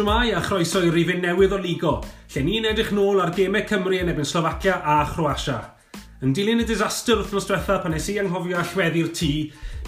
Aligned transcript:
Siwmai 0.00 0.32
a 0.32 0.40
chroeso 0.40 0.80
i 0.80 0.88
rifin 0.88 1.18
newydd 1.20 1.52
o 1.52 1.58
Ligo, 1.60 1.90
lle 2.32 2.40
ni'n 2.40 2.64
edrych 2.70 2.88
nôl 2.96 3.18
ar 3.20 3.34
gemau 3.36 3.60
Cymru 3.68 3.98
yn 4.00 4.08
ebyn 4.08 4.24
Slofacia 4.24 4.78
a 4.80 4.94
Chroasia. 5.04 5.58
Yn 6.24 6.32
dilyn 6.32 6.62
y 6.62 6.64
disaster 6.64 7.18
wrthnos 7.20 7.44
diwetha 7.44 7.76
pan 7.82 7.92
nes 7.92 8.06
i 8.08 8.14
anghofio 8.22 8.56
allweddi'r 8.56 9.10
tŷ, 9.18 9.28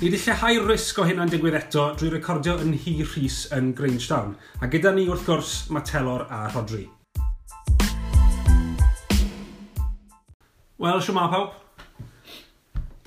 ni 0.02 0.10
wedi 0.10 0.20
lleihau 0.20 0.66
risg 0.66 1.00
o 1.00 1.06
hynna'n 1.08 1.32
digwydd 1.32 1.56
eto 1.56 1.86
drwy 1.96 2.10
recordio 2.12 2.58
yn 2.60 2.74
hi 2.82 2.92
rhys 2.98 3.38
yn 3.56 3.70
Grangetown, 3.78 4.34
a 4.60 4.68
gyda 4.74 4.92
ni 4.92 5.06
wrth 5.08 5.24
gwrs 5.30 5.54
mae 5.72 5.88
Telor 5.88 6.26
a 6.28 6.42
Rodri. 6.52 6.84
Wel, 10.76 11.00
siwmai 11.08 11.24
pawb. 11.38 11.56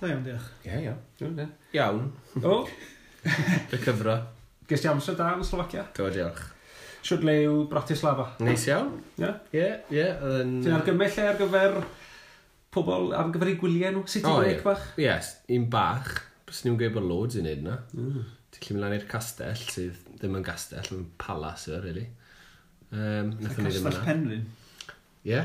Da 0.02 0.10
iawn, 0.10 0.26
diolch. 0.26 0.50
Ie, 0.64 0.74
yeah, 0.74 0.98
iawn. 1.22 1.38
Yeah. 1.38 1.54
Iawn. 1.78 2.10
O. 2.42 2.58
Recovery. 3.78 4.18
Ges 4.66 4.82
ti 4.82 4.90
amser 4.90 5.22
da 5.22 5.36
yn 5.38 5.46
Slofacia? 5.46 5.86
Do, 5.94 6.10
diolch. 6.10 6.55
Siwrd 7.06 7.26
le 7.28 7.36
yw 7.44 7.58
Bratislava. 7.70 8.32
Neis 8.42 8.66
iawn. 8.70 8.96
Ie? 9.22 9.30
Ie, 9.54 9.68
ie. 9.94 10.06
Ti'n 10.18 10.74
argymell 10.74 11.20
e 11.22 11.26
ar 11.30 11.38
gyfer 11.38 11.76
pobl, 12.74 13.12
ar 13.16 13.30
gyfer 13.34 13.52
ei 13.52 13.60
gwyliau 13.62 13.94
nhw? 13.94 14.06
Sut 14.10 14.26
ti'n 14.26 14.40
gwneud 14.40 14.64
bach? 14.66 14.88
Yes, 15.02 15.36
un 15.54 15.68
bach. 15.72 16.10
Bys 16.50 16.64
ni'n 16.66 16.80
gwneud 16.80 16.96
bod 16.96 17.06
loads 17.10 17.38
i 17.38 17.44
wneud 17.44 17.62
na. 17.66 17.76
Mm. 17.94 18.24
Ti'n 18.56 18.66
lli 18.66 18.78
mlaen 18.80 18.96
i'r 18.98 19.06
castell, 19.12 19.62
sydd 19.70 20.00
ddim 20.16 20.40
yn 20.40 20.42
e, 20.42 20.48
castell, 20.48 20.90
yn 20.96 21.06
palas 21.22 21.68
yw, 21.70 21.78
really. 21.84 22.08
Um, 22.90 23.36
Nathon 23.44 23.68
ni 23.68 23.76
ddim 23.76 23.92
yna. 23.92 24.02
Penryn. 24.08 24.50
Ie. 25.30 25.44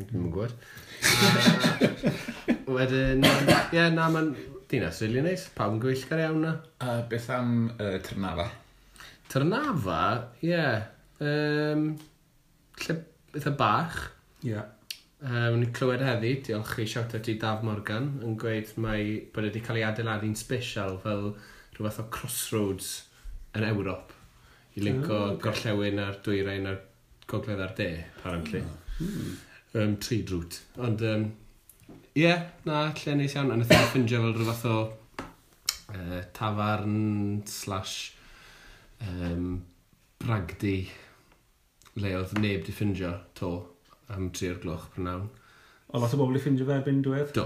Dwi'n 0.00 0.10
Dwi'n 0.10 0.26
gwybod. 0.34 0.58
Wedyn, 2.74 3.22
ie, 3.22 3.56
yeah, 3.76 3.94
na, 3.94 4.10
mae'n 4.10 4.34
dinas 4.70 4.98
rili 5.06 5.22
neis. 5.22 5.46
Pawb 5.54 5.76
yn 5.76 5.80
gwyllgar 5.86 6.26
iawn 6.26 6.42
na. 6.48 6.54
Uh, 6.82 7.00
beth 7.10 7.30
am 7.30 7.56
uh, 7.76 7.94
Trnava? 8.02 8.50
Trnafa, 9.34 10.02
ie. 10.44 10.52
Yeah. 10.52 10.84
Um, 11.18 11.88
lle 12.84 12.94
eitha 13.34 13.50
bach. 13.58 13.96
Ie. 14.44 14.52
Yeah. 14.52 14.70
Um, 15.24 15.56
ni 15.58 15.70
clywed 15.74 16.04
heddi, 16.04 16.36
diolch 16.44 16.76
i 16.78 16.84
siarad 16.86 17.24
ti 17.24 17.34
Daf 17.40 17.64
Morgan, 17.66 18.10
yn 18.22 18.36
gweud 18.38 18.74
mai 18.84 19.24
bod 19.32 19.48
wedi 19.48 19.62
cael 19.64 19.80
ei 19.80 19.86
adeiladu'n 19.88 20.36
special 20.36 20.98
fel 21.02 21.30
rhywbeth 21.74 22.02
o 22.02 22.04
crossroads 22.12 22.90
yn 23.56 23.64
Ewrop 23.66 24.12
i 24.76 24.82
linko 24.84 25.14
oh, 25.16 25.30
okay. 25.32 25.40
gorllewin 25.46 26.02
a'r 26.02 26.18
dwyrain 26.26 26.68
a'r 26.70 26.82
gogledd 27.30 27.62
a'r 27.64 27.74
de, 27.78 27.88
apparently. 28.18 28.60
Oh. 28.60 28.98
Hmm. 28.98 29.32
Um, 29.74 29.96
tri 30.02 30.20
drwt. 30.28 30.60
Ond, 30.78 31.02
ie, 31.02 31.14
um, 31.14 31.24
yeah, 32.20 32.44
na, 32.68 32.84
lle 33.00 33.16
neis 33.18 33.34
iawn. 33.34 33.50
A 33.50 33.58
nath 33.58 33.72
ni 33.72 33.80
ffindio 33.88 34.20
fel 34.26 34.36
rhywbeth 34.36 34.66
o 34.70 34.76
uh, 34.84 36.20
tafarn 36.36 37.00
slash 37.50 38.12
um, 39.12 39.62
bragdi 40.24 40.76
le 42.00 42.12
oedd 42.18 42.34
neb 42.40 42.64
di 42.66 42.74
ffindio 42.74 43.12
to 43.38 43.54
am 44.14 44.30
3 44.30 44.52
o'r 44.52 44.60
gloch 44.62 44.86
prynawn. 44.94 45.26
O 45.94 46.00
lot 46.02 46.14
o 46.16 46.18
bobl 46.18 46.34
i 46.34 46.40
ffindio 46.42 46.66
fe 46.66 46.74
erbyn 46.80 47.02
diwedd? 47.04 47.30
Do. 47.36 47.44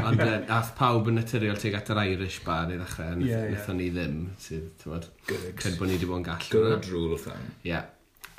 Ond 0.00 0.22
um, 0.24 0.46
ath 0.56 0.72
pawb 0.78 1.10
yn 1.12 1.20
naturiol 1.20 1.60
tuag 1.62 1.76
at 1.78 1.92
yr 1.94 2.00
Irish 2.02 2.40
bar 2.46 2.72
i 2.72 2.78
ddechrau, 2.80 3.20
nethon 3.20 3.28
yeah, 3.28 3.44
yeah. 3.52 3.68
ni 3.78 3.90
ddim, 3.94 4.16
sydd, 4.42 4.72
ti'n 4.80 4.94
bod, 4.94 5.06
cred 5.28 5.76
bod 5.78 5.90
ni 5.90 5.98
wedi 5.98 6.08
bod 6.10 6.22
yn 6.22 6.26
gall. 6.26 6.48
Good 6.50 6.88
rule 6.90 7.14
of 7.14 7.22
thumb. 7.26 7.52
Yeah. 7.62 7.86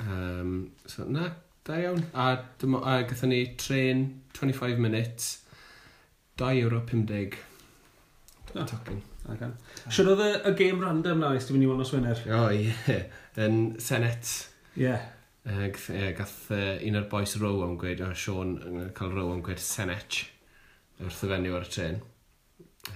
Um, 0.02 0.72
so, 0.84 1.06
na, 1.08 1.30
da 1.64 1.78
iawn. 1.80 2.04
A, 2.12 2.26
dyma, 2.60 2.82
a 2.84 2.98
gatho 3.08 3.30
ni 3.30 3.40
tren 3.56 4.04
25 4.36 4.82
minutes, 4.82 5.30
2 6.42 6.52
euro 6.66 6.82
50. 6.92 7.40
Da. 8.52 8.66
Tocyn. 8.68 9.00
Okay. 9.30 9.50
Siwr 9.86 10.12
oedd 10.12 10.22
y, 10.24 10.30
y 10.50 10.54
game 10.58 10.82
random 10.82 11.22
na, 11.22 11.32
ysdi 11.38 11.54
fynd 11.54 11.66
i 11.66 11.70
weld 11.70 11.82
nos 11.82 11.92
Wener? 11.94 12.22
O, 12.26 12.40
oh, 12.40 12.48
ie. 12.50 12.72
Yeah. 12.90 13.04
Yn 13.42 13.58
Senet. 13.82 14.32
Ie. 14.74 14.88
Yeah. 14.88 15.08
Uh, 15.42 15.66
gath 16.14 16.52
uh, 16.54 16.76
un 16.86 16.98
o'r 16.98 17.08
boys 17.10 17.36
row 17.42 17.62
am 17.66 17.78
gweud, 17.78 18.02
o, 18.02 18.12
Sean 18.18 18.56
yn 18.62 18.92
cael 18.98 19.14
row 19.14 19.32
am 19.34 19.42
gweud 19.46 19.62
Senet 19.62 20.24
wrth 21.02 21.24
y 21.26 21.30
fenyw 21.32 21.56
ar 21.58 21.66
y 21.66 21.70
tren. 21.72 22.00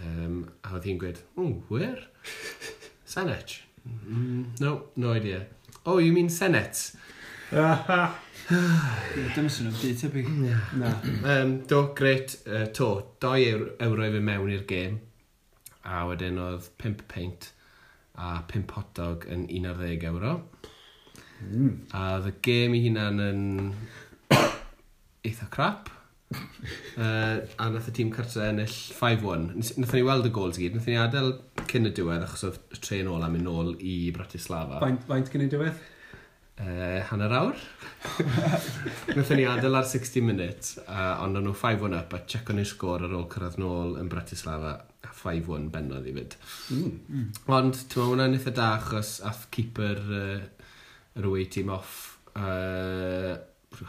Um, 0.03 0.39
a 0.67 0.75
oedd 0.77 0.87
hi'n 0.87 0.99
gweud, 1.01 1.19
oh, 1.39 1.53
where? 1.71 2.07
Senet? 3.07 3.61
Mm, 3.87 3.97
mm-hmm. 3.97 4.45
no, 4.63 4.73
no 4.97 5.13
idea. 5.15 5.45
Oh, 5.85 5.99
you 5.99 6.13
mean 6.13 6.29
Senet? 6.29 6.93
Dyma 8.47 9.51
sy'n 9.51 9.71
o'n 9.71 9.77
byd 9.79 10.01
tebyg. 10.01 10.31
Na. 10.79 10.93
Um, 11.27 11.61
do, 11.71 11.83
greit, 11.99 12.39
uh, 12.47 12.67
to, 12.75 12.91
doi 13.23 13.41
euro 13.51 14.07
i 14.07 14.11
fi 14.15 14.23
mewn 14.23 14.55
i'r 14.55 14.67
gêm 14.71 14.99
a 15.87 16.03
wedyn 16.11 16.41
oedd 16.43 16.71
5 16.83 17.07
peint 17.11 17.51
a 18.17 18.41
5 18.53 18.77
hotdog 18.77 19.27
yn 19.33 19.47
11 19.53 20.07
euro. 20.11 20.39
Mm. 21.45 21.75
A 21.95 22.07
oedd 22.17 22.31
y 22.31 22.35
gêm 22.47 22.77
i 22.77 22.83
hunan 22.87 23.23
yn 23.23 23.45
eitha 25.29 25.51
crap. 25.53 25.93
uh, 26.99 27.39
a 27.63 27.69
nath 27.71 27.91
y 27.91 27.93
tîm 27.95 28.09
cartre 28.15 28.49
ennill 28.51 28.73
5-1. 28.99 29.51
Nath 29.79 29.93
ni 29.95 30.07
weld 30.07 30.27
y 30.27 30.33
gols 30.35 30.59
i 30.59 30.65
gyd. 30.65 30.79
Nath 30.79 30.89
ni 30.91 30.97
adael 30.99 31.37
cyn 31.71 31.91
y 31.91 31.93
diwedd 31.95 32.25
achos 32.27 32.49
oedd 32.49 32.59
y 32.75 32.81
tren 32.83 33.13
am 33.13 33.29
mynd 33.29 33.47
nôl 33.47 33.77
i 33.79 33.99
Bratislava. 34.17 34.81
Faint, 34.83 35.07
faint 35.07 35.31
cyn 35.33 35.47
y 35.47 35.53
diwedd? 35.53 35.85
Uh, 36.57 37.03
hanner 37.11 37.35
awr. 37.37 37.59
nath 39.17 39.33
ni 39.37 39.45
adael 39.45 39.77
ar 39.77 39.87
60 39.87 40.25
minutes, 40.25 40.79
uh, 40.87 41.21
ond 41.21 41.37
o'n 41.37 41.45
nhw 41.45 41.53
5-1 41.61 41.99
up 41.99 42.17
a 42.17 42.23
check 42.25 42.49
o'n 42.49 42.63
i'r 42.63 42.71
sgôr 42.71 43.05
ar 43.05 43.13
ôl 43.19 43.27
cyrraedd 43.33 43.61
nôl 43.61 43.99
yn 44.01 44.09
Bratislava. 44.11 44.79
5-1 45.27 45.69
bennodd 45.75 46.07
i 46.09 46.15
fyd. 46.17 46.39
Mm, 46.73 46.95
mm. 47.11 47.27
Ond, 47.59 47.75
ti'n 47.77 47.91
meddwl, 47.91 48.13
hwnna'n 48.13 48.39
eitha 48.39 48.55
da 48.57 48.71
achos 48.79 49.17
ath 49.27 49.45
keeper 49.55 50.01
uh, 50.07 50.39
yr 51.19 51.29
away 51.29 51.51
team 51.53 51.75
off 51.75 52.17
uh, 52.39 53.35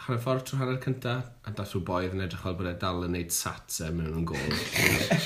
hanner 0.07 0.21
ffordd 0.23 0.45
trwy 0.47 0.61
hanner 0.61 0.79
cynta, 0.83 1.17
a 1.47 1.53
dath 1.55 1.73
rhyw 1.75 1.85
boedd 1.87 2.15
yn 2.17 2.25
edrych 2.25 2.43
fel 2.43 2.57
bod 2.59 2.71
e 2.71 2.75
dal 2.81 3.05
yn 3.07 3.13
neud 3.15 3.33
sats 3.35 3.81
e 3.85 3.91
mewn 3.95 4.21
yn 4.21 4.27
gol. 4.27 4.57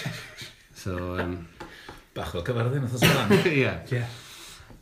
so, 0.84 0.98
um, 1.22 1.40
Bach 2.12 2.34
o 2.36 2.42
cyfarddyn, 2.44 2.84
oedd 2.84 2.98
othos 2.98 3.08
fan. 3.08 3.32
Ie. 3.96 4.04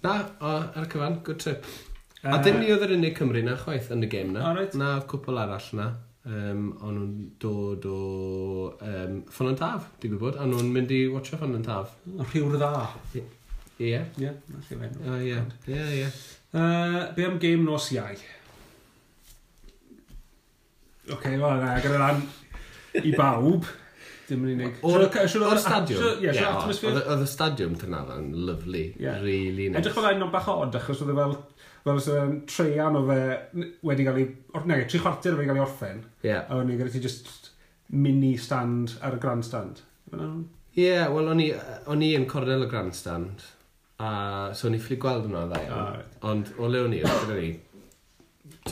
Na, 0.02 0.16
o, 0.42 0.56
ar 0.66 0.86
y 0.86 0.90
cyfan, 0.90 1.20
good 1.26 1.42
trip. 1.44 1.68
Uh, 2.24 2.34
a 2.34 2.40
dim 2.44 2.58
ni 2.60 2.72
oedd 2.74 2.88
yr 2.88 2.96
unig 2.96 3.14
Cymru 3.20 3.44
na 3.46 3.54
chwaith 3.60 3.92
yn 3.94 4.08
y 4.08 4.10
gêm 4.12 4.34
na. 4.34 4.48
Right. 4.58 4.74
Na, 4.80 4.96
oedd 4.98 5.06
cwpl 5.12 5.38
arall 5.44 5.68
na 5.78 5.90
um, 6.30 6.64
o'n 6.86 6.96
nhw'n 6.96 7.14
dod 7.42 7.86
o 7.90 8.00
um, 8.86 9.20
Ffon 9.34 9.52
yn 9.52 9.60
Taf, 9.60 9.90
di 10.02 10.12
gwybod, 10.12 10.38
a 10.40 10.48
nhw'n 10.48 10.72
mynd 10.76 10.94
i 10.96 11.04
watcha 11.12 11.40
Ffon 11.40 11.58
yn 11.58 11.66
Taf. 11.66 11.96
Rhyw 12.30 12.54
dda. 12.56 12.74
Ie. 13.18 13.24
Ie. 13.80 14.02
Ie, 14.22 14.34
ie. 15.26 15.40
Ie, 15.74 15.86
ie. 16.02 16.10
Be 16.52 17.26
am 17.26 17.40
game 17.42 17.64
nos 17.66 17.92
iau? 17.96 18.14
Oce, 21.10 21.16
okay, 21.18 21.38
wel, 21.42 21.58
na, 21.58 21.78
gyda 21.82 21.98
ran 21.98 22.20
i 23.02 23.14
bawb. 23.18 23.66
Dim 24.30 24.46
yn 24.46 24.56
unig. 24.56 24.82
O'r 24.86 25.08
stadiwm? 25.64 26.22
Ie, 26.24 26.34
Oedd 27.00 27.24
y 27.26 27.30
stadiwm 27.30 27.78
Cynarfon 27.82 28.30
yn 28.30 28.46
lyflu. 28.50 28.84
Really 29.00 29.70
nice. 29.70 29.82
Edrych 29.82 29.98
fel 29.98 30.10
ein 30.12 30.26
o'n 30.26 30.34
bach 30.34 30.50
od, 30.54 30.78
achos 30.78 31.02
oedd 31.04 31.14
e 31.14 31.18
fel 31.18 31.36
fel 31.84 32.00
os 32.02 32.10
um, 32.14 32.34
treian 32.50 32.98
o 33.00 33.04
fe 33.08 33.20
wedi 33.88 34.06
cael 34.08 34.22
ei... 34.22 34.28
Neu, 34.70 34.86
tri 34.90 35.02
chwarter 35.02 35.34
o 35.34 35.38
fe 35.38 35.42
wedi 35.42 35.52
cael 35.52 35.62
ei 35.62 35.66
orffen. 35.66 36.02
Ie. 36.28 36.36
A 36.38 36.60
o'n 36.60 36.72
i 36.72 36.78
gyda 36.80 36.94
ti 36.94 37.04
just 37.04 37.52
mini 37.90 38.36
stand 38.38 38.98
ar 39.06 39.18
y 39.18 39.22
grandstand. 39.24 39.84
Ie, 40.14 40.84
yeah, 40.84 41.08
wel, 41.14 41.32
o'n 41.34 42.04
i 42.06 42.12
yn 42.18 42.28
cornel 42.30 42.68
y 42.68 42.72
grandstand. 42.72 43.46
A 44.00 44.12
so 44.56 44.70
o'n 44.70 44.78
i 44.78 44.82
ffili 44.82 45.00
gweld 45.02 45.26
hwnna 45.28 45.48
ddau. 45.50 45.70
Oh, 45.76 45.88
right. 45.96 46.20
Ond 46.30 46.54
o 46.58 46.70
le 46.72 46.84
o'n 46.86 46.96
i, 46.96 47.02
oedd 47.04 47.24
gyda 47.26 47.40
ni... 47.40 47.54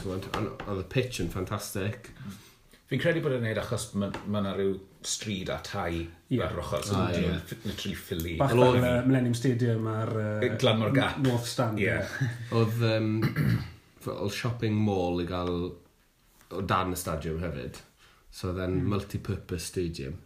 oedd 0.08 0.84
y 0.84 0.86
pitch 0.92 1.24
yn 1.24 1.32
ffantastig. 1.34 2.12
Mm. 2.14 2.44
Fi'n 2.88 3.02
credu 3.04 3.20
bod 3.24 3.34
e'n 3.36 3.42
neud 3.44 3.58
achos 3.60 3.90
mae 4.00 4.14
yna 4.40 4.54
rhyw 4.56 4.78
stryd 5.04 5.50
a 5.52 5.58
tai 5.64 6.06
yeah. 6.32 6.46
ar 6.46 6.62
ochr, 6.62 6.86
so 6.88 6.96
ah, 6.96 7.10
yeah. 7.12 7.42
literally 7.66 7.96
ffili. 8.00 8.36
Bach 8.40 8.54
fel 8.54 8.78
y 8.80 8.84
Millennium 8.84 9.36
Stadium 9.36 9.90
ar 9.92 10.12
uh, 10.16 10.46
Glanmor 10.62 10.94
Gap. 10.96 11.18
North 11.26 11.50
Stand. 11.52 11.82
Yeah. 11.84 12.08
Oedd 12.56 12.80
um, 12.88 13.12
shopping 14.40 14.78
mall 14.80 15.20
i 15.20 15.28
gael 15.28 15.58
o 16.56 16.62
dan 16.64 16.96
y 16.96 17.00
stadiwm 17.00 17.42
hefyd. 17.44 17.82
So 18.32 18.54
then 18.54 18.80
mm. 18.80 18.88
multi-purpose 18.94 19.68
stadium. 19.68 20.22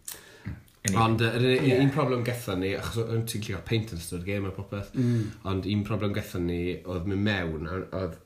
Ond 0.97 1.21
yr 1.25 1.41
uh, 1.41 1.55
yeah. 1.55 1.81
un 1.81 1.89
problem 1.93 2.21
gethon 2.25 2.61
ni, 2.61 2.75
achos 2.77 3.01
o'n 3.07 3.25
ti'n 3.29 3.45
clio 3.45 3.63
paint 3.65 3.93
yn 3.93 4.01
ystod 4.01 4.25
game 4.25 4.49
a 4.49 4.53
popeth, 4.53 4.93
mm. 4.97 5.41
ond 5.49 5.65
un 5.69 5.83
problem 5.87 6.13
gethon 6.13 6.45
ni 6.49 6.61
oedd 6.81 7.09
mynd 7.09 7.25
mewn, 7.25 7.73
oedd 7.89 8.17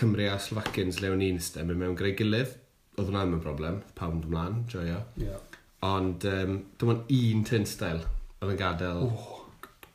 Cymru 0.00 0.32
a 0.32 0.40
Slovacians 0.40 1.00
lewn 1.04 1.24
un 1.24 1.40
ystod, 1.40 1.68
mynd 1.68 1.80
mewn 1.84 1.96
greu 2.00 2.16
gilydd, 2.16 2.56
oedd 3.00 3.10
hwnna 3.10 3.24
ddim 3.24 3.36
yn 3.38 3.44
broblem, 3.44 3.80
pawb 3.98 4.16
yn 4.16 4.24
ymlaen, 4.28 4.62
joio. 4.70 5.00
Yeah. 5.20 5.40
Ond 5.86 6.26
um, 6.28 6.56
dim 6.78 6.92
ond 6.94 7.12
un 7.16 7.44
tin 7.48 7.66
style 7.68 8.04
oedd 8.40 8.52
yn 8.52 8.60
gadael 8.60 9.06
oh. 9.06 9.30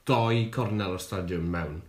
doi 0.10 0.48
cornel 0.54 0.98
o'r 0.98 1.04
stadiwm 1.04 1.48
mewn. 1.54 1.80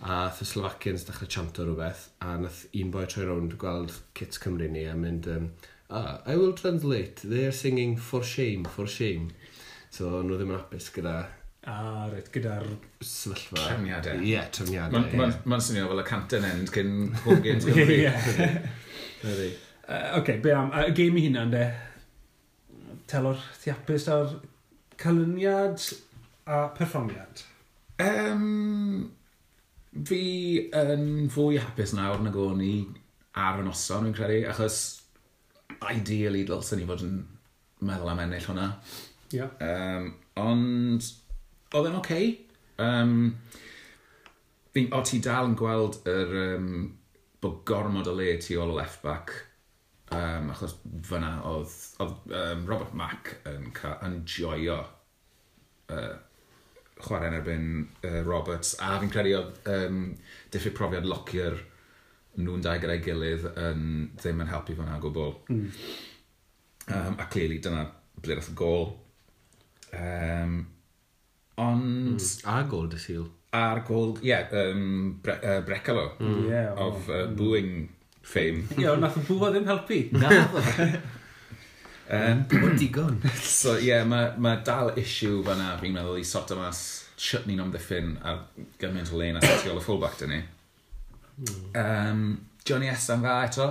A 0.00 0.30
the 0.36 0.46
Slovakians 0.48 1.04
dechrau 1.04 1.28
chanto 1.28 1.66
rhywbeth, 1.66 2.06
a 2.24 2.36
nath 2.40 2.62
un 2.76 2.92
boi 2.92 3.04
troi 3.08 3.26
rownd 3.28 3.58
gweld 3.60 3.98
Kits 4.16 4.40
Cymru 4.40 4.68
ni 4.72 4.86
a 4.88 4.94
mynd, 4.96 5.28
um, 5.28 5.50
ah, 5.90 6.22
I 6.24 6.36
will 6.36 6.54
translate, 6.56 7.20
they 7.24 7.44
are 7.46 7.52
singing 7.52 7.96
for 7.96 8.22
shame, 8.24 8.64
for 8.64 8.86
shame. 8.86 9.28
So, 9.90 10.22
nhw 10.22 10.38
ddim 10.38 10.54
yn 10.54 10.60
apus 10.60 10.88
gyda 10.94 11.18
a 11.68 12.08
reit, 12.08 12.30
gyda'r 12.32 12.64
sefyllfa. 13.04 13.58
Trefniadau. 13.60 14.22
Ie, 14.22 14.30
yeah, 14.32 14.46
trefniadau. 14.54 14.96
Mae'n 14.96 15.18
ma, 15.18 15.26
ma, 15.26 15.32
ma, 15.34 15.56
ma 15.56 15.58
swnio 15.60 15.90
fel 15.90 16.00
y 16.00 16.06
Canton 16.08 16.46
End 16.48 16.72
cyn 16.72 16.94
Hogan 17.26 17.60
Cymru. 17.60 17.98
Ie. 18.00 19.50
Uh, 19.90 20.20
okay, 20.20 20.36
be 20.38 20.52
am, 20.52 20.70
y 20.70 20.84
uh, 20.86 20.90
game 20.94 21.18
i 21.18 21.24
hynna, 21.24 21.48
de, 21.50 21.64
telor 23.10 23.40
thiapus 23.58 24.04
ar 24.14 24.36
canlyniad 25.00 25.82
a 26.46 26.60
perfformiad? 26.76 27.42
Um, 27.98 29.08
fi 30.06 30.20
yn 30.78 31.26
fwy 31.34 31.58
hapus 31.58 31.96
nawr 31.98 32.22
na 32.22 32.30
go'n 32.30 32.62
ni 32.62 32.76
ar 33.34 33.58
y 33.58 33.66
noson, 33.66 34.06
fi'n 34.06 34.14
credu, 34.14 34.38
achos 34.52 34.78
ideally 35.90 36.44
dylsyn 36.46 36.78
ni 36.78 36.86
fod 36.86 37.02
yn 37.08 37.18
meddwl 37.82 38.14
am 38.14 38.22
ennill 38.28 38.48
hwnna. 38.52 38.70
Yeah. 39.34 39.50
Um, 39.58 40.08
ond, 40.38 41.12
oedd 41.74 41.90
e'n 41.90 41.98
oce. 41.98 42.22
Okay. 42.22 42.32
Um, 42.78 43.34
o, 44.86 45.02
ti 45.02 45.18
dal 45.18 45.50
yn 45.50 45.58
gweld 45.58 46.04
yr, 46.06 46.40
um, 46.46 46.74
bod 47.42 47.62
gormod 47.66 48.06
o 48.06 48.14
le 48.14 48.36
tu 48.38 48.62
ôl 48.62 48.70
o 48.70 48.78
left 48.78 49.02
back 49.02 49.49
um, 50.16 50.50
achos 50.54 50.76
fyna 51.06 51.36
oedd, 51.48 51.76
oedd 52.02 52.34
um, 52.40 52.64
Robert 52.68 52.94
Mack 52.98 53.36
yn, 53.48 53.70
ca, 53.76 53.96
yn 54.06 54.20
joio 54.28 54.80
uh, 55.90 56.14
chwarae 57.00 57.30
yn 57.30 57.38
erbyn 57.38 57.66
uh, 58.04 58.20
Roberts, 58.26 58.74
a 58.82 58.96
fi'n 59.00 59.12
credu 59.12 59.36
oedd 59.38 59.68
um, 59.72 60.00
diffyg 60.52 60.76
profiad 60.76 61.08
locio'r 61.08 61.58
nhw'n 62.40 62.64
dau 62.64 62.80
gyda'i 62.80 63.02
gilydd 63.04 63.46
yn 63.58 63.84
ddim 64.18 64.42
yn 64.44 64.50
helpu 64.50 64.76
fyna 64.78 64.98
o 64.98 65.04
gwbl. 65.04 65.32
Mm. 65.50 65.64
Um, 66.90 67.16
a 67.22 67.26
clearly 67.30 67.60
dyna 67.62 67.86
ble 68.20 68.36
roedd 68.36 68.50
y 68.52 68.56
gol. 68.58 68.90
Um, 69.96 70.56
ond... 71.60 72.18
Mm. 72.18 72.50
A 72.50 72.62
gol 72.70 72.90
dy 72.90 73.00
syl. 73.02 73.28
A'r 73.56 73.80
gol, 73.82 74.12
ie, 74.22 74.30
hmm. 74.30 74.30
yeah, 74.30 74.52
um, 74.70 75.14
bre, 75.24 75.34
uh, 75.42 75.62
Brecalo. 75.66 76.04
Mm. 76.22 76.44
Yeah, 76.46 76.68
of 76.78 77.08
uh, 77.10 77.24
booing 77.34 77.88
fame. 78.22 78.66
Ie, 78.76 78.86
ond 78.90 79.04
nath 79.04 79.18
o 79.20 79.24
bwfo 79.26 79.50
ddim 79.54 79.68
helpu. 79.70 80.04
Na, 80.18 80.30
Um, 82.10 82.42
Bwyd 82.50 82.74
digon. 82.74 83.20
so 83.38 83.76
ie, 83.76 83.86
yeah, 83.86 84.02
mae 84.02 84.32
ma 84.42 84.56
dal 84.66 84.96
issue 84.98 85.44
fanna 85.46 85.76
fi'n 85.78 85.94
meddwl 85.94 86.18
i 86.18 86.24
sort 86.26 86.50
o 86.50 86.56
mas 86.58 86.80
chutney 87.14 87.54
nom 87.54 87.70
ddiffyn 87.70 88.16
a 88.26 88.32
gymaint 88.82 89.12
o 89.14 89.20
lein 89.20 89.38
a 89.38 89.42
sot 89.44 89.68
i 89.68 89.70
ôl 89.70 89.78
y 89.78 89.84
fullback 89.84 90.16
dyn 90.18 90.34
ni. 90.34 90.40
Um, 91.78 92.24
Johnny 92.66 92.90
Esan 92.90 93.22
dda 93.22 93.36
eto, 93.46 93.68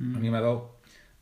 mm. 0.00 0.16
fi'n 0.16 0.34
meddwl. 0.34 0.58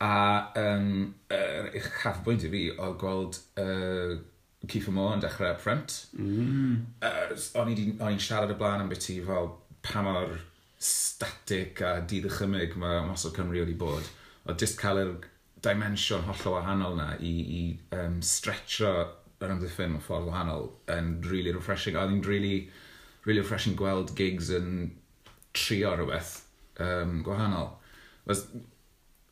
A 0.01 0.15
um, 0.63 1.11
er, 1.29 1.69
eich 1.75 1.91
chafbwynt 2.01 2.49
i 2.49 2.53
fi 2.55 2.63
o 2.73 2.95
gweld 3.03 3.37
uh, 3.61 4.17
Keith 4.65 4.89
Moore 4.97 5.19
yn 5.19 5.25
dechrau 5.27 5.53
up 5.53 5.61
front. 5.61 5.99
Mm. 6.17 6.87
Uh, 7.05 7.37
o'n 7.61 7.75
i'n 7.77 8.23
siarad 8.23 8.55
y 8.55 8.57
blaen 8.57 8.87
am 8.87 8.89
beth 8.89 9.11
i 9.13 9.19
fel 9.29 9.53
pa 9.85 10.01
mor 10.09 10.39
static 10.81 11.83
a 11.85 11.99
diddychymig 12.01 12.77
mae 12.81 13.03
mas 13.07 13.27
o 13.29 13.33
Cymru 13.37 13.61
wedi 13.61 13.77
bod. 13.79 14.07
O 14.49 14.57
just 14.57 14.79
cael 14.81 15.03
yr 15.03 15.13
dimensiwn 15.65 16.25
hollol 16.25 16.57
wahanol 16.57 16.97
na 16.97 17.11
i, 17.21 17.33
i 17.61 17.63
um, 17.99 18.21
stretcho 18.25 18.95
yr 19.41 19.53
amddiffyn 19.55 19.93
mewn 19.93 20.05
ffordd 20.05 20.29
wahanol 20.31 20.71
yn 20.93 21.13
really 21.29 21.53
refreshing. 21.53 21.97
A 21.97 22.07
ddim 22.09 22.25
really, 22.25 22.71
really 23.27 23.45
refreshing 23.45 23.77
gweld 23.77 24.15
gigs 24.17 24.51
yn 24.57 24.91
trio 25.57 25.93
rhywbeth 25.97 26.35
um, 26.81 27.21
gwahanol. 27.27 27.75
Was, 28.29 28.47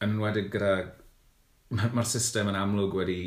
yn 0.03 0.15
enwedig 0.15 0.53
gyda... 0.55 0.73
Mae'r 1.69 1.93
ma 1.93 2.01
system 2.09 2.49
yn 2.49 2.57
amlwg 2.57 2.95
wedi 2.97 3.21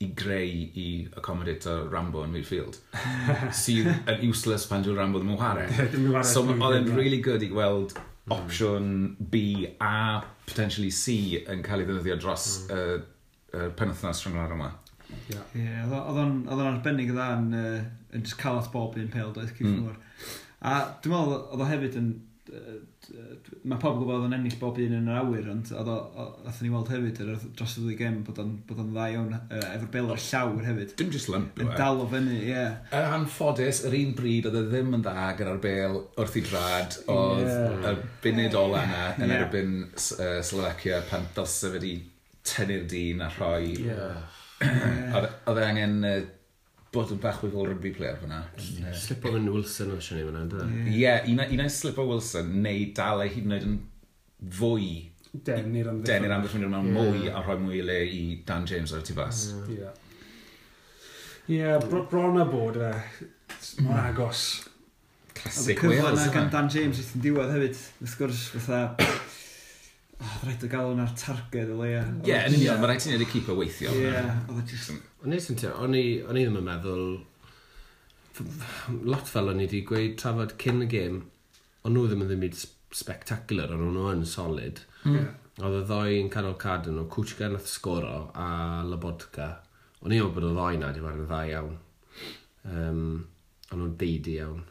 i 0.00 0.08
greu 0.16 0.52
i 0.80 1.08
accommodate 1.16 1.68
o 1.68 1.88
Rambo 1.92 2.22
yn 2.24 2.32
midfield 2.32 2.78
sydd 3.62 3.90
yn 4.08 4.22
useless 4.30 4.64
pan 4.70 4.84
dwi'n 4.84 4.96
Rambo 4.96 5.20
ddim 5.20 5.34
yn 5.34 5.40
chwarae 5.40 5.66
Dwi'n 5.92 6.06
yn 6.06 6.12
chwarae. 6.14 6.30
so 6.30 6.44
oedd 6.48 6.76
e'n 6.78 6.88
really 6.96 7.20
good 7.24 7.44
i 7.44 7.50
gweld 7.52 7.92
mm. 7.96 8.32
opsiwn 8.36 8.90
B 9.32 9.42
a 9.76 10.22
potentially 10.46 10.88
C 10.94 11.42
yn 11.42 11.60
cael 11.66 11.84
ei 11.84 11.90
ddefnyddio 11.90 12.16
dros 12.22 12.46
y 12.62 12.78
mm. 12.78 13.02
uh, 13.02 13.58
uh, 13.58 13.68
penwthnos 13.76 14.24
rhwng 14.24 14.40
yr 14.40 14.56
yma. 14.56 14.70
Ie, 15.10 15.34
yeah. 15.34 15.52
yeah, 15.58 15.92
oedd 16.00 16.22
o'n 16.22 16.64
arbennig 16.70 17.12
dda 17.12 17.28
yn, 17.36 17.52
uh, 17.58 17.78
yn 18.16 18.24
just 18.24 18.38
cael 18.40 18.60
at 18.62 18.70
bob 18.72 18.96
un 18.96 19.12
pel 19.12 19.34
doedd 19.36 19.52
Cyffwr. 19.52 19.94
Mm. 19.98 20.34
A 20.70 20.74
dwi'n 21.02 21.16
meddwl 21.16 21.36
oedd 21.40 21.64
o 21.66 21.68
hefyd 21.68 22.00
yn 22.00 22.10
mae 22.50 23.78
pobl 23.80 24.00
gwybod 24.00 24.24
yn 24.26 24.34
ennill 24.36 24.56
bob 24.60 24.78
un 24.82 24.94
yn 24.96 25.08
yr 25.10 25.18
awyr, 25.20 25.48
ond 25.52 25.70
oedd 25.76 26.60
ni 26.64 26.70
weld 26.72 26.90
hefyd 26.92 27.20
er, 27.24 27.44
dros 27.58 27.76
y 27.76 27.84
ddwy 27.84 27.96
gem 27.98 28.16
bod 28.26 28.40
o'n, 28.42 28.54
bod 28.68 28.80
on 28.82 28.90
dda 28.94 29.06
iawn 29.12 29.34
uh, 29.36 29.60
efo'r 29.74 29.90
bel 29.94 30.10
o'r 30.14 30.22
llawr 30.24 30.66
hefyd. 30.66 30.94
Dim 30.98 31.12
just 31.14 31.30
lump. 31.32 31.60
Yn 31.60 31.70
e. 31.70 31.76
dal 31.78 32.02
o 32.02 32.08
fyny, 32.10 32.38
ie. 32.40 32.48
Yeah. 32.50 32.80
Yn 32.96 33.16
anffodus, 33.20 33.82
yr 33.88 33.96
un 34.00 34.16
bryd 34.18 34.50
oedd 34.50 34.58
e 34.62 34.64
ddim 34.72 34.98
yn 34.98 35.06
dda 35.06 35.28
gyda'r 35.38 35.62
bel 35.62 36.00
wrth 36.24 36.40
i 36.40 36.44
drad, 36.48 36.98
oedd 37.14 37.46
yeah. 37.46 37.88
y 37.92 37.94
bunud 38.24 38.58
ola 38.64 38.82
yna 38.88 39.06
yn 39.14 39.26
yeah. 39.28 39.38
erbyn 39.38 39.78
uh, 39.86 40.34
Slovacia 40.50 41.00
pan 41.10 41.30
dylse 41.36 41.72
fe 41.74 41.84
di 41.84 41.94
tynnu'r 42.50 42.86
dyn 42.90 43.24
a 43.26 43.32
rhoi... 43.36 43.72
Yeah. 43.86 44.20
oedd 45.48 45.56
e 45.56 45.62
angen 45.64 46.02
uh, 46.04 46.18
bod 46.94 47.12
yn 47.14 47.20
bach 47.22 47.38
wyfol 47.44 47.68
rugby 47.68 47.92
player 47.94 48.18
fyna. 48.18 48.40
Slip 48.98 49.26
o'n 49.30 49.46
Wilson 49.52 49.94
o'n 49.94 50.02
siwni 50.02 50.26
fyna, 50.26 50.42
ynddo? 50.46 50.66
Ie, 50.90 51.14
un 51.30 51.44
o'n 51.44 51.72
slip 51.72 52.00
o 52.02 52.08
Wilson, 52.08 52.50
neu 52.64 52.88
dal 52.96 53.22
ei 53.24 53.32
hyd 53.36 53.46
yn 53.46 53.56
oed 53.56 53.68
yn 53.68 53.80
fwy 54.58 54.90
Denir 55.30 55.86
am 55.86 56.00
ddechrau. 56.00 56.10
Denir 56.10 56.32
am 56.34 56.42
ddechrau 56.42 56.70
mewn 56.72 56.88
mwy 56.96 57.28
a 57.30 57.42
rhoi 57.44 57.58
mwy 57.62 57.82
le 57.86 57.98
i 58.10 58.22
Dan 58.46 58.64
James 58.66 58.90
ar 58.94 59.04
y 59.04 59.06
tu 59.06 59.14
fas. 59.14 59.44
Ie. 59.70 59.90
Ie, 61.54 61.76
bron 61.86 62.40
a 62.40 62.46
bod 62.50 62.80
e. 62.82 62.90
mor 63.84 64.00
agos. 64.02 64.42
Classic 65.34 65.78
Wales. 65.86 66.02
Cyfle 66.02 66.16
na 66.18 66.32
gan 66.34 66.50
Dan 66.50 66.72
James 66.74 66.98
wrth 66.98 67.14
yn 67.14 67.24
diwedd 67.28 67.54
hefyd. 67.54 67.84
Wrth 68.02 68.16
gwrs, 68.18 68.42
fatha... 68.56 68.82
Oh, 70.20 70.34
rhaid 70.44 70.66
o 70.66 70.72
gael 70.72 70.90
hwnna'r 70.90 71.14
targed 71.16 71.70
o 71.70 71.78
leia. 71.78 72.02
Ie, 72.26 72.34
yn 72.48 72.58
union, 72.58 72.82
mae 72.82 72.90
rhaid 72.90 73.06
ti'n 73.06 73.14
edrych 73.14 73.30
keeper 73.36 73.56
weithio. 73.56 73.94
Ie, 73.94 74.10
oedd 74.50 74.64
e 74.64 74.66
just 74.74 74.90
O'n 75.20 75.36
i 75.36 75.40
sy'n 75.42 75.58
teimlo, 75.60 75.84
o'n 75.84 75.96
i 75.98 76.04
o'n 76.24 76.38
i 76.38 76.44
ddim 76.46 76.58
yn 76.60 76.66
meddwl, 76.66 77.02
lot 79.04 79.28
fel 79.28 79.50
o'n 79.52 79.60
i 79.60 79.66
wedi 79.66 79.82
gweud 79.88 80.14
trafod 80.20 80.54
cyn 80.62 80.86
y 80.86 80.88
gêm, 80.94 81.18
o'n 81.84 81.96
nhw 81.96 82.06
ddim 82.08 82.24
yn 82.24 82.30
ddim 82.30 82.44
byd 82.46 82.56
spectacular, 82.96 83.74
o'n 83.74 83.90
nhw 83.96 84.06
yn 84.14 84.24
solid. 84.28 84.80
Mm. 85.04 85.26
Oedd 85.60 85.76
y 85.76 85.82
ddoi 85.90 86.14
yn 86.22 86.30
canol 86.32 86.56
cad 86.60 86.88
yn 86.88 86.96
nhw, 86.96 87.08
Cwchga 87.12 87.50
nath 87.52 87.68
sgoro 87.68 88.30
a 88.32 88.48
Lobotka. 88.88 89.50
O'n 90.00 90.14
i'n 90.14 90.22
meddwl 90.22 90.32
bod 90.38 90.48
y 90.48 90.54
ddoi 90.54 90.80
na 90.80 90.88
wedi 90.88 91.04
bod 91.04 91.18
yn 91.18 91.28
dda 91.28 91.42
iawn. 91.50 91.76
Um, 92.70 93.04
o'n 93.68 93.82
nhw'n 93.82 93.98
deidi 94.00 94.38
iawn. 94.40 94.64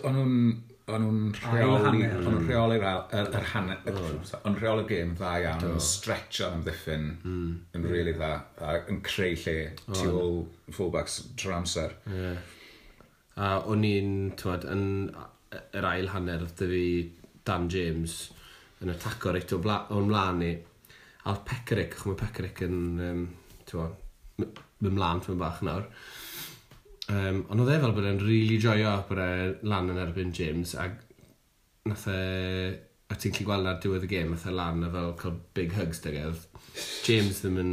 O'n 0.00 0.16
nhw'n 0.16 0.40
o'n 0.86 1.02
nhw'n 1.02 1.32
rheoli, 1.34 2.04
o'n 2.06 2.20
nhw'n 2.22 2.44
rheoli'r 2.46 2.84
mm. 2.86 3.30
yr 3.34 3.46
hanner, 3.50 3.78
oh. 3.90 3.96
o'n 4.06 4.52
nhw'n 4.52 4.58
rheoli'r 4.60 4.86
gêm 4.86 5.14
dda 5.18 5.32
iawn, 5.42 5.64
o'n 5.64 5.72
nhw'n 5.72 5.82
stretcho 5.82 6.46
amddiffyn 6.46 7.08
mm. 7.16 7.48
yn 7.74 7.88
really 7.90 8.14
dda, 8.14 8.28
a 8.62 8.76
yn 8.92 9.00
creu 9.06 9.34
lle 9.42 9.56
oh. 9.72 9.96
tu 9.96 10.12
ôl 10.12 10.36
fullbacks 10.76 11.18
trwy'r 11.34 11.56
amser. 11.56 11.96
Yeah. 12.12 12.38
A 13.42 13.48
o'n 13.66 13.82
i'n, 13.88 14.12
tywed, 14.38 14.68
yn 14.70 14.86
yr 15.74 15.88
ail 15.90 16.12
hanner, 16.14 16.46
dy 16.60 16.70
fi 16.70 16.86
Dan 17.46 17.66
James 17.72 18.14
yn 18.84 18.94
ataco 18.94 19.34
reit 19.34 19.56
o'n 19.56 20.06
mlaen 20.06 20.38
ni, 20.44 20.52
a 21.26 21.34
Peceric, 21.50 21.98
y 22.06 22.14
Peceric 22.20 22.62
yn, 22.68 22.78
um, 23.08 23.26
tywed, 23.66 23.98
mynd 24.38 24.94
mlaen, 25.00 25.24
tywed 25.26 25.42
bach 25.42 25.58
nawr, 25.66 25.90
Um, 27.06 27.44
ond 27.52 27.62
oedd 27.62 27.70
e 27.70 27.78
fel 27.78 27.94
bod 27.94 28.06
e'n 28.08 28.18
rili 28.18 28.56
really 28.56 28.58
joio 28.58 28.96
bod 29.06 29.20
e 29.22 29.30
lan 29.70 29.92
yn 29.92 30.00
erbyn 30.02 30.32
James 30.34 30.74
a 30.74 30.88
nath 31.86 32.08
e 32.10 32.18
a 33.06 33.14
ti'n 33.14 33.34
gallu 33.36 33.46
gweld 33.46 33.70
ar 33.70 33.78
diwedd 33.82 34.06
y 34.08 34.10
gêm 34.10 34.32
nath 34.34 34.48
e 34.50 34.54
lan 34.54 34.82
a 34.82 34.90
fel 34.90 35.12
cael 35.20 35.36
big 35.54 35.76
hugs 35.76 36.02
dygedd 36.02 36.40
e. 36.40 36.64
James 37.06 37.38
ddim 37.44 37.60
yn 37.62 37.70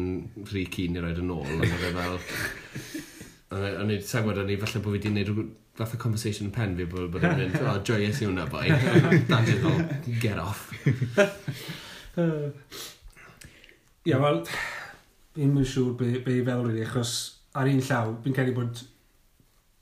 rhy 0.51 0.67
cyn 0.75 0.99
i 0.99 1.01
roed 1.01 1.23
yn 1.23 1.33
ôl 1.33 1.49
ond 1.49 1.65
oedd 1.65 1.87
e 1.89 1.91
fel 1.97 2.19
O'n 3.53 3.91
i'n 3.93 4.05
sa'n 4.05 4.23
gwybod, 4.25 4.39
o'n 4.41 4.49
i 4.49 4.57
falle 4.61 4.79
bod 4.81 4.95
fi 4.95 4.97
wedi 4.97 5.09
gwneud 5.09 5.49
fath 5.77 5.93
o 5.93 5.99
conversation 6.01 6.47
yn 6.47 6.53
pen 6.53 6.77
fi 6.77 6.85
bod 6.89 7.09
bod 7.13 7.25
yn 7.25 7.35
mynd, 7.37 7.57
oh, 7.61 7.75
joyous 7.85 8.21
i 8.21 8.29
hwnna 8.29 8.45
boi. 8.49 8.69
Dan 9.29 9.45
ti'n 9.45 9.61
fel, 9.61 9.83
get 10.21 10.39
off. 10.41 10.71
Ie, 14.05 14.15
wel, 14.15 14.41
fi'n 15.37 15.53
mynd 15.53 15.69
siŵr 15.69 15.93
be, 15.99 16.09
be 16.25 16.39
i 16.39 16.45
feddwl 16.45 16.69
rili, 16.69 16.85
achos 16.85 17.13
ar 17.57 17.69
un 17.69 17.81
llaw, 17.85 18.15
fi'n 18.25 18.37
credu 18.37 18.57
bod 18.57 18.81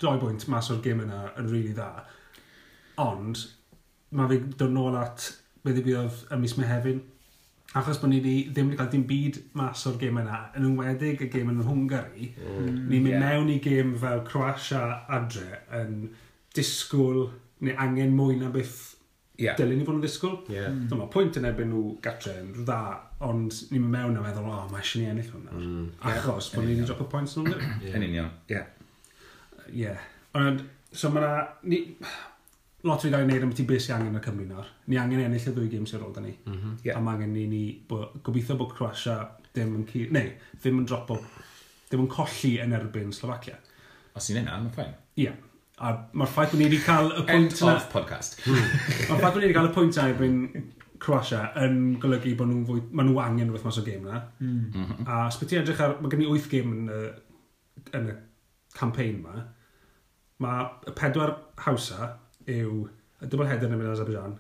doi 0.02 0.18
bwynt 0.22 0.48
mas 0.52 0.72
o'r 0.74 0.82
gym 0.84 1.04
yna 1.06 1.24
yn 1.38 1.48
rili 1.48 1.62
really 1.62 1.78
dda. 1.78 2.06
Ond, 3.02 3.46
mae 4.18 4.30
fi 4.32 4.42
dod 4.60 4.76
nôl 4.76 4.98
at 5.00 5.32
beth 5.66 5.80
i 5.80 5.86
bydd 5.86 6.22
y 6.32 6.40
mis 6.42 6.58
Mehefin. 6.60 7.02
Achos 7.78 8.02
bod 8.02 8.12
ni 8.12 8.20
di, 8.20 8.34
ddim 8.50 8.68
wedi 8.68 8.78
cael 8.82 8.90
dim 8.92 9.04
byd 9.08 9.38
mas 9.56 9.86
o'r 9.88 10.00
gym 10.00 10.18
yna, 10.20 10.42
yn 10.60 10.66
ymwedig 10.68 11.22
y 11.24 11.30
gym 11.32 11.54
yn 11.54 11.62
Hwngari, 11.64 12.34
mm, 12.34 12.66
ni'n 12.90 13.06
mynd 13.06 13.14
yeah. 13.14 13.22
mewn 13.24 13.52
i 13.54 13.62
gym 13.64 13.94
fel 14.02 14.26
Croatia 14.28 14.82
adre 15.08 15.62
yn 15.80 16.10
disgwyl 16.58 17.30
neu 17.64 17.78
angen 17.80 18.12
mwy 18.18 18.36
na 18.42 18.52
beth 18.52 18.98
yeah. 19.40 19.56
dylen 19.56 19.80
ni 19.80 19.88
fod 19.88 20.02
yn 20.02 20.04
disgwyl. 20.04 20.36
Yeah. 20.52 20.68
Mm. 20.74 20.90
So, 20.92 21.08
pwynt 21.14 21.40
yn 21.40 21.48
erbyn 21.48 21.72
nhw 21.72 21.96
gatre 22.04 22.36
yn 22.42 22.52
dda, 22.58 22.82
ond 23.24 23.56
ni'n 23.72 23.86
mynd 23.86 23.96
mewn 23.96 24.20
a 24.20 24.26
meddwl, 24.26 24.52
o, 24.52 24.60
oh, 24.66 24.68
mae 24.74 24.84
eisiau 24.84 25.06
ni 25.06 25.10
ennill 25.14 25.32
hwnna. 25.32 25.56
Mm. 25.56 25.90
Achos 26.12 26.52
yeah. 26.52 26.58
bod 26.58 26.68
ni 26.68 26.76
wedi 26.76 26.92
drop 26.92 27.06
y 27.06 27.10
pwynt 27.16 27.38
yn 27.38 27.46
Hwngari. 27.46 27.74
Yn 27.94 28.08
union, 28.10 28.32
ie. 28.50 28.58
Yeah 28.58 28.70
ie. 29.74 29.96
Ond, 30.40 30.64
so 30.92 31.12
mae'na... 31.14 31.32
Lot 32.82 33.04
fi 33.04 33.12
gael 33.14 33.28
wneud 33.28 33.44
am 33.46 33.52
ti 33.54 33.64
beth 33.70 33.84
sy'n 33.84 34.00
angen 34.00 34.18
y 34.18 34.24
Cymru 34.26 34.48
nawr. 34.50 34.70
Ni 34.90 34.98
angen 34.98 35.20
ennill 35.22 35.44
y 35.52 35.54
ddwy 35.54 35.68
gym 35.70 35.84
sy'n 35.86 36.02
rôl 36.02 36.16
da 36.16 36.24
ni. 36.24 36.32
Mm 36.48 36.56
-hmm. 36.56 36.80
yeah. 36.88 36.98
A 36.98 37.02
mae 37.06 37.20
angen 37.20 37.36
ni, 37.36 37.46
ni 37.48 37.62
bo, 37.88 38.08
gobeithio 38.26 38.58
bod 38.58 38.74
Croatia 38.74 39.20
ddim 39.52 39.76
yn 39.78 39.86
cur... 39.86 40.10
Neu, 40.18 40.32
ddim 40.58 40.82
yn 40.82 40.88
dropo... 40.90 41.20
Ddim 41.92 42.06
yn 42.08 42.10
colli 42.10 42.56
yn 42.64 42.74
erbyn 42.74 43.14
Slovacia. 43.14 43.60
Os 44.18 44.30
i'n 44.32 44.42
enna, 44.42 44.58
mae'n 44.58 44.74
ffain. 44.74 44.98
Ie. 45.14 45.28
Yeah. 45.28 45.38
A 45.82 45.94
mae'r 46.14 46.30
ffaith 46.30 46.52
bod 46.54 46.62
ni 46.62 46.68
wedi 46.70 46.82
cael 46.86 47.14
y 47.14 47.24
pwynt 47.30 47.56
yna... 47.62 47.76
End 47.76 47.78
of 47.78 47.88
podcast. 47.94 48.42
Hmm. 48.48 48.58
mae'r 48.58 49.22
ffaith 49.22 49.34
bod 49.36 49.40
ni 49.42 49.48
wedi 49.48 49.58
cael 49.60 49.70
y 49.70 49.74
pwynt 49.78 49.98
yna 49.98 50.10
erbyn 50.16 50.42
Croatia 51.02 51.46
yn 51.64 51.80
golygu 52.02 52.36
bod 52.38 52.52
nhw'n 52.52 52.68
fwy... 52.68 52.84
Mae 52.94 53.08
nhw 53.08 53.22
angen 53.24 53.50
rhywbeth 53.50 53.66
mas 53.70 53.80
o 53.82 53.86
gêm 53.86 54.06
na. 54.10 54.26
Mm. 54.42 54.60
Mhm. 54.74 55.08
A 55.08 55.24
os 55.30 55.40
beth 55.42 55.56
i 55.56 55.62
edrych 55.62 55.82
ar... 55.82 55.98
Mae 56.02 56.14
gen 56.14 56.26
i 56.26 56.30
8 56.30 56.52
gêm 56.52 56.76
yn 56.76 56.92
y, 56.94 57.02
yn 57.98 58.12
y 58.14 58.16
campaign 58.78 59.18
yma. 59.22 59.48
Mae 60.42 60.68
y 60.90 60.96
pedwar 60.98 61.36
hawsa 61.62 62.16
yw 62.50 62.86
y 63.22 63.30
double 63.30 63.50
header 63.50 63.70
yn 63.70 63.78
ymwneud 63.78 63.94
Azerbaijan 63.94 64.38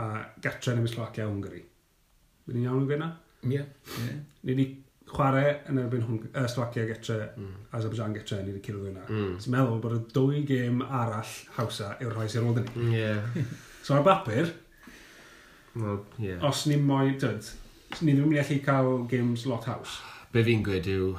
a 0.00 0.06
gatre 0.42 0.74
yn 0.74 0.80
ymwneud 0.80 0.94
Slovacia 0.94 1.26
a 1.26 1.30
Hwngari. 1.30 1.64
Byddwn 2.46 2.58
ni'n 2.58 2.70
iawn 2.70 2.80
yn 2.82 2.88
gwneud 2.88 3.02
na? 3.04 3.10
Ie. 3.46 3.58
Yeah. 3.60 4.16
Ni 4.42 4.54
wedi 4.54 4.66
chwarae 5.10 5.52
yn 5.70 5.78
erbyn 5.82 6.04
hwng, 6.06 6.24
uh, 6.32 6.46
Slovacia 6.50 6.86
getre, 6.88 7.18
mm. 7.38 7.54
Azerbaijan 7.76 8.16
getre, 8.16 8.40
ni 8.42 8.54
wedi 8.54 8.64
cilio 8.66 8.90
yna. 8.90 9.04
Mm. 9.06 9.36
So 9.42 9.54
meddwl 9.54 9.80
bod 9.84 9.96
y 9.96 10.00
dwy 10.14 10.42
gêm 10.48 10.82
arall 10.86 11.36
hawsa 11.56 11.94
yw'r 12.02 12.16
rhai 12.16 12.26
sy'n 12.30 12.46
rôl 12.46 12.60
ni. 12.60 12.96
Ie. 12.98 13.46
So 13.80 13.94
ar 13.96 14.02
bapur, 14.04 14.50
well, 15.74 16.02
yeah. 16.20 16.42
os 16.44 16.66
ni'n 16.68 16.82
moyn, 16.84 17.14
dyd, 17.22 17.46
ni 18.02 18.12
ddim 18.12 18.26
yn 18.26 18.28
mynd 18.28 18.36
i 18.36 18.40
allu 18.42 18.58
cael 18.66 18.90
games 19.08 19.46
lot 19.48 19.64
haws. 19.70 19.94
Be 20.34 20.42
fi'n 20.44 20.60
gweud 20.66 20.90
yw, 20.92 21.14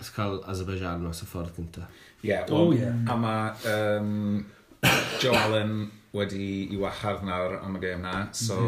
Ys 0.00 0.12
cael 0.16 0.40
Azerbaijan 0.48 1.06
os 1.10 1.22
y 1.24 1.28
ffordd 1.28 1.56
gynta. 1.56 1.86
Ie, 2.22 2.30
yeah, 2.32 2.52
oh, 2.56 2.72
yeah. 2.72 2.96
a 3.08 3.16
mae 3.20 3.72
um, 3.74 4.44
Joe 5.20 5.36
Allen 5.36 5.90
wedi 6.16 6.68
i 6.72 6.78
wachar 6.80 7.22
nawr 7.24 7.58
am 7.60 7.76
y 7.78 7.80
gêm 7.84 8.02
na, 8.02 8.28
so... 8.32 8.58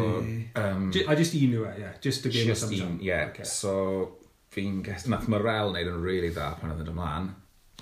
Um, 0.55 0.91
a 1.07 1.15
just 1.19 1.35
un 1.35 1.55
yw 1.57 1.65
e, 1.67 1.73
ie. 1.81 1.93
just 2.01 2.25
a 2.25 2.29
game 2.29 2.47
just 2.47 2.63
of 2.63 2.69
Samsung. 2.69 2.99
yeah, 3.01 3.27
okay. 3.31 3.43
so 3.43 4.17
fi'n 4.53 4.83
guess, 4.85 5.07
nath 5.11 5.27
Morel 5.27 5.73
wneud 5.73 5.89
yn 5.91 6.03
really 6.03 6.29
dda 6.31 6.53
pan 6.59 6.71
oedd 6.73 6.83
yn 6.85 6.93
ymlaen, 6.93 7.31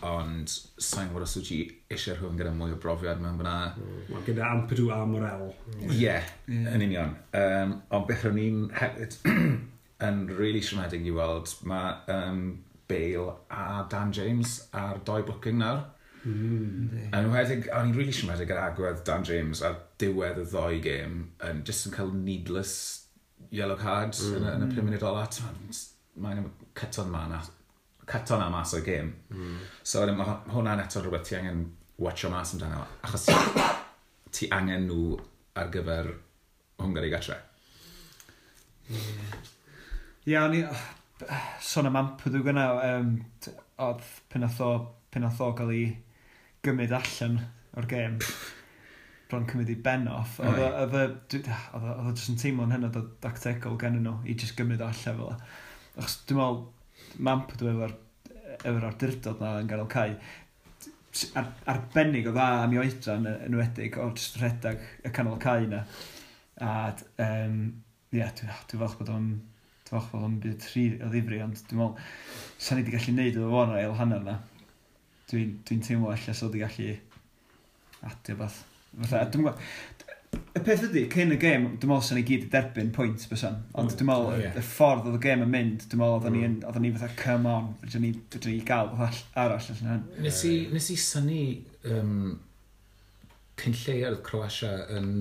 ond 0.08 0.56
sa'n 0.82 1.12
gwybod 1.12 1.28
os 1.28 1.36
wyt 1.38 1.50
ti 1.52 1.60
eisiau 1.94 2.18
rhywun 2.18 2.40
gyda 2.40 2.54
mwy 2.56 2.74
o 2.74 2.80
brofiad 2.82 3.22
mewn 3.22 3.38
fyna. 3.38 3.56
Mm. 3.78 4.24
Gyda 4.26 4.48
Ampadw 4.50 4.90
a 4.96 5.02
Morel. 5.06 5.52
Ie, 5.92 6.16
yn 6.50 6.88
union. 6.88 7.14
Um, 7.38 7.78
ond 7.94 8.08
beth 8.10 8.26
rwy'n 8.26 8.40
ni'n 8.40 8.64
hefyd 8.80 9.20
yn 10.08 10.24
really 10.40 10.64
siomedig 10.66 11.06
i 11.06 11.14
weld, 11.14 11.54
mae 11.70 11.94
um, 12.16 12.46
Bale 12.92 13.34
a 13.50 13.88
Dan 13.92 14.14
James 14.16 14.60
ar 14.76 15.02
doi 15.08 15.22
booking 15.28 15.60
nawr. 15.62 15.84
Mm, 16.22 17.08
yn 17.18 17.32
wedig, 17.34 17.66
o'n 17.74 17.88
i'n 17.90 17.96
rili 17.96 18.12
really 18.12 18.14
siarad 18.14 18.44
gyda 18.46 18.68
agwedd 18.70 19.00
Dan 19.08 19.24
James 19.26 19.64
ar 19.66 19.80
diwedd 20.02 20.44
y 20.44 20.46
ddoi 20.52 20.82
gêm 20.84 21.16
yn 21.48 21.64
just 21.66 21.88
yn 21.90 21.96
cael 21.96 22.12
needless 22.14 22.76
yellow 23.50 23.80
card 23.80 24.14
mm. 24.14 24.36
yn, 24.36 24.44
hmm. 24.44 24.52
yn 24.54 24.68
y 24.68 24.76
pum 24.76 24.90
munud 24.90 25.08
ola. 25.10 25.26
Mae'n 26.22 26.46
cyton 26.78 27.10
ma 27.10 27.26
na, 27.32 27.42
cyton 28.12 28.44
a 28.46 28.52
mas 28.54 28.76
o'r 28.78 28.86
gêm. 28.86 29.14
Mm. 29.34 29.58
So 29.82 30.06
mae 30.12 30.38
hwnna'n 30.54 30.84
eto 30.86 31.02
rhywbeth 31.02 31.30
ti 31.30 31.40
angen 31.40 31.66
watcho 32.02 32.30
mas 32.34 32.54
amdano. 32.54 32.84
Achos 33.08 33.30
ti 34.32 34.52
angen 34.58 34.90
nhw 34.90 35.16
ar 35.58 35.74
gyfer 35.74 36.12
Hwngari 36.82 37.12
gatre. 37.14 37.36
Ie, 38.90 38.98
yeah. 38.98 39.38
yeah, 40.26 40.46
o'n 40.48 40.58
i 40.58 40.66
son 41.72 41.90
am 41.90 42.00
ampwdw 42.00 42.44
gyna, 42.48 42.66
um, 42.88 43.14
oedd 43.86 44.10
pen 44.32 44.48
oedd 44.48 44.64
o, 44.66 44.72
pen 45.14 45.28
oedd 45.28 45.42
o 45.44 45.52
gael 45.58 45.74
ei 45.76 45.86
gymryd 46.66 46.94
allan 46.98 47.40
o'r 47.78 47.88
gêm, 47.90 48.20
bron 49.32 49.48
cymryd 49.50 49.72
i 49.74 49.80
ben 49.88 50.08
off, 50.12 50.40
oedd 50.44 50.96
o 50.98 52.12
jyst 52.12 52.32
yn 52.34 52.40
teimlo'n 52.42 52.76
hynod 52.76 53.00
o 53.00 53.04
dactegol 53.24 53.80
gen 53.82 54.00
nhw 54.02 54.18
i 54.26 54.36
jyst 54.36 54.58
gymryd 54.60 54.84
allan 54.86 55.20
fel. 55.22 55.36
Achos 55.98 56.22
dwi'n 56.28 56.42
meddwl, 56.42 56.64
mampwdw 57.28 57.72
efo'r 57.74 58.00
efo'r 58.62 58.88
awdurdod 58.92 59.42
na 59.42 59.52
yn 59.62 59.70
ganol 59.70 59.90
cae, 59.92 60.16
ar, 61.40 61.48
arbennig 61.72 62.28
o 62.30 62.34
dda 62.36 62.48
am 62.64 62.76
i 62.76 62.82
oedran 62.82 63.28
yn 63.30 63.46
enwedig 63.48 63.98
o 64.00 64.10
jyst 64.12 64.38
rhedeg 64.42 64.84
y 65.08 65.14
canol 65.16 65.40
cae 65.42 65.66
yna. 65.68 65.86
A, 66.62 66.74
um, 67.26 67.58
ie, 68.12 68.20
yeah, 68.20 68.34
dwi'n 68.38 68.54
dwi 68.70 68.82
falch 68.84 69.00
bod 69.00 69.14
o'n 69.16 69.32
Dwi'n 69.92 70.06
meddwl 70.08 70.26
am 70.26 70.36
byd 70.40 70.60
tri 70.64 70.86
o 71.04 71.10
ddifri, 71.12 71.42
ond 71.44 71.58
dwi'n 71.68 71.82
meddwl, 71.82 72.12
sa'n 72.64 72.80
i 72.80 72.84
wedi 72.86 72.94
gallu 72.94 73.16
neud 73.18 73.40
o 73.42 73.50
fo'n 73.52 73.74
ail 73.76 73.96
hanner 74.00 74.22
na. 74.24 74.38
Dwi'n 75.28 75.58
dwi 75.68 75.80
teimlo 75.84 76.14
allan 76.14 76.38
so 76.38 76.48
wedi 76.48 76.62
gallu 76.62 76.94
adio 78.08 78.38
beth. 78.40 78.62
Fatha, 79.02 79.26
dwi'n 79.34 79.44
gwybod, 79.44 80.08
y 80.32 80.62
peth 80.64 80.86
ydy, 80.88 81.04
cyn 81.12 81.36
y 81.36 81.40
gêm, 81.42 81.68
dwi'n 81.74 81.92
meddwl 81.92 82.08
sa'n 82.08 82.22
i 82.22 82.26
gyd 82.30 82.48
i 82.48 82.50
derbyn 82.56 82.94
pwynt 82.96 83.28
bysan, 83.34 83.60
ond 83.76 83.92
mm, 83.92 84.00
dwi'n 84.00 84.12
meddwl, 84.14 84.32
oh, 84.32 84.40
yeah. 84.46 84.56
y 84.56 84.66
ffordd 84.70 85.12
oedd 85.12 85.20
y 85.20 85.22
gêm 85.28 85.46
yn 85.46 85.54
mynd, 85.58 85.86
dwi'n 85.92 86.04
meddwl, 86.06 86.18
oedden 86.22 86.40
mm. 86.40 86.58
ni, 86.80 86.88
ni 86.88 86.96
fatha, 86.96 87.12
come 87.20 87.52
on, 87.52 87.70
dwi'n 87.84 88.08
ni, 88.08 88.16
dwi 88.38 88.56
ni 88.56 88.66
gael 88.72 88.96
all, 88.96 89.22
arall 89.44 89.60
allan 89.76 89.92
hyn. 89.92 90.10
Nes 90.24 90.42
i, 90.48 90.56
nes 90.72 90.92
i 90.96 91.00
syni 91.04 91.44
um, 91.92 92.34
cyn 93.60 93.80
lleiad 93.84 94.20
Croatia 94.24 94.74
yn 94.96 95.14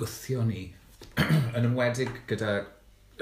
gwythio 0.00 0.48
ni, 0.48 0.70
yn 1.56 1.66
ymwedig 1.68 2.22
gyda 2.32 2.62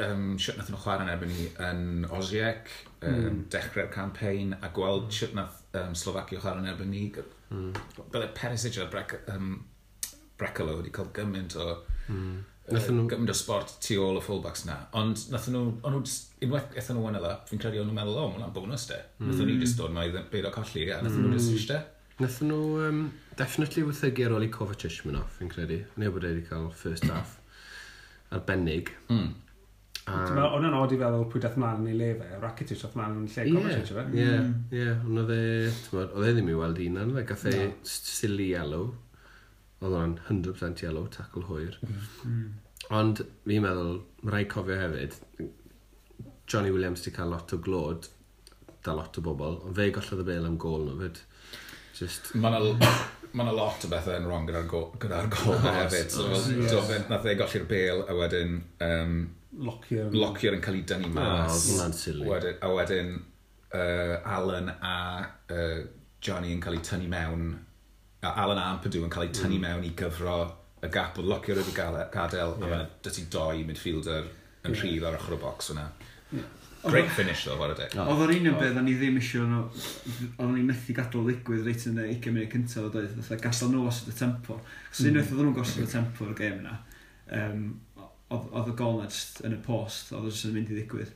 um, 0.05 0.29
siwt 0.41 0.59
nath 0.59 0.71
nhw 0.73 0.81
chwarae 0.83 1.07
yn 1.07 1.13
erbyn 1.13 1.33
ni 1.33 1.47
yn 1.65 2.07
Osiec, 2.19 2.71
um, 3.01 3.17
mm. 3.17 3.41
dechrau'r 3.53 3.91
campaign, 3.95 4.55
a 4.61 4.71
gweld 4.75 5.09
hmm. 5.09 5.17
siwt 5.19 5.35
nath 5.39 5.63
um, 5.79 5.97
Slovacia 5.99 6.41
chwarae 6.43 6.63
yn 6.65 6.71
erbyn 6.73 6.93
ni. 6.93 7.09
Mm. 7.49 7.73
Bydde 7.99 8.31
Perisic 8.37 8.79
a'r 8.83 8.93
brec, 8.93 9.17
um, 9.35 9.59
Brecalo 10.39 10.79
wedi 10.79 10.95
cael 10.95 11.11
gymaint 11.17 11.59
o... 11.59 11.75
Mm. 12.09 12.39
Uh, 12.69 12.79
nhw... 12.93 13.07
gymaint 13.09 13.33
o 13.33 13.37
sport 13.37 13.79
tu 13.85 13.97
ôl 14.05 14.21
y 14.21 14.25
fullbacks 14.25 14.67
na. 14.69 14.79
Ond 14.99 15.29
nath 15.33 15.49
nhw, 15.53 15.65
ond 15.83 15.97
nhw, 15.97 16.17
unwaith 16.47 16.77
eithon 16.77 16.99
nhw 16.99 17.07
wynedd 17.09 17.29
up, 17.31 17.49
fi'n 17.51 17.63
credu 17.63 17.83
o'n 17.83 17.89
nhw'n 17.89 17.99
meddwl, 17.99 18.21
o, 18.21 18.27
mae'n 18.35 18.55
bonus 18.55 18.87
de. 18.91 19.01
Mm. 19.19 19.31
Nath 19.31 19.41
nhw 19.41 19.49
hmm. 19.55 19.63
just 19.65 19.81
dod 19.81 19.95
mai 19.97 20.09
beid 20.19 20.47
o 20.49 20.53
colli, 20.55 20.85
a 20.93 21.01
nath 21.03 21.17
nhw 21.17 21.31
hmm. 21.31 21.39
just 21.39 21.55
eiste. 21.57 21.81
Nath 22.19 22.41
nhw, 22.43 22.63
um, 22.87 23.03
definitely 23.39 23.85
wythygu 23.87 24.27
ar 24.27 24.37
ôl 24.37 24.47
i 24.47 24.53
Kovacic 24.53 25.01
mynd 25.07 25.21
off, 25.21 25.37
fi'n 25.41 25.53
credu. 25.53 25.83
Neu 25.99 26.15
bod 26.15 26.27
e 26.27 26.33
wedi 26.35 26.47
cael 26.49 26.71
first 26.75 27.07
half 27.09 27.37
arbennig. 28.37 28.91
Mm. 29.09 29.31
Um, 30.09 30.39
o'n 30.57 30.67
yn 30.69 30.77
od 30.79 30.93
i 30.95 30.99
feddwl 31.01 31.27
pwy 31.33 31.43
dath 31.43 31.59
mlaen 31.61 31.83
yn 31.83 31.91
ei 31.93 31.99
lefe, 31.99 32.29
Rakitic 32.43 32.81
dath 32.81 32.97
mlaen 32.97 33.19
yn 33.21 33.27
lle 33.29 33.45
Kovacic 33.49 33.93
hmm. 33.93 34.15
fe. 34.15 34.23
Ie, 34.23 34.81
ie, 34.81 34.95
ond 35.05 35.23
oedd 35.25 35.35
e, 35.35 35.43
oedd 35.99 36.29
e 36.29 36.33
ddim 36.37 36.51
i 36.53 36.57
weld 36.59 36.81
un 36.85 37.01
ond, 37.03 37.21
gath 37.29 37.45
e 37.51 37.55
silly 37.89 38.49
yellow, 38.53 38.93
oedd 39.83 39.99
o'n 39.99 40.17
100% 40.29 40.85
yellow, 40.87 41.09
tackle 41.13 41.45
hwyr. 41.51 41.77
Hmm. 42.23 42.47
Ond 42.95 43.25
fi'n 43.45 43.65
meddwl, 43.65 43.99
mae 44.23 44.35
rhaid 44.37 44.53
cofio 44.55 44.79
hefyd, 44.81 45.19
Johnny 46.49 46.73
Williams 46.73 47.05
wedi 47.05 47.17
cael 47.19 47.35
lot 47.35 47.53
o 47.53 47.61
glod, 47.61 48.09
da 48.85 48.95
lot 48.97 49.19
o 49.21 49.25
bobl, 49.25 49.61
ond 49.69 49.77
fe 49.77 49.91
gollodd 49.93 50.25
y 50.25 50.29
bel 50.31 50.49
am 50.49 50.57
gol 50.61 50.87
nhw 50.87 50.99
fyd. 51.03 51.23
Just... 51.99 52.33
Mae 52.39 52.55
yna 52.55 52.93
ma 53.37 53.51
lot 53.53 53.85
o 53.85 53.91
bethau 53.91 54.17
yn 54.17 54.29
wrong 54.29 54.47
gyda'r 54.49 54.69
gol, 54.71 54.87
gyda 55.03 55.25
gol 55.33 55.59
hefyd. 55.65 56.15
So, 56.15 56.29
yeah. 56.31 57.05
nath 57.11 57.27
e 57.29 57.35
golli'r 57.39 57.67
bel 57.69 58.05
a 58.09 58.17
wedyn 58.17 58.55
um, 58.85 59.19
Lockyer. 59.57 60.11
Lockyer 60.13 60.57
yn 60.57 60.63
cael 60.65 60.81
ei 60.81 60.85
dynnu 60.89 61.13
mas. 61.15 61.69
Oh, 61.79 61.89
silly. 61.97 62.27
Wedyn, 62.29 62.59
a 62.61 62.73
wedyn 62.75 63.15
uh, 63.73 64.19
Alan 64.37 64.69
a 64.69 64.99
uh, 65.55 65.81
Johnny 66.21 66.53
yn 66.53 66.61
cael 66.65 66.79
ei 66.79 66.85
tynnu 66.85 67.09
mewn. 67.13 67.51
A 68.23 68.35
Alan 68.45 68.61
a 68.61 68.69
Ampadu 68.75 69.05
yn 69.07 69.13
cael 69.13 69.29
ei 69.29 69.35
tynnu 69.35 69.57
mm. 69.57 69.65
mewn 69.69 69.89
i 69.89 69.95
gyfro 69.97 70.41
y 70.83 70.93
gap 70.93 71.19
o 71.19 71.25
Lockyer 71.25 71.59
wedi 71.59 71.75
gadael. 71.75 72.55
Yeah. 72.61 72.77
A 72.77 72.85
dyty 73.05 73.27
doi 73.33 73.65
midfielder 73.69 74.29
yn 74.29 74.75
yeah. 74.75 74.83
rhydd 74.83 75.09
ar 75.09 75.19
ochr 75.19 75.39
y 75.39 75.43
bocs 75.43 75.73
hwnna. 75.73 75.89
Yeah. 76.35 76.55
Great 76.85 77.11
finish 77.11 77.43
ddo, 77.45 77.57
fawr 77.59 77.73
ydy. 77.75 77.89
Oedd 77.99 78.21
o'r 78.23 78.33
un 78.33 78.47
yn 78.53 78.57
beth, 78.57 78.77
o'n 78.79 78.87
i 78.89 78.95
ddim 79.01 79.17
eisiau, 79.19 79.65
o'n 80.45 80.53
i 80.61 80.63
methu 80.67 80.95
gadael 80.95 81.27
ddigwydd 81.27 81.67
reit 81.67 81.87
yn 81.91 81.99
y 81.99 82.05
20 82.13 82.37
munud 82.37 82.53
cyntaf 82.53 82.87
o 82.87 82.93
doedd, 82.95 83.17
oedd 83.19 83.43
gallan 83.43 83.73
nhw 83.75 83.89
os 83.91 83.99
y 84.07 84.15
tempo. 84.15 84.61
Cos 84.93 85.03
unwaith 85.03 85.33
mm. 85.33 85.41
oedd 85.41 85.49
nhw'n 85.49 85.57
gosod 85.57 85.83
y 85.83 85.89
tempo 85.91 86.29
o'r 86.29 86.37
gêm 86.39 86.61
yna, 86.63 86.77
um, 87.41 87.65
oedd 88.35 88.71
y 88.73 88.77
gol 88.77 89.01
just 89.05 89.41
yn 89.47 89.57
y 89.57 89.61
post, 89.65 90.13
oedd 90.13 90.29
jyst 90.29 90.49
yn 90.49 90.57
mynd 90.57 90.73
i 90.73 90.77
ddigwydd. 90.77 91.15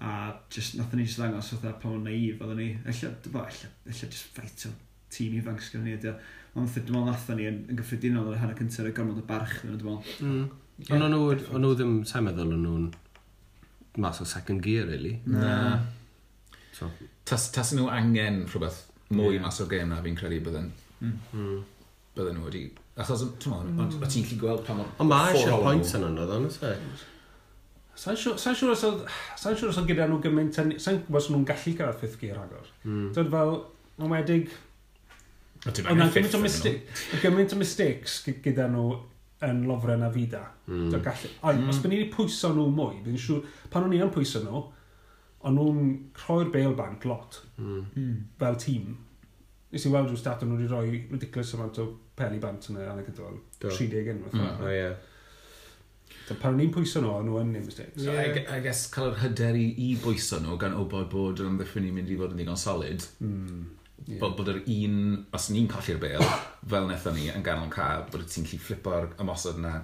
A 0.00 0.12
just, 0.52 0.76
nath 0.78 0.94
ni 0.96 1.04
just 1.04 1.20
ddangos 1.20 1.52
oedd 1.56 1.66
pa 1.82 1.90
o'n 1.90 2.06
naif 2.06 2.40
oedd 2.44 2.56
ni. 2.58 2.70
Ella, 2.84 3.12
dyfa, 3.24 3.44
ella, 3.52 3.70
ella 3.86 4.08
just 4.14 4.36
fight 4.36 4.66
o 4.68 4.72
tîm 5.12 5.36
ifanc 5.40 5.62
sgan 5.64 5.86
ni. 5.86 5.96
Ond 6.00 6.72
dwi'n 6.72 6.88
meddwl 6.88 7.06
nath 7.08 7.28
ni 7.36 7.46
yn, 7.48 7.62
yn 7.70 7.78
gyffredinol 7.78 8.32
o'r 8.32 8.40
hanner 8.40 8.58
cyntaf 8.58 8.88
y 8.88 8.94
gormod 8.96 9.20
o 9.22 9.26
barch. 9.28 9.60
Dwi'n 9.62 9.76
meddwl. 9.76 10.00
Mm. 10.24 10.44
Ond 10.96 11.06
o'n 11.06 11.62
nhw 11.64 11.72
ddim, 11.76 11.96
sa'n 12.08 12.26
meddwl 12.28 12.54
o'n 12.56 12.64
nhw'n 12.64 12.90
mas 14.00 14.20
o 14.20 14.28
second 14.28 14.62
gear, 14.64 14.86
really. 14.88 15.18
Na. 15.28 15.80
So. 16.76 16.88
Tas, 17.28 17.50
tas 17.52 17.74
nhw 17.76 17.90
angen 17.92 18.44
rhywbeth 18.48 18.86
mwy 19.10 19.34
yeah. 19.36 19.44
mas 19.44 19.60
o'r 19.62 19.68
gêm 19.70 19.90
na 19.90 20.00
fi'n 20.04 20.16
credu 20.18 20.40
bydden. 20.46 20.72
Mm. 21.00 21.18
mm 21.34 21.60
bydden 22.16 22.38
nhw 22.38 22.48
wedi... 22.48 22.64
Achos, 23.00 23.22
hmm. 23.24 23.36
ti'n 23.40 23.54
meddwl, 23.54 23.86
mm. 23.86 24.04
o 24.04 24.10
ti'n 24.10 24.26
lli 24.28 24.38
gweld 24.40 24.64
pa 24.66 24.76
mor... 24.76 24.88
Ond 25.00 25.10
mae 25.10 25.34
eisiau 25.34 25.62
pwynt 25.64 25.92
yn 25.96 26.06
yno, 26.08 26.24
ddo, 26.26 26.38
ddo'n 26.38 26.48
ysau. 26.50 27.06
Sa'n 28.00 28.16
siŵr 28.56 28.72
os 28.72 28.82
oedd 28.88 29.04
Sa'n 29.36 29.56
siŵr 29.58 29.70
os 29.72 29.78
oedd 29.80 29.90
gyda 29.90 30.08
nhw 30.08 30.18
gymaint... 30.24 30.56
Sa'n 30.56 31.02
gwybod 31.04 31.20
os 31.20 31.28
nhw'n 31.32 31.46
gallu 31.48 31.76
cyrraedd 31.76 32.00
fifth 32.00 32.18
gear 32.20 32.40
agor. 32.40 32.68
Mm. 32.86 33.10
Dod 33.16 33.30
fel, 33.34 33.54
yn 34.00 34.14
wedig... 34.14 34.50
Ond 35.60 35.80
Oedd 35.80 36.14
gymaint 36.16 36.36
o 36.38 36.40
mistakes, 36.40 37.06
gymaint 37.20 37.52
o 37.52 37.60
mistakes 37.60 38.20
gyda 38.26 38.70
nhw 38.72 38.86
yn 39.44 39.62
lofren 39.68 40.00
na 40.04 40.08
fida. 40.12 40.42
Mm. 40.66 40.88
Dod 40.94 41.04
gallu. 41.04 41.32
Ond, 41.40 41.62
mm. 41.62 41.68
os 41.68 41.76
hmm. 41.76 41.84
byddwn 41.84 41.94
ni 41.94 42.00
wedi 42.02 42.12
pwyso 42.14 42.52
nhw 42.56 42.66
mwy, 42.72 43.00
byddwn 43.00 43.16
ni'n 43.16 43.24
siŵr... 43.26 43.44
Pan 43.72 43.86
o'n 43.86 43.96
i 43.96 44.00
yn 44.00 44.12
pwyso 44.14 44.42
nhw, 44.44 44.64
ond 45.48 45.60
nhw'n 45.60 45.92
rhoi'r 46.24 46.50
bail 46.54 46.74
bank 46.78 47.04
lot. 47.08 47.42
Mm. 47.60 48.16
Fel 48.40 48.58
tîm. 48.60 48.96
Nes 49.70 49.86
i 49.86 49.92
weld 49.92 50.10
rhyw 50.10 50.18
stat 50.18 50.42
nhw 50.42 50.56
wedi 50.56 50.68
rhoi 50.70 50.88
ridiculous 51.12 51.54
amount 51.54 51.78
o 51.78 51.86
peli 52.18 52.40
bant 52.42 52.70
yn 52.72 52.80
yr 52.80 52.90
anegydol. 52.90 53.38
30 53.62 54.12
yn 54.14 54.24
Mm, 54.30 54.64
o 54.66 54.70
ie. 54.74 54.90
So, 56.26 56.36
pan 56.38 56.56
ni'n 56.58 56.72
pwyso 56.74 57.02
nhw, 57.02 57.20
nhw 57.26 57.38
yn 57.40 57.52
neud 57.54 57.66
mistakes. 57.66 58.02
Yeah. 58.02 58.18
So, 58.22 58.40
I, 58.40 58.56
I 58.56 58.62
guess 58.64 58.84
cael 58.94 59.12
yr 59.12 59.20
hyder 59.22 59.58
i, 59.58 59.66
i 59.82 59.90
bwyso 60.02 60.40
nhw 60.42 60.56
gan 60.62 60.74
obod 60.78 61.08
bod 61.10 61.42
yn 61.42 61.52
amddiffyn 61.52 61.86
ni'n 61.86 61.96
mynd 61.96 62.10
i 62.10 62.18
fod 62.18 62.34
yn 62.34 62.42
ddigon 62.42 62.58
solid. 62.58 63.06
Mm. 63.22 63.64
Yeah. 64.06 64.20
Bod, 64.22 64.36
bod 64.38 64.50
yr 64.52 64.60
un, 64.62 65.00
os 65.36 65.48
ni'n 65.54 65.66
colli'r 65.70 65.98
bel, 66.02 66.26
fel 66.66 66.86
wnaethon 66.86 67.18
ni 67.18 67.28
yn 67.30 67.46
ganol 67.46 67.70
ca, 67.74 67.88
bod 68.10 68.26
ti'n 68.30 68.46
lli 68.50 68.60
flipo'r 68.62 69.10
ymosod 69.22 69.58
yna 69.60 69.74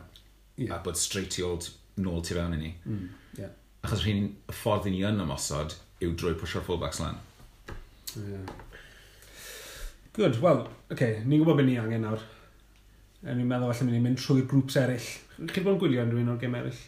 yeah. 0.57 0.76
a 0.76 0.81
bod 0.83 0.99
straight 0.99 1.38
i 1.38 1.47
old 1.47 1.69
nôl 2.02 2.23
tu 2.26 2.35
fewn 2.38 2.55
i 2.57 2.61
ni. 2.62 2.73
Mm. 2.87 3.09
Yeah. 3.38 3.55
Achos 3.87 4.02
rhywun, 4.02 4.33
y 4.50 4.57
ffordd 4.57 4.88
i 4.90 4.95
ni 4.95 5.02
yn 5.07 5.23
ymosod 5.23 5.76
yw 6.02 6.14
drwy 6.19 6.35
pwysio'r 6.40 6.66
fullbacks 6.66 7.02
lan. 7.02 7.21
Yeah. 8.16 8.55
Good, 10.16 10.38
wel, 10.40 10.62
oce, 10.64 10.94
okay, 10.94 11.16
ni'n 11.28 11.42
gwybod 11.42 11.58
beth 11.58 11.66
ni 11.68 11.75
angen 11.76 12.06
nawr. 12.06 12.23
A 13.26 13.35
ni'n 13.37 13.49
meddwl 13.50 13.75
falle 13.76 13.92
ni'n 13.92 14.04
mynd 14.06 14.20
trwy'r 14.23 14.46
grŵps 14.49 14.78
eraill. 14.80 15.08
Chi'n 15.37 15.66
bod 15.66 15.75
yn 15.75 15.80
gwylio 15.82 16.04
yn 16.06 16.14
rhywun 16.14 16.30
o'r 16.32 16.38
gem 16.40 16.56
eraill? 16.56 16.78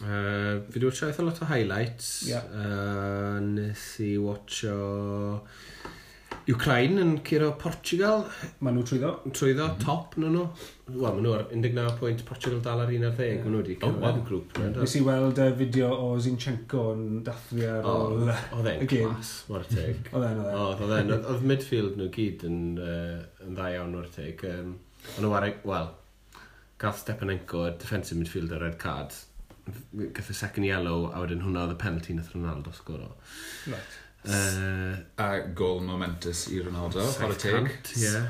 Uh, 0.00 0.62
fi 0.64 0.78
wedi 0.78 0.88
watcho 0.88 1.10
eitha 1.10 1.26
lot 1.26 1.42
o 1.44 1.48
highlights. 1.50 2.08
Yeah. 2.30 2.46
Uh, 2.56 3.36
nes 3.44 3.84
i 4.00 4.14
watcho... 4.16 4.78
Ukraine 6.50 7.00
yn 7.02 7.14
curo 7.26 7.52
Portugal. 7.60 8.24
Maen 8.64 8.76
nhw 8.78 8.84
trwyddo. 8.88 9.10
Trwyddo, 9.30 9.66
mm 9.66 9.74
-hmm. 9.74 9.84
top 9.84 10.16
nhw 10.16 10.30
nhw. 10.34 10.44
Wel, 10.90 11.02
maen 11.02 11.22
nhw 11.24 11.34
ar 11.36 11.44
19 11.52 11.98
pwynt, 12.00 12.24
Portugal 12.28 12.60
dal 12.64 12.82
ar 12.84 12.92
11. 12.92 13.22
Yeah. 13.24 13.44
Maen 13.44 13.54
nhw 13.54 13.62
wedi 13.62 13.76
oh, 13.76 13.84
cyrraedd 13.84 14.20
oh, 14.20 14.26
grŵp. 14.30 14.58
Yeah. 14.58 14.74
Nes 14.80 14.96
i 14.96 15.04
weld 15.06 15.40
uh, 15.44 15.48
fideo 15.60 15.90
o 15.94 16.10
Zinchenko 16.26 16.84
yn 16.96 17.06
dathlu 17.26 17.68
ar 17.70 17.88
ôl 17.92 18.18
oh, 18.24 18.42
Oedd 18.58 18.70
e'n 18.72 18.90
clas, 18.94 19.32
mor 19.50 19.66
teg. 19.70 20.02
Oedd 20.12 20.28
e'n, 20.30 20.44
oedd 20.48 20.98
e'n. 20.98 21.14
Oedd 21.16 21.30
oedd 21.34 21.48
midfield 21.52 21.96
nhw 22.00 22.10
gyd 22.18 22.44
yn, 22.50 22.60
uh, 22.82 23.16
yn 23.46 23.56
dda 23.56 23.72
iawn 23.76 23.96
o'r 24.02 24.12
teg. 24.16 24.44
Um, 24.50 24.76
ond 25.16 25.24
nhw 25.26 25.34
ar, 25.38 25.48
e- 25.50 25.56
wel, 25.68 25.90
gath 26.80 27.02
Stepanenko, 27.04 27.66
y 27.68 27.74
defensive 27.80 28.18
midfielder 28.20 28.62
red 28.64 28.78
card, 28.80 29.16
gath 30.16 30.30
y 30.32 30.36
second 30.36 30.66
yellow, 30.66 31.10
a 31.12 31.20
wedyn 31.22 31.42
hwnna 31.44 31.66
oedd 31.66 31.74
y 31.76 31.80
penalty 31.80 32.16
nath 32.16 32.32
Ronaldo 32.34 32.72
sgoro. 32.74 33.12
Right. 33.68 33.99
Uh, 34.20 34.98
a 35.16 35.40
gol 35.56 35.78
momentous 35.80 36.42
i 36.52 36.58
Ronaldo, 36.60 37.06
chwarae 37.16 37.38
teg. 37.40 37.70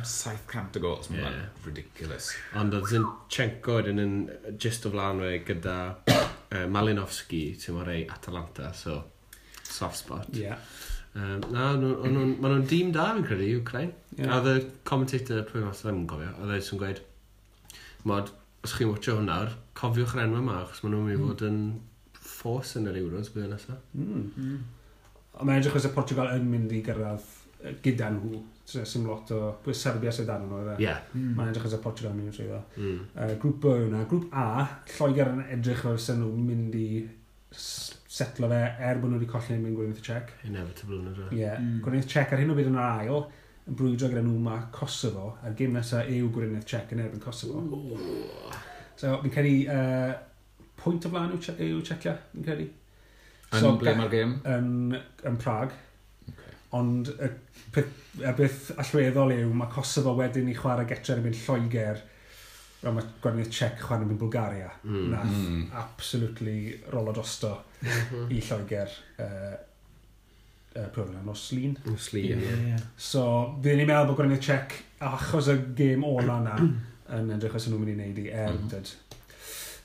700 0.06 0.78
o 0.78 0.82
gols, 0.84 1.08
mae'n 1.10 1.24
yeah. 1.24 1.48
ridiculous. 1.66 2.30
Ond 2.60 2.76
oedd 2.78 2.86
Zinchenko 2.92 3.80
yn 3.90 3.98
yn 3.98 4.14
just 4.62 4.86
o 4.86 4.92
flaen 4.94 5.22
fe 5.24 5.32
gyda 5.48 5.74
uh, 6.14 6.66
Malinowski, 6.70 7.42
ti'n 7.58 7.74
mor 7.74 7.90
ei 7.90 8.06
Atalanta, 8.06 8.70
so 8.76 9.00
soft 9.66 9.98
spot. 9.98 10.30
Yeah. 10.36 10.62
Um, 11.18 11.42
na, 11.50 11.72
maen 11.74 12.38
nhw'n 12.38 12.66
dîm 12.70 12.94
da, 12.94 13.10
fi'n 13.16 13.26
credu, 13.26 13.50
Ukraine. 13.58 13.96
Yeah. 14.14 14.30
A 14.30 14.38
oedd 14.38 14.52
y 14.54 14.66
commentator, 14.86 15.42
pwy 15.50 15.66
mas 15.66 15.82
ddim 15.82 15.96
e 15.96 16.04
yn 16.04 16.10
gofio, 16.12 16.32
oedd 16.38 16.56
e'n 16.60 16.82
gweud, 16.84 17.04
mod, 18.06 18.30
os 18.62 18.78
chi'n 18.78 18.94
watcho 18.94 19.18
hwnna, 19.18 19.42
cofiwch 19.80 20.14
yr 20.14 20.28
enw 20.28 20.44
yma, 20.44 20.60
achos 20.62 20.84
maen 20.84 20.94
nhw'n 20.94 21.08
mynd 21.08 21.18
i 21.18 21.22
mm. 21.22 21.30
fod 21.32 21.48
yn 21.50 21.62
force 22.30 22.78
yn 22.78 22.86
yr 22.92 23.02
Euros, 23.02 23.34
bydd 23.34 23.50
nesaf. 23.50 23.82
Mm. 23.98 24.28
Mm. 24.36 24.60
Ond 25.40 25.48
mae'n 25.48 25.60
edrych 25.62 25.76
oes 25.80 25.88
y 25.88 25.92
Portugal 25.94 26.32
yn 26.36 26.48
mynd 26.50 26.72
i 26.76 26.82
gyrraedd 26.84 27.36
gyda 27.84 28.10
nhw. 28.14 28.40
Sim 28.70 29.06
lot 29.08 29.30
o... 29.34 29.40
Pwy 29.64 29.74
Serbia 29.76 30.12
sydd 30.14 30.28
dan 30.30 30.44
nhw, 30.46 30.60
Ie. 30.80 30.92
Hmm. 31.12 31.32
Mae'n 31.36 31.50
edrych 31.52 31.66
oes 31.68 31.76
y 31.76 31.80
Portugal 31.84 32.14
yn 32.14 32.20
mynd 32.20 32.38
i 32.38 32.46
ddo. 32.46 32.60
Mm. 32.78 33.00
Uh, 33.14 33.32
grŵp 33.42 33.58
B 33.64 33.74
yna. 33.88 34.04
Grŵp 34.10 34.36
A, 34.36 34.46
Lloegr 34.94 35.32
yn 35.32 35.42
edrych 35.56 35.82
fel 35.84 35.98
sy'n 36.00 36.22
nhw'n 36.22 36.46
mynd 36.46 36.78
i 36.78 36.86
setlo 37.50 38.48
fe 38.50 38.60
er 38.86 39.00
bod 39.02 39.10
nhw 39.10 39.18
wedi 39.18 39.30
colli 39.30 39.56
yn 39.56 39.64
mynd 39.64 39.76
gwirionedd 39.78 40.00
y 40.00 40.06
Czech. 40.06 40.32
Inevitable 40.48 41.00
yn 41.00 41.12
ydw. 41.12 41.28
Ie. 41.36 41.50
Hmm. 41.50 41.76
Gwirionedd 41.84 42.10
Czech 42.14 42.34
ar 42.34 42.42
hyn 42.42 42.54
o 42.54 42.58
bryd 42.58 42.70
yn 42.70 42.78
yr 42.78 42.86
ail 42.86 43.22
yn 43.70 43.76
brwydro 43.78 44.10
gyda 44.10 44.24
nhw 44.24 44.40
ma 44.42 44.56
Kosovo, 44.74 45.34
a'r 45.44 45.54
gym 45.58 45.76
nesaf 45.76 46.08
yw 46.10 46.30
Gwyrnydd 46.34 46.66
Czech 46.68 46.94
yn 46.94 47.04
erbyn 47.04 47.22
Kosovo. 47.22 47.60
Ooh. 47.76 48.58
So, 48.98 49.16
fi'n 49.22 49.34
credu 49.34 49.52
uh, 49.70 50.14
pwynt 50.80 51.06
o 51.06 51.12
flaen 51.12 51.34
yw, 51.36 51.42
yw 51.66 51.82
Czechia, 51.86 52.16
fi'n 52.32 52.46
credu. 52.46 52.66
Yn 53.50 53.64
so, 53.64 53.72
ble 53.80 53.94
mae'r 53.98 54.12
gêm? 54.12 54.36
Yn, 54.46 54.98
yn 55.26 55.38
Prag. 55.42 55.72
Okay. 56.30 56.54
Ond 56.78 57.10
y, 57.16 57.30
y 57.74 58.34
beth 58.38 58.70
allweddol 58.78 59.34
yw, 59.34 59.50
mae 59.58 59.72
Kosovo 59.74 60.14
wedyn 60.18 60.50
i 60.52 60.54
chwarae 60.58 60.86
getre 60.90 61.18
yn 61.18 61.26
mynd 61.26 61.40
Lloegr, 61.42 62.04
Wel, 62.80 62.94
mae 62.96 63.08
gwahaniaeth 63.20 63.50
Czech 63.52 63.82
chwarae 63.82 64.06
yn 64.06 64.08
mynd 64.08 64.22
Bulgaria. 64.22 64.70
Mm. 64.86 65.08
Nath 65.12 65.34
mm. 65.34 65.64
absolutely 65.82 66.78
rolo 66.92 67.12
dosto 67.12 67.50
mhm. 67.82 68.30
i 68.32 68.38
Lloegr 68.40 68.94
uh, 69.20 69.50
uh, 70.78 70.86
pwyr 70.94 71.10
yna, 71.10 71.24
Oslin. 71.28 71.74
Oslin, 71.92 72.30
ie. 72.30 72.38
Yeah. 72.46 72.64
yeah. 72.70 72.86
So, 72.96 73.26
fi'n 73.60 73.82
ni'n 73.82 73.90
meddwl 73.90 74.08
bod 74.12 74.22
gwahaniaeth 74.22 74.46
Czech, 74.46 74.78
achos 75.10 75.50
y 75.52 75.58
gêm 75.76 76.06
ola 76.08 76.38
yna, 76.40 76.56
yn 77.18 77.34
edrych 77.36 77.58
os 77.58 77.68
nhw'n 77.68 77.82
mynd 77.82 77.92
i 77.92 77.98
wneud 77.98 78.24
i 78.24 78.28
er, 78.30 78.56
mm. 78.56 78.96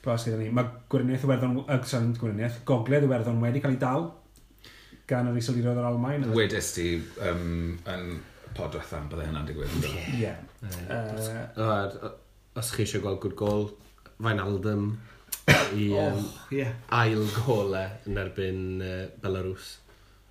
Blas 0.06 0.26
gyda 0.26 0.38
ni. 0.38 0.52
Mae 0.54 0.70
Gwyrniaeth 0.92 1.26
Iwerddon, 1.26 1.58
uh, 1.64 1.80
sorry, 1.88 2.12
Gwyrniaeth, 2.20 2.62
Gogledd 2.68 3.08
Iwerddon 3.08 3.42
wedi 3.42 3.62
cael 3.64 3.74
ei 3.74 3.82
dal 3.82 4.06
gan 5.10 5.28
yr 5.30 5.38
isolirwydd 5.40 5.80
o'r 5.82 5.88
Almain. 5.90 6.28
Wedys 6.34 6.72
ti 6.76 6.86
um, 7.26 7.74
yn 7.90 8.06
pod 8.56 8.78
am 8.78 9.10
byddai 9.10 9.26
hynna'n 9.28 9.50
digwydd. 9.50 9.90
Ie. 10.16 10.32
Os 12.56 12.72
chi 12.72 12.86
eisiau 12.86 13.02
gweld 13.04 13.20
good 13.24 13.36
goal, 13.38 13.68
Fain 14.16 14.40
Aldum 14.40 14.94
i 15.46 15.90
um, 15.98 16.16
oh, 16.16 16.46
yeah. 16.54 16.72
ail 16.94 17.26
gole 17.44 17.82
yn 18.08 18.18
erbyn 18.22 18.62
uh, 18.82 19.04
Belarus. 19.22 19.76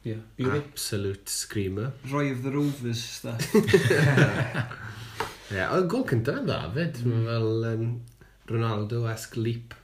Yeah, 0.05 0.21
beauty. 0.37 0.57
E? 0.57 0.61
Absolute 0.61 1.29
screamer. 1.31 1.91
Roy 2.11 2.31
of 2.31 2.43
the 2.43 2.51
Rovers, 2.53 3.03
sta. 3.19 3.35
Ie, 5.45 5.55
yeah, 5.55 5.71
oedd 5.75 5.87
gol 5.91 6.05
cyntaf 6.09 6.41
yn 6.41 6.49
dda, 6.49 6.59
fyd. 6.75 6.99
Mm. 7.05 7.23
Fel, 7.29 7.49
um, 7.71 7.87
Ronaldo-esque 8.51 9.41
leap 9.41 9.75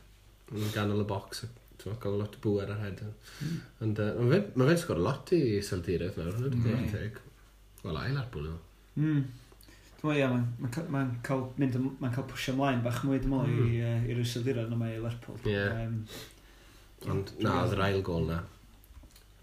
yn 0.51 0.71
ganol 0.75 1.03
y 1.03 1.07
box. 1.09 1.45
Ti'n 1.81 1.99
gael 2.01 2.17
lot 2.21 2.35
o 2.37 2.41
bwer 2.43 2.69
ar 2.69 2.81
hedyn. 2.83 3.13
Mm. 3.41 3.61
Ond 3.85 4.01
uh, 4.03 4.09
mae 4.21 4.41
fe'n 4.53 4.67
fe 4.69 4.79
sgor 4.83 5.01
lot 5.01 5.31
i 5.37 5.43
seldiroedd 5.65 6.19
nawr. 6.21 6.41
Mm. 6.53 7.21
Wel, 7.81 8.01
ail 8.03 8.19
ar 8.21 8.27
bwyd. 8.33 8.51
Mm. 9.01 9.23
Dwi'n 10.01 10.33
meddwl, 10.33 10.85
mae'n 10.89 10.91
ma 10.93 11.01
cael, 11.25 11.43
mynd, 11.61 11.79
ma 12.01 12.09
cael 12.13 12.27
pwysio 12.29 12.55
ymlaen 12.55 12.83
bach 12.85 13.01
mwy, 13.05 13.19
dwi'n 13.21 13.33
meddwl, 13.33 13.65
mm. 13.65 14.05
i'r 14.09 14.21
ysaddirad 14.21 14.71
yma 14.73 14.89
i 14.89 14.95
hmm. 14.95 15.03
Lerpwl. 15.05 15.41
Ie. 15.45 15.65
Um, 15.77 15.99
Ond 17.09 17.33
na, 17.41 17.57
oedd 17.63 17.75
yr 17.75 17.83
ail 17.85 18.01
gol 18.05 18.25
na. 18.29 18.39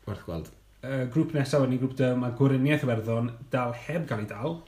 Werth 0.07 0.25
gweld. 0.27 0.51
Uh, 0.79 1.05
grŵp 1.15 1.35
nesaf 1.35 1.65
yn 1.67 1.75
ei 1.75 1.81
grŵp 1.83 1.95
dy, 1.99 2.11
mae 2.19 2.35
Gwyriniaeth 2.39 2.85
Iwerddon 2.87 3.31
dal 3.55 3.75
heb 3.87 4.07
gael 4.11 4.23
ei 4.25 4.31
dal. 4.31 4.59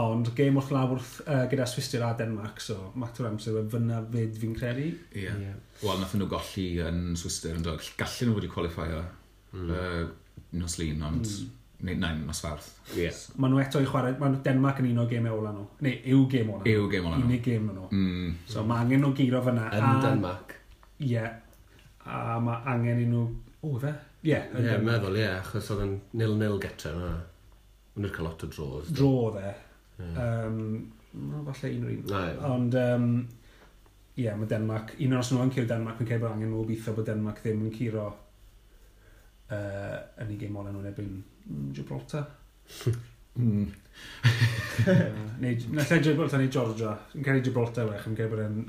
Ond 0.00 0.30
gêm 0.36 0.56
wrth 0.56 0.70
lawr 0.72 0.96
uh, 0.96 1.42
gyda 1.52 1.66
Swistir 1.68 2.04
a 2.06 2.12
Denmark, 2.16 2.60
so 2.64 2.92
mater 2.96 3.26
amser 3.28 3.58
yw 3.60 3.66
fyna 3.72 3.98
fyd 4.12 4.38
fi'n 4.40 4.54
credu. 4.56 4.86
Ie. 5.12 5.24
Yeah. 5.26 5.40
Yeah. 5.46 5.58
Wel, 5.82 5.98
nath 6.00 6.14
nhw 6.16 6.28
golli 6.30 6.68
yn 6.80 7.02
Swistir 7.20 7.58
yn 7.58 7.66
dod. 7.66 7.82
Gallen 8.00 8.30
nhw 8.30 8.38
wedi 8.38 8.52
qualifio 8.52 9.02
mm. 9.52 9.74
uh, 9.74 10.06
nos 10.60 10.78
lun, 10.80 11.02
ond 11.10 11.26
mm. 11.26 11.58
Neu, 11.82 11.96
nain, 11.98 12.20
nos 12.26 12.38
farth. 12.38 12.68
Yeah. 12.94 13.16
Mae 13.42 13.50
nhw 13.50 13.58
eto 13.58 13.80
i 13.82 13.86
chwarae, 13.88 14.14
mae 14.20 14.36
Denmark 14.46 14.78
yn 14.78 14.92
un 14.92 15.00
o 15.02 15.06
gêm 15.10 15.24
ola 15.26 15.50
nhw. 15.50 15.64
Neu, 15.82 15.96
yw 16.14 16.20
gêm 16.30 16.52
ola 16.54 16.62
nhw. 16.62 16.74
Yw 16.76 16.84
gêm 16.92 17.08
ola 17.08 17.16
nhw. 17.18 17.26
Unig 17.26 17.42
gêm 17.42 17.64
nhw. 17.66 17.88
Mm. 17.90 18.28
So 18.52 18.62
mae 18.68 18.84
angen 18.84 19.02
nhw 19.02 19.10
giro 19.18 19.40
fyna. 19.42 19.64
Yn 19.74 19.86
a, 19.88 19.96
Denmark. 20.04 20.54
Ie. 21.00 21.08
Yeah. 21.10 21.34
A 22.06 22.38
mae 22.44 22.62
angen 22.70 23.02
i 23.02 23.08
nhw... 23.10 23.24
O, 23.66 23.72
fe? 23.82 23.90
Ie. 24.22 24.30
Yeah, 24.30 24.46
yeah, 24.62 24.78
meddwl, 24.86 25.18
ie. 25.18 25.24
Yeah, 25.24 25.42
achos 25.42 25.72
oedd 25.74 25.82
yn 25.88 25.98
nil-nil 26.22 26.62
getre 26.62 26.94
yna. 26.94 27.10
Wna'n 27.98 28.14
cael 28.14 28.28
lot 28.28 28.46
o 28.46 28.50
dros. 28.54 28.94
Dro, 28.94 29.12
dde. 29.34 29.52
Hmm. 29.98 30.16
Um, 30.16 30.92
no, 31.12 31.44
falle 31.52 31.72
un 31.76 31.86
o'r 31.86 31.94
un. 31.94 32.02
No, 32.10 32.52
Ond, 32.52 32.76
um, 32.80 33.08
ie, 34.16 34.26
yeah, 34.26 34.36
mae 34.38 34.50
Denmark, 34.50 34.94
un 35.04 35.16
o'r 35.16 35.22
os 35.22 35.32
nhw 35.32 35.44
yn 35.46 35.52
curo 35.54 35.68
Denmark, 35.70 36.00
mae'n 36.00 36.10
cael 36.10 36.22
bod 36.22 36.34
angen 36.34 36.52
nhw 36.52 36.62
obethio 36.64 36.96
bod 36.96 37.08
Denmark 37.08 37.42
ddim 37.44 37.66
yn 37.66 37.74
curo 37.76 38.06
uh, 39.52 39.98
yn 40.22 40.32
ei 40.32 40.40
gêm 40.40 40.58
olen 40.60 40.76
nhw'n 40.76 40.90
erbyn 40.92 41.14
Gibraltar. 41.76 42.26
mm. 43.36 43.68
neu, 45.42 45.54
na 45.76 45.86
lle 45.86 46.02
Gibraltar 46.04 46.42
neu 46.42 46.50
Georgia. 46.52 46.96
Yn 47.16 47.26
cael 47.26 47.40
ei 47.40 47.46
Gibraltar 47.46 47.88
wech, 47.90 48.08
yn 48.08 48.18
cael 48.18 48.32
bod 48.32 48.44
yn 48.46 48.60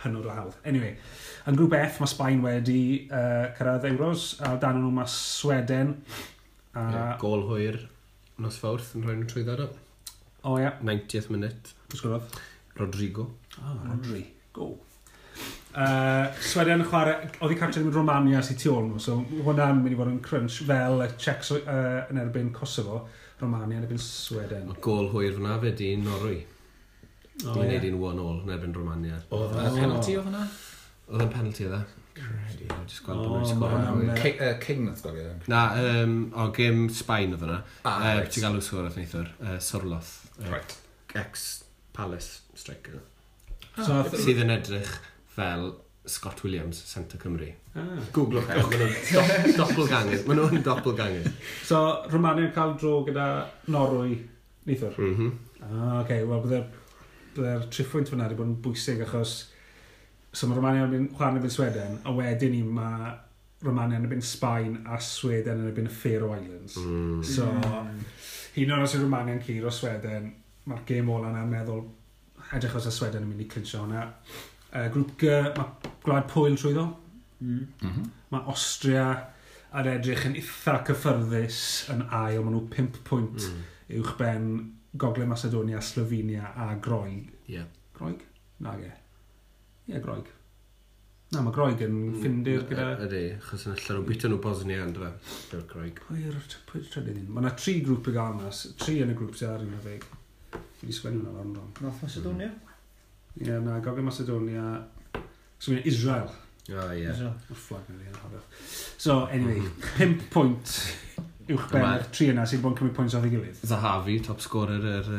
hynod 0.00 0.26
o 0.26 0.32
hawdd. 0.32 0.56
Anyway, 0.68 0.94
yn 1.50 1.58
grŵp 1.58 1.76
F 1.76 2.00
mae 2.00 2.10
Sbaen 2.10 2.42
wedi 2.44 2.80
uh, 3.10 3.50
cyrraedd 3.58 3.88
Euros, 3.90 4.32
a 4.46 4.54
dan 4.60 4.80
nhw 4.80 4.92
mae 4.96 5.10
Sweden. 5.12 5.96
A... 6.72 6.80
Yeah, 6.80 7.14
gol 7.20 7.46
hwyr 7.50 7.82
nos 8.40 8.56
fawrth 8.60 8.94
yn 8.96 9.04
rhoi 9.04 9.18
nhw 9.18 9.28
trwy 9.28 9.44
ddod 9.44 9.66
O 10.44 10.58
ia. 10.58 10.74
90th 10.82 11.30
minute. 11.30 11.74
Pwysgorodd? 11.90 12.38
Rodrigo. 12.80 13.30
Oh, 13.60 13.76
Rodri. 13.88 14.24
Go. 14.52 14.78
Uh, 15.70 16.26
Sweden 16.42 16.80
yn 16.82 16.88
chwarae, 16.90 17.28
oedd 17.38 17.52
hi 17.52 17.56
captured 17.60 17.86
yn 17.86 17.94
Romania 17.94 18.40
sy'n 18.42 18.56
tu 18.58 18.72
ôl 18.74 18.88
nhw, 18.88 18.98
so 18.98 19.20
hwnna'n 19.46 19.78
mynd 19.78 19.94
i 19.94 19.98
fod 20.00 20.08
yn 20.10 20.16
crunch 20.24 20.56
fel 20.66 21.04
y 21.04 21.06
Czechs 21.14 21.52
uh, 21.54 21.60
yn 22.10 22.18
erbyn 22.18 22.48
Kosovo, 22.56 23.04
Romania 23.38 23.78
yn 23.78 23.84
erbyn 23.84 24.00
Sweden. 24.02 24.66
Mae 24.66 24.82
gol 24.82 25.06
hwyr 25.12 25.36
fyna 25.36 25.60
fe 25.62 25.70
di 25.78 25.92
Norwy. 26.00 26.40
Oh, 27.44 27.54
Ni'n 27.54 27.70
neud 27.70 27.86
un 27.86 28.00
one 28.02 28.24
all 28.24 28.42
yn 28.42 28.52
erbyn 28.56 28.74
Romania. 28.74 29.20
Oedd 29.30 29.54
oh, 29.54 29.78
penalty 29.78 30.18
oedd 30.18 30.26
hwnna? 30.26 30.42
Oedd 31.12 31.24
yn 31.28 31.32
penalty 31.36 31.68
oedd 31.68 31.78
e. 31.78 31.82
Credu, 32.18 32.66
oedd 32.66 32.90
jyst 32.90 33.06
gweld 33.06 33.22
bod 33.22 33.38
nhw'n 33.38 34.10
sgwr. 34.10 34.58
King 34.66 34.84
nath 34.88 35.06
gofio. 35.06 35.30
Na, 35.52 35.62
um, 35.78 36.18
o, 36.34 36.50
gym 36.56 36.88
Sbaen 36.92 37.36
oedd 37.36 37.46
hwnna. 37.46 37.62
Ah, 37.84 37.94
uh, 37.94 38.18
right. 38.18 38.34
Ti'n 38.34 38.48
galw 38.48 38.66
sgwr 38.66 38.90
oedd 38.90 38.98
neithwr, 38.98 39.30
uh, 39.46 39.56
Sorloth. 39.62 40.16
Right. 40.48 40.76
Ex-Palace 41.14 42.40
striker. 42.54 43.00
So, 43.76 44.00
sydd 44.16 44.42
yn 44.44 44.52
edrych 44.54 44.90
fel 45.34 45.72
Scott 46.10 46.42
Williams, 46.44 46.80
Centre 46.90 47.20
Cymru. 47.20 47.50
Ah. 47.76 48.00
Googlwch 48.14 48.48
e, 48.50 48.58
maen 48.58 48.82
nhw'n 48.82 49.54
doppelganger. 49.60 50.24
Maen 50.26 50.40
nhw'n 50.40 50.66
doppelganger. 50.66 51.30
So, 51.66 51.82
Romania'n 52.10 52.52
cael 52.56 52.74
dro 52.80 53.00
gyda 53.06 53.30
Norwy, 53.70 54.18
neithwr? 54.68 54.98
Mhm. 54.98 55.30
Mm 55.30 55.46
ah, 55.60 56.00
okay. 56.00 56.24
wel, 56.24 56.40
bydde'r 56.44 56.68
bydde 57.34 57.56
triffwynt 57.70 58.10
fyna 58.10 58.26
wedi 58.26 58.38
bod 58.38 58.48
yn 58.48 58.60
bwysig 58.64 59.02
achos 59.04 59.34
so 60.32 60.48
mae 60.48 60.58
Romania'n 60.58 60.92
mynd 60.92 61.10
chwarae 61.16 61.40
yn 61.40 61.48
y 61.48 61.52
Sweden, 61.52 61.98
a 62.06 62.14
wedyn 62.14 62.54
ni 62.54 62.62
mae 62.64 63.12
Romania 63.66 64.00
yn 64.00 64.08
byn 64.08 64.22
Sbaen 64.24 64.78
a 64.88 64.96
Sweden 65.04 65.66
yn 65.68 65.88
y 65.90 65.92
Faroe 65.92 66.38
Islands. 66.38 66.78
Mm. 66.80 67.20
So, 67.26 67.48
mm. 67.50 67.99
Hyn 68.54 68.72
o'n 68.74 68.84
os 68.84 68.94
yw'r 68.98 69.16
angen 69.18 69.42
cyr 69.44 69.66
o 69.68 69.72
Sweden, 69.74 70.30
mae'r 70.70 70.86
gêm 70.88 71.10
ola 71.12 71.30
yna'n 71.30 71.50
meddwl, 71.50 71.84
edrych 72.56 72.78
os 72.80 72.88
y 72.90 72.94
Sweden 72.94 73.26
yn 73.26 73.30
mynd 73.30 73.44
i 73.44 73.48
clinsio 73.50 73.84
hwnna. 73.84 74.06
Uh, 74.70 74.86
grŵp 74.94 75.12
G, 75.20 75.36
mae 75.56 75.92
gwlad 76.04 76.26
pwyl 76.30 76.58
trwyddo. 76.58 76.86
Mm. 77.40 77.60
Mm 77.60 77.92
-hmm. 77.92 78.08
Mae 78.30 78.50
Austria 78.52 79.06
ar 79.70 79.86
edrych 79.86 80.26
yn 80.26 80.36
eitha 80.38 80.80
cyffyrddus 80.86 81.60
yn 81.94 82.02
ail, 82.08 82.42
maen 82.42 82.56
nhw 82.56 82.66
5 82.74 83.00
pwynt 83.06 83.46
mm. 83.46 83.62
uwch 84.00 84.16
ben 84.18 84.50
Gogledd 84.98 85.30
Macedonia, 85.30 85.80
Slovenia 85.80 86.52
a 86.56 86.74
Groeg. 86.74 87.30
Yeah. 87.46 87.66
Groeg? 87.94 88.26
Na 88.58 88.74
ge. 88.76 88.90
Ie, 88.90 89.94
yeah, 89.94 90.02
Groeg. 90.02 90.26
Na, 91.30 91.44
mae 91.46 91.54
Groeg 91.54 91.82
yn 91.86 91.92
mm, 91.94 92.14
ffindir 92.18 92.64
gyda... 92.66 92.84
Ydy, 93.04 93.20
achos 93.36 93.68
yn 93.68 93.76
allan 93.76 93.98
o 94.00 94.06
bit 94.08 94.24
nhw 94.26 94.38
Bosnia 94.42 94.80
yn 94.82 94.94
dweud, 94.96 95.28
yw'r 95.54 95.66
Groeg. 95.70 96.00
Pwy'r 96.08 96.40
pwy 96.66 96.80
trydydd 96.90 97.20
un? 97.20 97.28
Mae 97.30 97.44
yna 97.44 97.52
tri 97.54 97.74
grŵp 97.86 98.10
y 98.10 98.14
gael 98.16 98.40
yna, 98.40 98.50
tri 98.82 98.96
yn 99.04 99.12
y 99.12 99.14
grŵp 99.20 99.38
sy'n 99.38 99.52
ar 99.52 99.62
un 99.62 99.76
o 99.76 99.82
feg. 99.84 100.08
Fi 100.50 100.88
wedi 100.88 100.96
sgwennu 100.96 101.22
hwnna 101.22 101.36
fan 101.36 101.54
rong. 101.60 101.70
North 101.84 102.02
Macedonia? 102.02 102.50
Ie, 103.36 103.46
yeah, 103.46 103.62
na, 103.62 103.78
Gogen 103.84 104.10
Macedonia. 104.10 104.66
So, 105.14 105.70
mae'n 105.70 105.86
Israel. 105.92 106.34
O, 106.66 106.90
ie. 106.98 107.06
Oh, 107.14 107.22
Mae'r 107.30 107.62
flag 107.68 107.94
yn 107.94 108.02
rhan. 108.18 108.36
So, 108.74 109.20
anyway, 109.30 109.62
mm. 109.62 109.88
5 110.02 110.28
pwynt 110.34 110.76
uwch 111.46 111.70
ben, 111.70 111.90
y 111.94 112.10
tri 112.10 112.32
yna 112.34 112.50
sy'n 112.50 112.66
bod 112.66 112.74
yn 112.74 112.82
cymryd 112.82 112.98
pwynt 112.98 113.18
o'r 113.20 113.30
ei 113.30 113.36
gilydd. 113.36 113.62
Zahavi, 113.70 114.18
top 114.26 114.42
scorer 114.42 114.92
yr... 114.98 115.16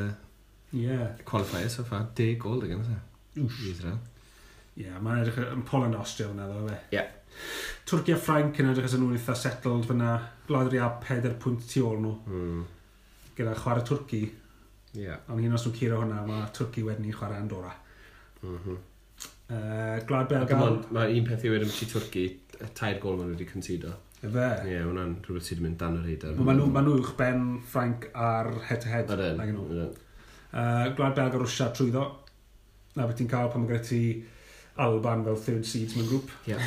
Ie. 0.76 1.04
Qualifier, 1.28 1.72
so 1.72 1.88
far, 1.88 2.10
10 2.20 2.36
gol, 2.44 2.60
dwi'n 2.66 2.84
gwybod. 2.84 3.62
Israel. 3.72 4.02
Ie, 4.78 4.86
yeah, 4.86 5.00
mae'n 5.04 5.24
edrych 5.24 5.40
yn 5.44 5.66
Poland 5.68 5.96
yn 5.96 6.00
Austria 6.00 6.30
fyna, 6.30 6.46
ddo, 6.48 6.62
fe. 6.70 6.78
Ie. 6.92 7.00
Yeah. 7.00 7.10
Twrci 7.88 8.14
a 8.14 8.20
Ffrainc 8.20 8.60
yn 8.62 8.70
edrych 8.72 8.94
yn 8.96 9.04
nhw'n 9.04 9.18
eitha 9.18 9.36
settled 9.36 9.88
fyna. 9.90 10.14
Gwladri 10.48 10.80
a 10.80 10.92
4 11.04 11.34
pwynt 11.42 11.66
tu 11.68 11.84
ôl 11.88 12.00
nhw. 12.04 12.14
Mm. 12.30 12.62
Gyda 13.38 13.56
chwarae 13.60 13.84
Twrci. 13.88 14.22
Ie. 14.94 15.02
Yeah. 15.06 15.20
Ond 15.32 15.44
hyn 15.44 15.58
os 15.58 15.66
nhw'n 15.66 15.76
curo 15.80 16.00
hwnna, 16.04 16.22
mae 16.28 16.46
Twrci 16.56 16.86
wedyn 16.88 17.08
ni 17.08 17.16
chwarae 17.16 17.42
Andorra. 17.42 17.74
Mm 18.44 18.56
-hmm. 18.62 18.80
uh, 19.50 19.98
Gwlad 20.08 20.32
Belga... 20.32 20.62
Mae 20.96 21.20
un 21.20 21.28
peth 21.28 21.46
i 21.46 21.52
wedyn 21.52 21.76
ti 21.76 21.90
Twrci, 21.92 22.26
tair 22.78 23.00
gol 23.04 23.20
maen 23.20 23.32
nhw 23.32 23.36
wedi 23.36 23.50
consido. 23.52 23.92
Efe? 24.22 24.48
Ie, 24.68 24.76
yeah, 24.76 24.86
hwnna'n 24.86 25.16
rhywbeth 25.26 25.48
sydd 25.48 25.58
wedi 25.58 25.68
mynd 25.68 25.80
dan 25.82 25.98
yr 25.98 26.08
reidar. 26.08 26.36
Mae 26.38 26.58
nhw, 26.58 26.68
ma 26.72 26.84
nhw 26.86 26.98
uwch 27.00 27.16
ben 27.20 27.48
Ffrainc 27.72 28.08
ar 28.14 28.52
head-to-head. 28.70 29.10
Ydyn, 29.18 29.42
ydyn. 29.68 29.96
Uh, 30.52 30.92
Gwlad 30.96 31.16
Belga 31.18 31.40
Rwysia 31.42 31.72
trwyddo. 31.74 32.04
Na 32.96 33.08
beth 33.08 33.18
ti'n 33.18 33.32
cael 33.32 33.50
pan 33.50 33.64
mae 33.64 33.72
gyda 33.72 33.88
ti 33.88 34.04
Alban 34.76 35.26
fel 35.28 35.38
third 35.46 35.68
seeds 35.68 35.98
mewn 35.98 36.10
grŵp. 36.12 36.32
Ie. 36.50 36.58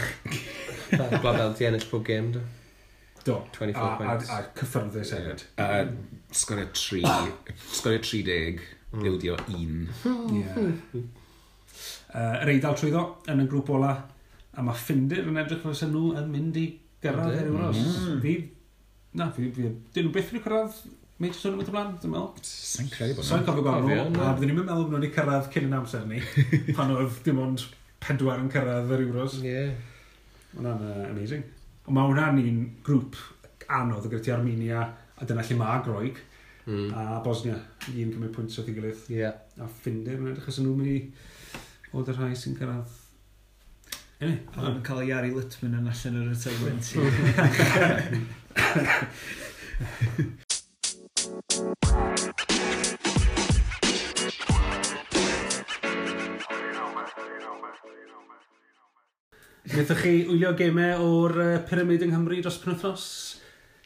Yeah. 0.95 1.15
Gwladel 1.19 1.55
ti 1.59 1.65
ennill 1.67 1.87
pob 1.91 2.05
game, 2.07 2.29
do? 2.35 2.41
Do. 3.25 3.39
24 3.57 3.83
a, 3.83 3.97
points. 3.97 4.29
A, 4.31 4.37
a 4.37 4.51
cyffyrddus 4.59 5.11
hefyd. 5.17 5.45
Yeah. 5.59 5.89
Uh, 5.89 6.35
sgorio 6.37 6.67
3, 6.77 7.01
sgorio 7.73 8.03
30, 8.05 8.61
mm. 8.93 9.07
ildio 9.09 9.39
1. 9.49 9.89
Ie. 10.37 11.05
Yr 12.15 12.53
eidal 12.53 12.77
trwyddo 12.79 13.05
yn 13.33 13.43
y 13.43 13.47
grŵp 13.51 13.73
ola, 13.75 13.95
a 14.55 14.63
mae 14.63 14.77
Ffindir 14.79 15.25
yn 15.27 15.41
edrych 15.41 15.65
fel 15.65 15.75
sy'n 15.75 15.91
nhw 15.91 16.13
yn 16.21 16.29
mynd 16.31 16.59
i 16.61 16.67
gyrraedd 17.03 17.41
yr 17.41 17.49
Euros. 17.51 17.81
Mm. 17.81 18.21
Fi, 18.23 18.35
na, 19.19 19.31
fi, 19.35 19.49
fi, 19.57 19.73
dyn 19.97 20.07
nhw 20.07 20.15
beth 20.15 20.31
wedi 20.31 20.45
cyrraedd 20.45 20.77
Major 21.23 21.41
Tournament 21.41 21.73
blaen, 21.75 21.97
dwi'n 22.03 22.13
meddwl. 22.13 22.45
Sa'n 22.45 22.93
credu 22.93 23.17
bod 23.17 23.25
nhw. 23.25 23.31
Sa'n 23.33 23.49
cofio 23.49 23.65
gwahanol, 23.67 24.13
a 24.21 24.35
byddwn 24.37 24.53
ni'n 24.53 24.61
meddwl 24.61 24.85
bod 24.85 24.93
nhw 24.93 25.01
wedi 25.01 25.11
cyrraedd 25.17 25.51
cyn 25.55 25.67
yn 25.71 25.77
amser 25.81 26.07
ni, 26.11 26.21
pan 26.77 26.95
oedd 26.95 27.19
dim 27.27 27.41
ond 27.43 27.67
pedwar 28.05 28.43
yn 28.43 28.51
cyrraedd 28.53 28.93
yr 28.95 29.05
Euros. 29.07 29.39
Ie. 29.43 29.51
Yeah. 29.51 29.71
Hwna'n 30.55 30.85
uh, 30.87 31.05
amazing. 31.11 31.45
Ond 31.85 31.97
mae 31.97 32.11
hwnna'n 32.11 32.41
un 32.45 32.61
grŵp 32.87 33.19
anodd 33.75 34.07
o 34.07 34.11
gyda 34.13 34.25
ti 34.25 34.35
Armenia, 34.35 34.81
a 35.17 35.29
dyna 35.29 35.45
lle 35.45 35.57
mae 35.59 35.85
Groig, 35.87 36.17
mm. 36.67 36.91
a 36.93 37.21
Bosnia, 37.25 37.57
un 37.93 38.13
cymryd 38.15 38.35
pwynt 38.35 38.59
o'r 38.61 38.69
gilydd. 38.69 39.01
Yeah. 39.13 39.35
A 39.59 39.71
Ffinder, 39.81 40.17
mae'n 40.21 40.35
edrych 40.35 40.51
os 40.53 40.61
nhw'n 40.61 40.79
mynd 40.81 40.93
i 40.93 40.99
oedd 41.95 42.11
y 42.11 42.15
rhai 42.19 42.35
sy'n 42.39 42.59
cyrraedd 42.59 43.01
Ie. 44.25 44.37
Pan 44.55 44.79
cael 44.87 45.01
ei 45.03 45.09
Iari 45.11 45.31
Litman 45.35 45.75
yn 45.81 45.91
allan 45.91 46.21
yr 46.23 46.31
ytagwent 46.33 46.87
i. 46.95 46.97
Nethwch 59.75 60.05
chi 60.05 60.11
wylio 60.29 60.53
gemau 60.55 61.03
o'r 61.03 61.33
uh, 61.43 61.55
Pyramid 61.67 62.05
yng 62.05 62.13
Nghymru 62.13 62.37
dros 62.45 62.61
penwthnos? 62.63 63.05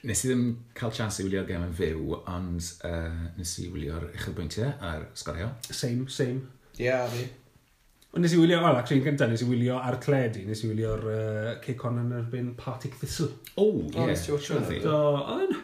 Nes 0.05 0.21
i 0.21 0.29
ddim 0.29 0.43
cael 0.77 0.93
chans 0.93 1.17
i 1.23 1.25
wylio 1.25 1.47
gemau 1.49 1.71
fyw, 1.79 2.19
ond 2.29 2.67
uh, 2.85 3.23
nes 3.39 3.53
i 3.63 3.71
wylio'r 3.73 4.05
uchelbwyntiau 4.11 4.75
a'r 4.85 5.07
sgorio. 5.17 5.49
Same, 5.71 6.05
same. 6.13 6.43
Ie, 6.77 6.85
yeah, 6.91 7.07
fi. 7.09 7.25
Ond 8.13 8.21
nes 8.25 8.35
i 8.37 8.41
wylio, 8.41 8.59
wel, 8.67 8.77
actually, 8.77 9.01
yn 9.01 9.07
gyntaf, 9.07 9.33
nes 9.33 9.47
i 9.47 9.49
wylio 9.49 9.79
ar 9.81 9.97
cledi, 10.05 10.45
nes 10.49 10.61
i 10.61 10.69
wylio'r 10.75 11.09
uh, 11.15 11.49
Ceicon 11.65 12.03
yn 12.03 12.13
erbyn 12.21 12.53
Partic 12.61 13.01
Thistle. 13.01 13.31
O, 13.57 13.71
ie. 13.87 13.97
Oh, 13.97 14.13
yeah. 14.13 14.21
Sure, 14.21 14.61
so, 14.85 15.01
oedd 15.39 15.57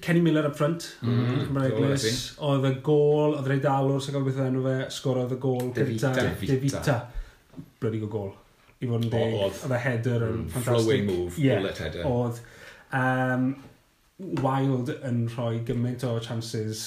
Kenny 0.00 0.24
Miller 0.24 0.48
up 0.48 0.56
front, 0.56 0.94
mm, 1.04 1.44
Cymraeglis, 1.44 2.18
oedd 2.40 2.64
y 2.64 2.74
gol, 2.88 3.36
oedd 3.36 3.52
yr 3.52 3.58
eidalwr 3.58 4.00
sy'n 4.00 4.16
cael 4.16 4.26
beth 4.30 4.42
enw 4.48 4.64
fe, 4.64 4.76
sgorodd 4.96 5.36
y 5.36 5.40
gol 5.42 5.72
gyda 5.76 6.14
Devita. 6.14 6.16
Devita 6.54 7.00
bloody 7.80 8.02
go 8.02 8.10
gol. 8.12 8.30
I 8.78 8.86
fod 8.86 9.06
yn 9.08 9.10
deg, 9.10 9.36
oedd 9.42 9.74
y 9.74 9.80
header 9.82 10.24
yn 10.28 10.42
mm, 10.44 10.50
fantastic. 10.54 10.86
Flowing 10.86 11.06
move, 11.08 11.38
yeah, 11.42 11.58
bullet 11.58 11.82
header. 11.82 12.06
Oedd. 12.06 12.42
Um, 12.94 13.48
Wild 14.42 14.90
yn 15.06 15.28
rhoi 15.30 15.60
gymaint 15.66 16.02
o 16.06 16.16
chances 16.22 16.80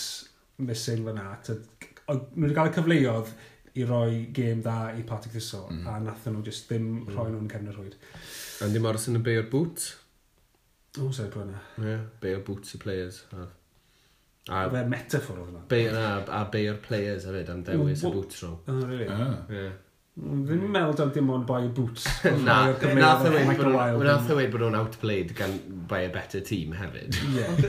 missing 0.59 1.05
fyna. 1.05 1.29
Nhw 1.47 2.17
wedi 2.43 2.55
cael 2.57 2.71
y 2.71 2.75
cyfleoedd 2.75 3.29
i 3.79 3.85
roi 3.87 4.25
gêm 4.35 4.59
dda 4.63 4.91
i 4.99 5.05
Patrick 5.07 5.37
Thistle, 5.37 5.69
mm. 5.71 5.85
a 5.87 5.99
nathon 6.03 6.35
nhw 6.35 6.43
just 6.47 6.67
ddim 6.67 6.89
mm. 6.89 7.13
rhoi 7.15 7.29
nhw'n 7.31 7.47
cefnod 7.51 7.77
rwyd. 7.77 7.95
A 8.59 8.67
ddim 8.67 8.87
aros 8.89 9.07
yn 9.07 9.19
y 9.19 9.23
bay 9.27 9.39
boot? 9.51 9.85
O, 10.97 11.07
sef 11.07 11.21
sa'i 11.21 11.31
pwyna. 11.31 11.61
Ie, 11.79 11.87
yeah, 11.87 12.01
bay 12.23 12.35
o'r 12.35 12.43
boot 12.47 12.67
i 12.75 12.81
players. 12.83 13.21
A, 13.31 13.45
a 14.51 14.65
Fe 14.73 14.83
metaphor 14.91 15.39
oedd 15.39 15.53
yna. 15.53 15.63
Bay, 15.71 15.87
a, 15.87 16.09
a 16.35 16.43
bay 16.51 16.67
players 16.83 17.29
hefyd 17.29 17.53
am 17.53 17.63
dewis 17.67 18.03
y 18.03 18.11
boot 18.11 18.35
rhwng. 18.41 18.59
Oh, 18.67 18.83
really? 18.89 19.07
Ah. 19.07 19.37
Yeah. 19.51 19.71
Fi'n 20.21 20.65
meddwl 20.69 20.93
dal 20.99 21.11
dim 21.15 21.29
ond 21.33 21.47
boi 21.49 21.63
boots. 21.73 22.03
Na, 22.45 22.57
nath 22.93 23.23
e 23.25 23.31
y 23.31 23.45
weid 23.47 23.57
e 23.57 24.49
bod 24.53 24.61
nhw'n 24.61 24.77
outplayed 24.77 25.33
gan 25.37 25.55
by 25.89 26.03
a 26.05 26.11
better 26.13 26.43
team 26.45 26.75
hefyd. 26.77 27.17
Yeah. 27.33 27.63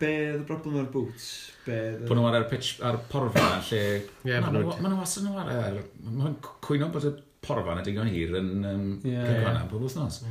Be 0.00 0.10
oedd 0.32 0.40
y 0.40 0.46
broblem 0.48 0.80
o'r 0.80 0.88
boots? 0.90 1.28
Bod 1.68 2.18
nhw 2.18 2.26
ar 2.26 2.40
y 2.40 2.48
pitch, 2.50 2.72
ar 2.82 2.98
porfa, 3.12 3.46
lle... 3.68 3.82
Ie, 4.26 4.40
bod 4.42 4.58
nhw... 4.58 4.74
Mae 4.74 4.90
nhw 4.90 4.98
wastad 4.98 5.28
nhw 5.28 5.38
ar... 5.38 5.78
Mae'n 6.08 6.36
cwyno 6.66 6.90
bod 6.94 7.06
y 7.06 7.14
porfa 7.46 7.78
na 7.78 7.84
digon 7.86 8.10
hir 8.10 8.34
yn 8.40 8.52
um, 8.66 8.86
yeah. 9.06 9.28
cygwana 9.30 9.66
pob 9.70 9.86
wythnos. 9.86 10.22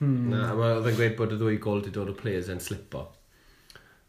Na, 0.00 0.44
oedd 0.54 0.86
yn 0.92 1.00
gweud 1.00 1.16
bod 1.18 1.34
y 1.34 1.40
ddwy 1.40 1.58
gol 1.60 1.82
wedi 1.82 1.94
dod 1.96 2.12
o 2.12 2.16
players 2.16 2.50
yn 2.52 2.62
slipo. 2.62 3.08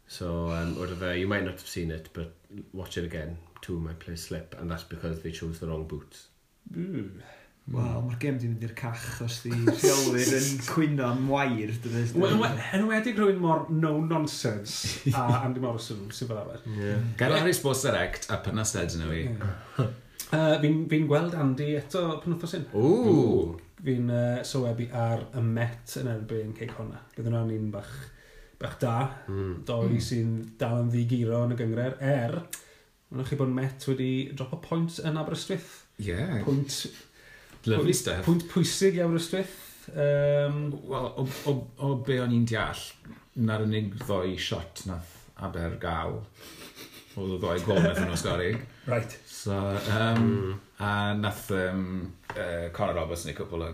So, 0.06 0.52
um, 0.54 0.76
oedd 0.78 0.94
e 0.94 1.00
fe, 1.00 1.16
you 1.18 1.26
might 1.26 1.42
not 1.42 1.58
have 1.58 1.68
seen 1.68 1.90
it, 1.90 2.12
but 2.14 2.36
watch 2.72 3.00
it 3.00 3.08
again. 3.08 3.38
Two 3.62 3.76
of 3.76 3.82
my 3.82 3.94
players 3.98 4.28
slip, 4.28 4.54
and 4.60 4.70
that's 4.70 4.84
because 4.84 5.22
they 5.22 5.32
chose 5.32 5.58
the 5.58 5.66
wrong 5.66 5.88
boots. 5.88 6.28
Mm. 6.72 7.22
Wel, 7.70 8.00
mae'r 8.02 8.16
gem 8.18 8.38
di 8.42 8.48
mynd 8.50 8.64
i'r 8.66 8.72
cach 8.74 9.20
os 9.22 9.36
di 9.44 9.52
rheolwyr 9.54 10.32
yn 10.34 10.46
cwyno 10.72 11.06
am 11.12 11.28
wair. 11.30 11.70
Yn 11.70 12.88
wedig 12.88 13.14
rhywun 13.14 13.38
mor 13.40 13.68
no-nonsense 13.70 15.12
a 15.14 15.26
Andy 15.46 15.62
Morrison 15.62 16.08
sy'n 16.10 16.30
fel 16.30 16.40
arfer. 16.40 16.64
Yeah. 16.66 16.96
Hmm. 16.98 17.12
Gael 17.20 17.36
Harry 17.38 17.54
Sports 17.54 17.84
Direct 17.86 18.26
a 18.34 18.40
pynas 18.42 18.74
edyn 18.80 19.04
yn 19.06 19.12
i. 19.14 19.20
Uh, 19.78 20.56
fi'n 20.64 20.80
fi 20.90 21.00
gweld 21.06 21.36
Andy 21.38 21.68
eto 21.78 22.02
pan 22.24 22.34
wrthos 22.34 22.56
hyn. 22.58 22.66
Ooh. 22.74 23.54
Fi'n 23.78 24.10
uh, 24.10 24.42
sylwebu 24.46 24.88
ar 24.98 25.22
y 25.30 25.44
Met 25.46 25.94
yn 26.02 26.10
erbyn 26.10 26.56
Ceic 26.58 26.74
Honna. 26.80 27.04
Gyda 27.14 27.30
nhw'n 27.30 27.54
un 27.60 27.70
bach, 27.76 27.94
bach 28.58 28.74
da. 28.82 28.96
Mm. 29.30 29.54
Doi 29.70 29.94
mm. 29.94 30.02
sy'n 30.10 30.34
dal 30.58 30.82
yn 30.82 30.90
ddigiro 30.90 31.44
yn 31.46 31.54
y 31.54 31.62
gyngred. 31.62 32.02
Er, 32.02 32.40
wnaeth 33.14 33.30
chi 33.30 33.38
bod 33.38 33.54
Met 33.54 33.86
wedi 33.86 34.12
drop 34.34 34.58
o 34.58 34.60
pwynt 34.66 34.98
yn 35.06 35.22
Aberystwyth 35.22 35.81
Yeah. 35.98 36.42
Pwynt... 36.46 36.86
Lovely 37.64 37.92
stuff. 37.94 38.24
Pwynt 38.26 38.48
pwysig 38.50 38.96
iawn 38.98 39.14
ystwyth. 39.18 39.58
Um, 39.94 40.72
Wel, 40.88 41.08
o, 41.18 41.26
o, 41.50 41.54
o 41.78 41.94
be 42.06 42.18
o'n 42.22 42.34
i'n 42.34 42.46
deall, 42.48 42.80
na'r 43.38 43.66
unig 43.66 43.92
ddoi 44.02 44.36
shot 44.38 44.84
nath 44.88 45.18
Aber 45.42 45.76
gael, 45.82 46.20
oedd 47.18 47.32
y 47.34 47.38
ddoi 47.42 47.56
golmeth 47.66 48.00
yn 48.02 48.12
osgori. 48.14 48.50
Right. 48.86 49.14
So, 49.26 49.56
um, 49.94 50.60
a 50.78 51.14
nath 51.18 51.48
um, 51.56 51.86
uh, 52.36 52.68
Conor 52.74 53.00
Roberts 53.00 53.24
neu 53.26 53.34
cwpl 53.38 53.66
o 53.66 53.72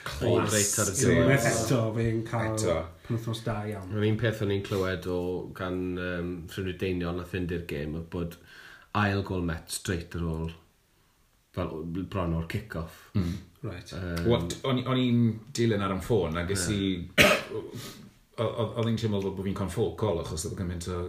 Clas. 0.00 0.54
Reit 0.54 0.78
ar 0.80 0.90
y 0.90 0.94
diwedd. 0.96 1.46
Eto, 1.50 1.80
fe'n 1.94 2.22
cael 2.26 2.54
Eto. 2.56 2.76
penwthnos 3.04 3.42
da 3.44 3.58
iawn. 3.68 3.90
Yr 3.92 4.06
un 4.08 4.18
peth 4.22 4.40
o'n 4.46 4.54
i'n 4.54 4.64
clywed 4.66 5.06
o 5.12 5.20
gan 5.56 5.82
um, 6.00 6.32
Ffrindiau 6.50 6.78
Deinion 6.80 7.20
fynd 7.28 7.52
i'r 7.54 7.66
gêm, 7.70 7.98
oedd 8.00 8.08
bod 8.14 8.38
ail 8.98 9.22
gol 9.26 9.44
met 9.46 9.70
straight 9.70 10.16
ar 10.18 10.26
ôl 10.26 10.50
fel 11.54 11.72
bron 12.10 12.36
o'r 12.38 12.50
kick-off. 12.50 13.08
Mm. 13.14 13.32
Right. 13.62 13.92
Um, 13.92 14.28
What, 14.30 14.54
o'n 14.64 15.00
i'n 15.00 15.24
dilyn 15.56 15.82
ar 15.84 15.96
yn 15.96 16.04
ffôn, 16.04 16.38
a 16.38 16.46
ges 16.48 16.68
i... 16.72 16.82
Oedd 18.40 18.88
i'n 18.88 18.96
teimlo 18.96 19.18
fel 19.20 19.34
bod 19.36 19.44
fi'n 19.44 19.56
confol 19.58 19.90
call 20.00 20.22
achos 20.22 20.46
oedd 20.48 20.54
gymaint 20.56 20.86
o 20.88 21.00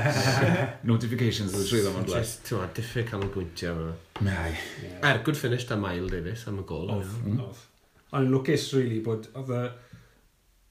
notifications 0.90 1.54
oedd 1.54 1.68
trwy 1.68 1.82
ddom 1.84 2.00
ond 2.00 2.10
lai. 2.10 2.22
Just, 2.24 2.48
ti'n 2.48 2.72
diffyg 2.74 3.06
cael 3.12 3.26
yn 3.28 3.34
gwyntio 3.36 3.74
efo. 3.76 3.92
Mai. 4.26 4.56
Er, 4.98 5.20
good 5.26 5.38
finish 5.38 5.68
da 5.68 5.78
Mael 5.78 6.08
Davies 6.10 6.48
am 6.50 6.58
y 6.58 6.66
gol. 6.66 6.90
Oedd. 6.96 7.12
oedd. 7.28 7.28
Hmm. 7.28 8.00
Ond 8.08 8.24
yn 8.24 8.32
lwcus, 8.32 8.66
really, 8.74 8.98
bod 9.04 9.28
oedd 9.38 9.54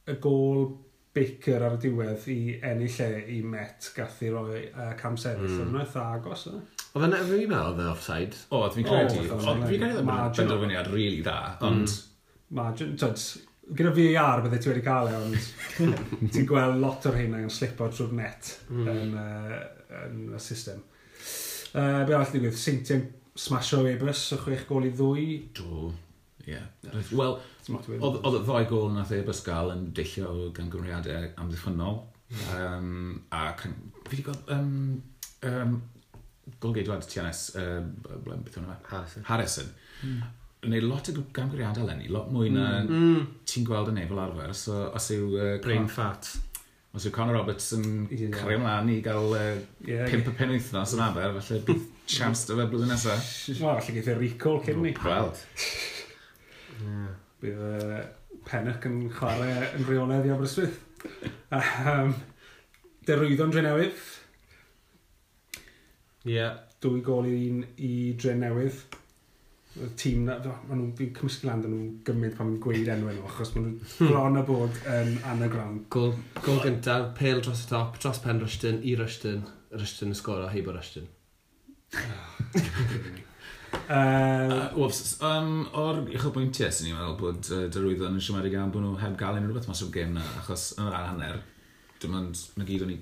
y 0.07 0.17
gol 0.23 0.67
Baker 1.17 1.63
ar 1.65 1.77
y 1.77 1.81
diwedd 1.81 2.27
i 2.29 2.39
ennill 2.65 2.97
lle 2.99 3.21
i 3.33 3.39
Met 3.45 3.87
gath 3.95 4.19
i 4.25 4.33
roi 4.33 4.65
uh, 4.67 4.91
cam 4.99 5.15
sefyll. 5.17 5.55
Mm. 5.55 5.71
Oedd 5.71 5.85
eitha 5.85 6.03
agos, 6.17 6.43
oedd? 6.51 6.65
E? 6.67 6.76
Oedd 6.97 7.05
yna 7.05 7.17
efo 7.21 7.35
fi'n 7.35 7.51
meddwl 7.51 7.75
oedd 7.75 7.83
e 7.83 7.89
offside? 7.91 8.37
O, 8.49 8.63
oedd 8.63 8.73
dwi'n 8.73 8.87
credu. 8.87 9.19
Oedd 9.21 9.49
Ond 9.51 9.65
fi'n 9.69 9.83
credu 9.83 9.99
ddim 9.99 10.07
yn 10.09 10.31
benderfyniad 10.39 10.87
rili 10.89 11.19
dda, 11.21 11.35
ond... 11.67 11.91
Mm. 11.91 12.55
Margin, 12.57 12.95
tyd, 12.97 13.21
gyda 13.77 13.91
VAR 13.93 14.41
bydde 14.45 14.59
ti 14.63 14.69
wedi 14.71 14.81
cael 14.85 15.09
e, 15.11 15.17
ond 15.19 15.49
ti'n 16.33 16.47
gweld 16.49 16.79
lot 16.81 17.05
o'r 17.09 17.19
hyn 17.19 17.35
yn 17.37 17.51
slipo 17.53 17.89
trwy'r 17.91 18.15
net 18.17 18.49
mm. 18.71 18.89
yn, 18.95 19.13
uh, 19.19 19.59
yn 20.07 20.23
y 20.33 20.41
system. 20.41 20.81
Uh, 21.75 22.01
be 22.07 22.15
arall 22.15 22.33
digwydd, 22.33 22.57
Seintia'n 22.57 23.05
smasho 23.37 23.83
Ebus 23.91 24.23
o 24.33 24.39
chwech 24.41 24.65
gol 24.69 24.87
i 24.87 24.93
ddwy. 24.95 25.27
Do, 25.59 25.91
ie. 26.47 26.63
Wel, 27.11 27.37
oedd 27.67 28.21
oedd 28.23 28.39
y 28.39 28.41
ddoi 28.47 28.63
gol 28.71 28.89
nath 28.95 29.13
e 29.13 29.21
Ebus 29.21 29.43
gael 29.45 29.75
yn 29.75 29.91
dillio 29.93 30.49
gan 30.57 30.73
gymriadau 30.73 31.29
amddiffynol. 31.37 32.01
Um, 32.55 32.57
hmm. 32.57 33.11
a 33.31 33.53
can- 33.59 33.93
fi 34.07 34.17
wedi 34.17 34.23
gweld 34.25 34.49
um, 34.51 35.03
um, 35.47 35.77
golgeidwad 36.63 37.05
TNS, 37.07 37.43
uh, 37.59 37.79
beth 38.25 38.57
hwnna 38.59 38.77
Harrison. 38.89 39.25
Harrison. 39.27 39.71
Mm. 40.03 40.25
Neu 40.67 40.83
lot 40.87 41.09
o 41.11 41.23
gamgriadau 41.35 41.85
lenni, 41.87 42.09
lot 42.11 42.31
mwy 42.33 42.49
na 42.53 42.67
mm. 42.83 43.25
ti'n 43.47 43.65
gweld 43.67 43.91
yn 43.93 44.01
ei 44.01 44.09
fel 44.09 44.21
arfer. 44.23 44.53
So, 44.57 44.87
os 44.95 45.09
yw... 45.15 45.27
Uh, 45.35 45.55
Brain 45.63 45.85
Con 45.85 45.93
fat. 45.99 46.31
Os 46.97 47.05
yw 47.05 47.13
Conor 47.13 47.37
Roberts 47.37 47.69
yn 47.77 48.07
yeah. 48.09 48.31
cario 48.33 48.57
ymlaen 48.57 48.89
i 48.89 48.97
gael 49.05 49.35
uh, 49.37 49.51
yeah, 49.85 50.07
pimp 50.09 50.31
y 50.31 50.33
pen 50.39 50.55
wythnos 50.55 50.95
yn 50.97 51.03
aber, 51.05 51.35
felly 51.37 51.61
bydd 51.67 51.83
chams 52.09 52.45
dy 52.47 52.57
fe 52.57 52.65
blwyddyn 52.71 52.93
nesaf. 52.95 53.27
Wel, 53.51 53.69
allai 53.73 53.97
geithio 53.99 54.15
e 54.15 54.21
recall 54.21 54.61
cyn 54.65 54.81
ni. 54.81 54.95
Wel. 55.03 55.29
Bydd 57.43 57.61
uh, 57.67 57.99
Pennock 58.47 58.87
yn 58.87 59.01
chwarae 59.13 59.69
yn 59.77 59.85
reoledd 59.85 60.25
i 60.25 60.33
Aberystwyth. 60.33 60.79
um, 61.53 62.15
derwyddo'n 63.07 63.53
Drenewydd, 63.53 63.99
Yeah. 66.27 66.63
Dwy 66.83 67.01
gol 67.05 67.27
i 67.29 67.35
un 67.49 67.61
i 67.81 67.91
dre 68.19 68.35
newydd. 68.37 68.81
Y 69.77 69.87
tîm 69.99 70.23
na, 70.25 70.39
maen 70.41 70.79
nhw'n 70.79 70.93
fi'n 70.97 71.11
cymysgu 71.13 71.45
lan 71.45 71.59
dyn 71.61 71.73
nhw 71.75 71.89
gymryd 72.07 72.33
pan 72.37 72.47
fi'n 72.49 72.61
gweud 72.63 72.87
enw 72.89 73.11
nhw, 73.11 73.25
achos 73.29 73.51
maen 73.53 73.67
nhw'n 73.67 74.09
bron 74.09 74.39
a 74.39 74.43
bod 74.45 74.79
yn 74.89 75.11
anagrawn. 75.33 75.83
Gol, 75.93 76.15
gol 76.41 76.63
gyntaf, 76.63 77.11
pale 77.19 77.43
dros 77.45 77.61
y 77.65 77.69
top, 77.69 77.99
dros 78.01 78.21
pen 78.23 78.41
Rushton, 78.41 78.81
i 78.81 78.95
Rushton, 78.97 79.45
Rushton 79.77 80.15
y 80.15 80.17
sgora, 80.17 80.49
heibo 80.53 80.75
Rushton. 80.75 81.07
Ah. 83.87 83.89
Uh, 83.89 84.77
uh, 84.77 84.85
ups, 84.85 85.17
um, 85.23 85.65
o'r 85.75 85.99
uchelbwyntiau 86.07 86.71
sy'n 86.71 86.87
ni'n 86.87 86.95
meddwl 86.97 87.17
bod 87.19 87.49
uh, 87.51 87.65
derwyddon 87.71 88.15
yn 88.15 88.23
siomedig 88.23 88.55
am 88.59 88.71
bod 88.71 88.83
nhw 88.83 88.93
heb 89.01 89.17
gael 89.19 89.37
unrhyw 89.39 89.57
beth 89.57 89.67
mas 89.69 89.83
o'r 89.83 89.91
gêm 89.93 90.13
na, 90.15 90.23
achos 90.39 90.69
yn 90.79 90.87
yr 90.87 90.95
hanner, 90.95 91.41
dim 92.01 92.15
ond 92.17 92.41
na 92.57 92.67
gyd 92.67 92.85
o'n 92.85 92.93
i, 92.95 92.97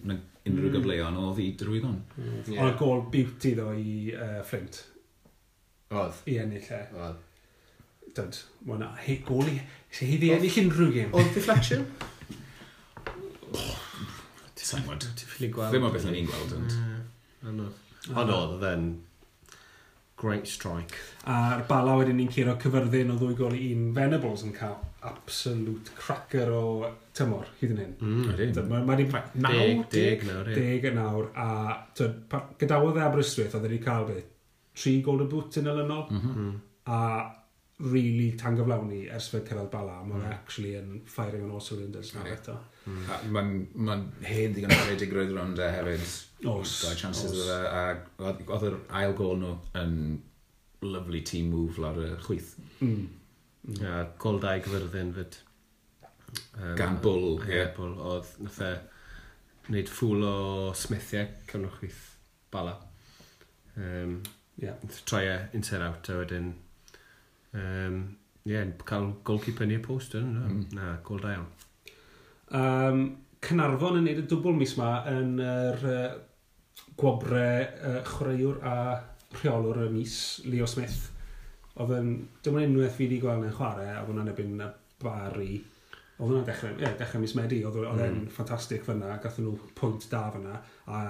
unrhyw 0.45 0.69
mm. 0.69 0.75
gyfleon 0.77 1.19
oedd 1.19 1.39
hmm, 1.39 1.45
i 1.45 1.47
drwyddon. 1.60 2.01
Mm. 2.17 2.41
Yeah. 2.53 2.65
Ond 2.65 2.77
gol 2.81 3.05
beauty 3.13 3.53
ddo 3.58 3.71
i 3.75 3.95
uh, 4.13 4.41
Flint. 4.47 4.81
Oedd. 5.93 6.19
I 6.29 6.38
ennill 6.43 6.69
e. 6.75 6.81
Oedd. 6.97 7.23
Dyd, 8.15 8.41
mae 8.63 8.77
mae'n 8.79 8.99
hei 9.05 9.17
gol 9.27 9.49
i... 9.51 9.58
Se 9.91 10.08
hi 10.08 10.19
di 10.21 10.29
ennill 10.36 10.62
unrhyw 10.65 10.93
gym. 10.95 11.15
Oedd 11.15 11.34
deflection? 11.36 11.88
Sa'n 14.65 14.81
gwybod. 14.81 15.03
Ti'n 15.13 15.29
ffili 15.29 15.49
gweld. 15.53 15.73
Ddim 15.73 15.84
o 15.86 15.91
beth 15.93 16.08
o'n 16.10 16.15
i'n 16.17 16.29
gweld. 16.29 16.53
Ond 16.58 16.71
hmm, 16.73 17.60
oedd, 18.15 18.31
oedd 18.34 18.63
e'n 18.71 18.88
Great 20.17 20.47
strike. 20.47 20.95
A'r 21.28 21.65
bala 21.67 21.97
wedyn 21.99 22.15
ni'n 22.15 22.30
curo 22.32 22.54
cyfyrddin 22.62 23.12
o 23.12 23.17
ddwy 23.19 23.36
gol 23.36 23.56
i 23.58 23.73
un 23.75 23.89
Venables 23.95 24.45
yn 24.47 24.54
cael 24.56 24.78
absolute 25.06 25.91
cracker 25.99 26.51
o 26.56 26.62
tymor 27.15 27.49
hyd 27.60 27.73
yn 27.75 27.82
hyn. 27.84 27.95
Mm, 27.99 28.62
Mae 28.69 28.86
ma 28.88 28.95
ni'n 28.95 29.12
nawr, 29.43 29.82
deg, 29.91 30.23
nawr, 30.28 30.51
deg 30.56 30.88
yn 30.91 30.95
nawr. 31.01 31.28
A 31.36 31.49
tyd, 31.97 32.38
gydawodd 32.62 33.01
e 33.01 33.04
Aberystwyth, 33.04 33.58
oedd 33.58 33.67
wedi 33.67 33.82
cael 33.84 34.08
beth, 34.08 34.32
tri 34.80 34.95
gol 35.04 35.25
y 35.25 35.28
bwt 35.32 35.60
yn 35.62 35.71
elynol. 35.73 36.08
Mm 36.12 36.23
-hmm. 36.23 36.56
A 36.95 37.01
really 37.79 38.31
tan 38.39 38.55
gyflawni 38.55 39.01
ers 39.11 39.27
fe 39.33 39.41
cyrraedd 39.47 39.67
bala, 39.73 39.97
mae'n 40.07 40.21
mm. 40.21 40.35
actually 40.38 40.75
yn 40.79 41.01
firing 41.11 41.43
on 41.43 41.57
all 41.57 41.63
cylinders 41.63 42.13
na 42.15 42.23
eto. 42.31 42.55
Mm. 42.88 43.33
Mae'n 43.35 43.51
ma 43.88 43.97
hen 44.23 44.55
ddigon 44.55 44.71
o 44.71 44.85
redigrwydd 44.88 45.33
rownd 45.35 45.59
e 45.59 45.67
hefyd. 45.73 46.05
Os. 46.51 46.77
Doi 46.85 46.93
chances 46.99 47.35
oedd 47.35 47.51
e, 47.51 47.59
a 47.67 48.31
oedd 48.31 48.65
yr 48.69 48.79
ail 49.01 49.17
gol 49.19 49.35
nhw 49.41 49.53
yn 49.81 49.99
lovely 50.85 51.21
team 51.27 51.51
move 51.51 51.81
lawr 51.81 51.99
y 52.05 52.09
chwyth. 52.23 52.55
Mm. 52.79 53.05
Mm. 53.67 53.83
A 53.91 54.07
gol 54.23 54.39
dau 54.39 54.63
gyfyrddin 54.63 55.13
fyd. 55.19 55.39
Um, 56.55 56.73
Gan 56.79 56.99
bwl, 57.03 57.31
ie. 57.43 57.57
Yeah. 57.57 57.71
Bwl, 57.75 57.95
oedd 58.13 58.35
nath 58.45 58.63
e 58.63 58.73
wneud 59.67 59.91
ffwl 59.91 60.23
o 60.29 60.35
smithiau 60.77 61.27
cyfnod 61.49 61.75
chwyth 61.81 62.03
bala. 62.55 62.77
Um, 63.75 64.21
yeah. 64.61 64.79
Troi 65.03 65.25
e 65.27 65.41
inter 65.57 65.83
out 65.83 66.07
a 66.13 66.21
wedyn 66.21 66.53
Um, 67.55 67.99
Ie, 68.45 68.53
yeah, 68.53 68.73
cael 68.85 69.07
goalkeeper 69.25 69.71
y 69.73 69.79
post 69.81 70.13
yn, 70.19 70.33
no? 70.35 70.45
mm. 70.45 70.65
na, 70.77 70.91
gol 71.05 71.21
da 71.23 71.31
iawn. 71.33 71.47
Um, 72.53 72.99
Cynarfon 73.45 73.97
yn 73.97 74.05
neud 74.05 74.21
y 74.21 74.25
dwbl 74.29 74.53
mis 74.59 74.75
yma 74.77 74.89
yn 75.09 75.31
yr 75.41 75.87
uh, 75.89 76.03
gwobre 76.99 77.47
uh, 77.65 77.95
chwaraewr 78.05 78.59
a 78.61 78.75
rheolwr 79.39 79.87
y 79.87 79.89
mis, 79.95 80.19
Leo 80.45 80.69
Smith. 80.69 81.07
Oedd 81.73 81.95
yn, 81.97 82.11
dim 82.45 82.59
ond 82.59 82.69
unwaith 82.69 82.93
fi 82.99 83.07
wedi 83.07 83.17
gweld 83.23 83.47
yn 83.49 83.57
chwarae, 83.57 83.89
a 83.95 84.05
hwnna'n 84.05 84.29
ebyn 84.35 84.53
na 84.61 84.69
bari. 85.01 85.57
Oedd 86.19 86.29
hwnna'n 86.29 86.47
dechrau, 86.47 86.77
ie, 86.77 86.85
yeah, 86.85 86.95
dechrau 87.01 87.25
mis 87.25 87.33
Medi, 87.39 87.63
oedd 87.65 87.81
hwnna'n 87.81 88.21
mm. 88.21 88.31
ffantastig 88.37 88.85
fyna, 88.85 89.17
gathen 89.25 89.49
nhw 89.49 89.73
pwynt 89.81 90.05
da 90.13 90.27
fyna, 90.37 90.61
a 90.85 91.03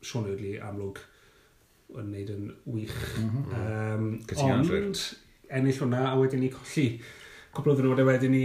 Sean 0.00 0.24
Oedley 0.30 0.56
amlwg 0.64 1.04
yn 2.00 2.12
neud 2.16 2.32
yn 2.32 2.52
wych. 2.64 3.00
Mm 3.20 3.30
-hmm. 3.36 3.56
um, 3.60 4.10
ond, 4.48 5.04
ennill 5.48 5.80
hwnna, 5.82 6.04
a 6.10 6.16
wedyn 6.18 6.42
ni 6.44 6.50
colli 6.52 6.86
cwpl 7.54 7.72
o 7.72 7.76
ddynodau 7.78 8.08
wedyn 8.08 8.34
ni 8.34 8.44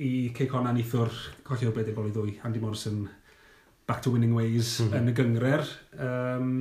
i 0.00 0.10
Ceic 0.36 0.52
Honna 0.54 0.72
nithwr 0.74 1.10
colli 1.46 1.68
o 1.68 1.72
bledau 1.74 1.96
bol 1.96 2.08
i 2.08 2.14
ddwy. 2.14 2.36
Andy 2.46 2.60
Morrison 2.62 3.08
back 3.86 4.02
to 4.02 4.10
winning 4.10 4.34
ways 4.34 4.80
mm 4.80 4.88
-hmm. 4.88 4.96
yn 4.98 5.08
y 5.08 5.14
gyngre'r. 5.18 5.72
Um, 6.06 6.52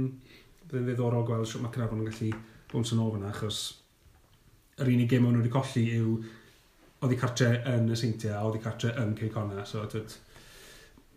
Byddai'n 0.69 0.86
ddiddorol 0.86 1.25
gweld 1.25 1.47
sut 1.49 1.62
mae 1.62 1.71
Cynarfon 1.73 2.04
yn 2.04 2.10
gallu 2.10 2.32
bwns 2.69 2.91
yn 2.93 3.02
ôl 3.02 3.13
fyna 3.15 3.32
achos 3.32 3.62
yr 4.80 4.91
unig 4.93 5.10
gêm 5.10 5.25
o'n 5.25 5.34
nhw 5.34 5.41
wedi 5.41 5.54
colli 5.54 5.86
yw 5.97 6.12
oedd 6.99 7.15
i 7.15 7.17
cartre 7.19 7.49
yn 7.73 7.89
y 7.89 7.97
seintiau 7.97 8.36
a 8.38 8.43
oedd 8.47 8.60
i 8.60 8.63
cartre 8.63 8.91
yn 9.02 9.15
Ceic 9.17 9.38
Honna. 9.39 9.65
So, 9.65 9.86
tyd, 9.91 10.13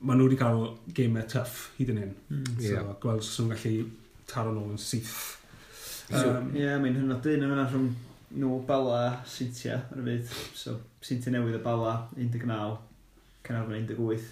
maen 0.01 0.19
nhw 0.19 0.31
wedi 0.31 0.41
cael 0.41 0.65
gemau 0.97 1.27
tuff 1.29 1.59
hyd 1.79 1.93
yn 1.93 2.01
hyn. 2.05 2.15
Mm. 2.31 2.49
So, 2.55 2.71
yeah. 2.71 2.95
gweld 3.03 3.27
sy'n 3.27 3.53
gallu 3.53 3.75
taro 4.31 4.55
nhw 4.55 4.71
yn 4.73 4.81
syth. 4.81 5.19
Ie, 6.09 6.17
um, 6.17 6.23
so, 6.23 6.33
yeah, 6.59 6.81
mae'n 6.81 6.99
hynod 7.03 7.23
dyn 7.27 7.45
yn 7.45 7.55
yna 7.57 7.67
rhwng 7.69 7.93
nhw 8.37 8.61
Bala, 8.69 9.03
Cynthia 9.29 9.83
ar 9.93 10.03
y 10.03 10.07
fyd. 10.07 10.37
So, 10.59 10.79
Cynthia 11.05 11.35
newydd 11.35 11.59
y 11.59 11.65
Bala, 11.65 11.97
19, 12.17 12.79
Cynarfon 13.47 13.77
18. 13.81 14.31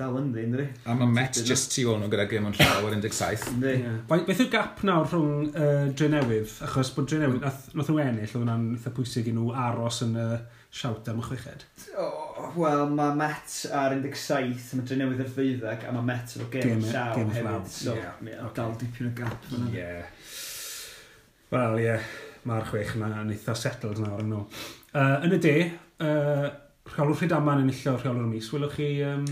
Dal 0.00 0.14
yn 0.16 0.30
ynddi, 0.30 0.42
ynddi. 0.46 0.64
A 0.88 0.94
mae 0.96 1.12
Met 1.12 1.36
just 1.44 1.74
tu 1.74 1.82
ôl 1.92 1.98
nhw 2.00 2.08
gyda 2.12 2.24
gym 2.30 2.46
yn 2.48 2.54
llaw 2.56 2.86
ar 2.88 2.94
17. 2.94 3.50
Ynddi. 3.50 3.74
Yeah. 3.82 3.98
Beth 4.08 4.38
yw'r 4.40 4.48
gap 4.54 4.80
nawr 4.88 5.04
rhwng 5.10 5.50
uh, 5.50 5.90
dre 5.92 6.08
newydd? 6.14 6.54
Achos 6.64 6.92
bod 6.96 7.10
Drenewydd, 7.10 7.42
nath, 7.44 7.66
nath 7.76 7.90
nhw 7.92 8.00
ennill, 8.06 8.30
oedd 8.30 8.38
hwnna'n 8.38 8.64
eitha 8.78 8.94
pwysig 8.96 9.28
i 9.28 9.34
nhw 9.36 9.50
aros 9.66 10.00
yn 10.06 10.16
y 10.16 10.24
uh, 10.24 10.64
siawt 10.80 11.10
am 11.12 11.20
y 11.20 11.26
chweched. 11.26 11.66
Oh, 12.00 12.48
Wel, 12.56 12.86
mae 12.96 13.12
Met 13.18 13.58
ar 13.76 13.98
17, 13.98 14.64
mae 14.78 14.88
dre 14.88 14.98
newydd 15.02 15.20
ar 15.26 15.30
12, 15.36 15.68
a 15.68 15.94
mae 15.98 16.08
Met 16.14 16.34
efo 16.38 16.48
gym 16.54 16.72
yn 16.78 16.88
llaw 16.88 17.20
hefyd. 17.20 17.70
So, 17.74 17.98
yeah. 18.00 18.48
dal 18.56 18.72
dipyn 18.80 19.10
o 19.10 19.14
gap. 19.20 19.52
Ie. 19.68 19.92
Wel, 21.52 21.80
ie 21.84 22.00
mae'r 22.48 22.66
chwech 22.70 22.96
yna 22.96 23.12
yn 23.24 23.34
eitha 23.34 23.54
settled 23.58 24.00
nawr 24.00 24.22
yn 24.24 24.32
nhw. 24.32 24.42
Uh, 24.94 25.16
yn 25.26 25.36
y 25.36 25.40
de, 25.44 25.56
uh, 26.06 26.48
rheolwr 26.90 27.18
Rhydaman 27.18 27.64
yn 27.64 27.72
illo 27.72 27.96
rheolwr 27.98 28.28
mis, 28.30 28.48
welwch 28.54 28.78
chi 28.78 28.90
um, 29.06 29.26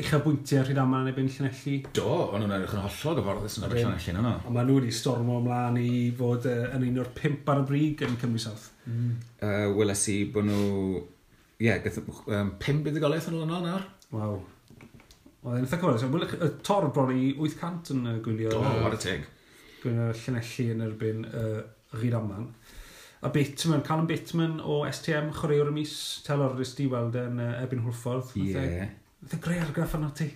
eich 0.00 0.12
bwyntiau 0.24 0.64
Rhydaman 0.64 1.04
yn 1.04 1.12
ebyn 1.12 1.28
Llanelli? 1.34 1.76
Do, 1.96 2.06
ond 2.30 2.44
nhw'n 2.44 2.54
edrych 2.56 2.76
yn 2.76 2.84
hollol 2.84 3.18
gyfforddus 3.18 3.58
yn 3.58 3.66
ebyn 3.66 3.82
Llanelli 3.82 4.14
yna. 4.14 4.34
A 4.38 4.52
maen 4.54 4.70
nhw 4.70 4.76
wedi 4.78 4.92
stormo 4.96 5.40
ymlaen 5.42 5.80
i 5.80 5.90
fod 6.16 6.46
uh, 6.48 6.70
yn 6.76 6.86
un 6.88 7.02
o'r 7.02 7.10
pimp 7.16 7.50
ar 7.52 7.64
y 7.64 7.66
brig 7.68 8.04
yn 8.06 8.16
Cymru 8.20 8.40
South. 8.42 8.70
Mm. 8.86 9.10
Uh, 9.40 9.66
Weles 9.76 10.06
i 10.12 10.20
bod 10.32 10.48
nhw... 10.48 11.02
Ie, 11.60 11.68
yeah, 11.68 11.98
um, 12.38 12.54
pimp 12.62 12.86
buddugoliaeth 12.86 13.28
yn 13.28 13.36
ôl 13.36 13.50
nawr. 13.50 13.84
Waw. 14.14 14.38
Oedd 15.40 15.58
e'n 15.58 15.66
eitha 15.66 15.76
cyfforddus. 15.82 16.38
Y 16.40 16.48
tor 16.64 16.88
bron 16.94 17.12
i 17.12 17.34
800 17.36 17.92
yn 17.96 18.22
gwylio... 18.24 18.54
Do, 18.54 18.62
ar 18.86 18.96
y 18.96 19.02
teg. 19.02 19.28
Gwylio 19.82 20.08
Llanelli 20.22 20.66
yn 20.72 20.86
erbyn 20.86 21.28
uh, 21.28 21.60
Rhydaman. 21.96 22.50
A 23.20 23.28
Bateman, 23.28 23.82
Callum 23.84 24.06
Bateman 24.08 24.60
o 24.64 24.80
STM, 24.88 25.32
chwaraewr 25.36 25.68
y 25.68 25.74
mis, 25.76 25.94
telorist 26.24 26.78
i 26.80 26.86
weld 26.88 27.18
yn 27.20 27.40
uh, 27.42 27.58
Ebyn 27.60 27.82
hwrffordd. 27.84 28.32
E- 28.40 28.54
Ie. 28.56 28.86
Nath 29.20 29.34
e 29.36 29.40
greu 29.44 29.60
argraff 29.60 29.98
arno 29.98 30.08
ti. 30.16 30.30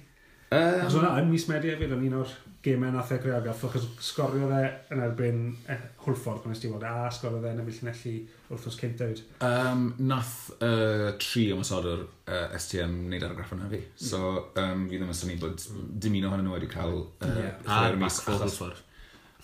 Um, 0.53 0.83
Achos 0.85 0.99
hwnna 0.99 1.14
yn 1.23 1.31
mis 1.33 1.47
Medi 1.49 1.71
hefyd, 1.73 1.95
yn 1.97 2.05
un 2.11 2.19
o'r 2.21 2.35
gemau 2.64 2.93
nath 2.93 3.14
e 3.17 3.19
greu 3.25 3.33
argraff, 3.38 3.64
achos 3.71 3.87
sgorio 4.05 4.51
fe 4.53 4.61
yn 4.93 5.01
erbyn 5.07 5.40
eh, 5.73 5.81
hwrffordd 6.05 6.45
pan 6.45 6.53
ysdi 6.55 6.69
weld, 6.69 6.85
a 6.85 7.09
sgorio 7.17 7.40
fe 7.40 7.55
yn 7.57 7.64
ymwyll 7.64 7.81
nelli 7.88 8.14
wrth 8.53 8.69
os 8.69 8.77
cynt 8.79 9.01
cyntaf. 9.01 9.25
Um, 9.49 9.88
nath 10.12 10.37
uh, 10.61 11.09
tri 11.25 11.49
ymwysodwr 11.57 12.05
uh, 12.05 12.47
STM 12.61 13.01
wneud 13.09 13.25
argraff 13.31 13.57
yna 13.57 13.73
fi. 13.73 13.81
So, 13.97 14.21
um, 14.61 14.85
fi 14.93 15.01
ddim 15.01 15.09
yn 15.17 15.23
syni 15.25 15.40
bod 15.40 15.64
dim 16.05 16.21
un 16.21 16.29
ohonyn 16.29 16.51
nhw 16.51 16.59
wedi 16.59 16.69
cael... 16.77 17.01
Uh, 17.25 17.38
yeah. 17.40 17.62
A 17.64 17.97
Max 17.97 18.21
Hwlffordd 18.29 18.84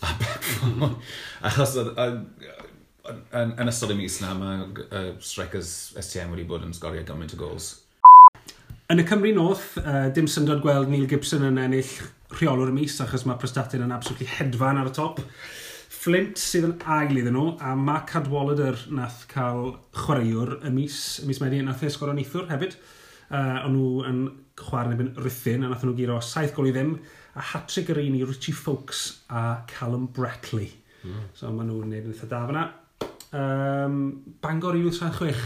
a 0.02 0.14
Beckford. 0.20 0.96
Achos 1.48 1.76
yn, 1.80 3.54
yn 3.58 3.70
ystod 3.70 3.92
y 3.94 3.98
mis 3.98 4.18
na, 4.22 4.32
mae 4.38 4.66
uh, 4.86 5.12
strikers 5.24 5.92
STM 5.98 6.34
wedi 6.34 6.46
bod 6.48 6.66
yn 6.66 6.74
sgorio 6.76 7.04
gymaint 7.06 7.34
o 7.36 7.40
gols. 7.40 7.72
Yn 8.90 9.02
y 9.02 9.06
Cymru 9.06 9.32
North, 9.36 9.76
uh, 9.84 10.08
dim 10.14 10.28
syndod 10.30 10.62
gweld 10.64 10.90
Neil 10.90 11.08
Gibson 11.10 11.46
yn 11.46 11.60
ennill 11.62 11.90
rheolwr 12.34 12.72
y 12.72 12.76
mis 12.76 12.96
achos 13.02 13.26
mae 13.26 13.38
Prestatyn 13.38 13.84
yn 13.86 13.94
absolutely 13.94 14.28
hedfan 14.30 14.80
ar 14.80 14.90
y 14.90 14.94
top. 14.96 15.20
Flint 16.00 16.40
sydd 16.40 16.66
yn 16.66 16.76
ail 16.88 17.18
iddyn 17.20 17.36
nhw, 17.36 17.54
a 17.60 17.74
Mark 17.76 18.08
Cadwallader 18.10 18.78
nath 18.96 19.26
cael 19.30 19.74
chwaraewr 19.96 20.56
y 20.64 20.72
mis, 20.74 20.96
y 21.22 21.28
mis 21.28 21.42
Medi, 21.42 21.60
nath 21.66 21.84
e 21.84 21.92
sgoro 21.92 22.14
neithwr 22.16 22.48
hefyd. 22.50 22.78
Uh, 23.30 23.60
o'n 23.62 23.74
nhw 23.76 23.90
yn 24.08 24.22
chwarae 24.58 24.90
yn 24.90 24.96
erbyn 24.96 25.12
Ruthun, 25.22 25.66
a 25.66 25.70
nath 25.70 25.84
nhw 25.86 25.94
giro 25.98 26.18
saith 26.24 26.54
gol 26.56 26.70
i 26.70 26.74
ddim 26.74 26.96
a 27.34 27.46
hat-trick 27.52 27.92
yr 27.94 28.02
un 28.02 28.18
i 28.18 28.22
Richie 28.26 28.54
Fawkes 28.56 29.02
a 29.30 29.62
Callum 29.70 30.08
Bretley. 30.14 30.70
Mm. 31.04 31.26
So 31.36 31.50
maen 31.54 31.70
nhw'n 31.70 31.92
neud 31.92 32.08
yn 32.08 32.14
eitha 32.14 32.28
da 32.30 32.44
fyna. 32.48 32.66
Um, 33.30 33.98
Bangor 34.42 34.78
i 34.78 34.84
76. 34.86 35.44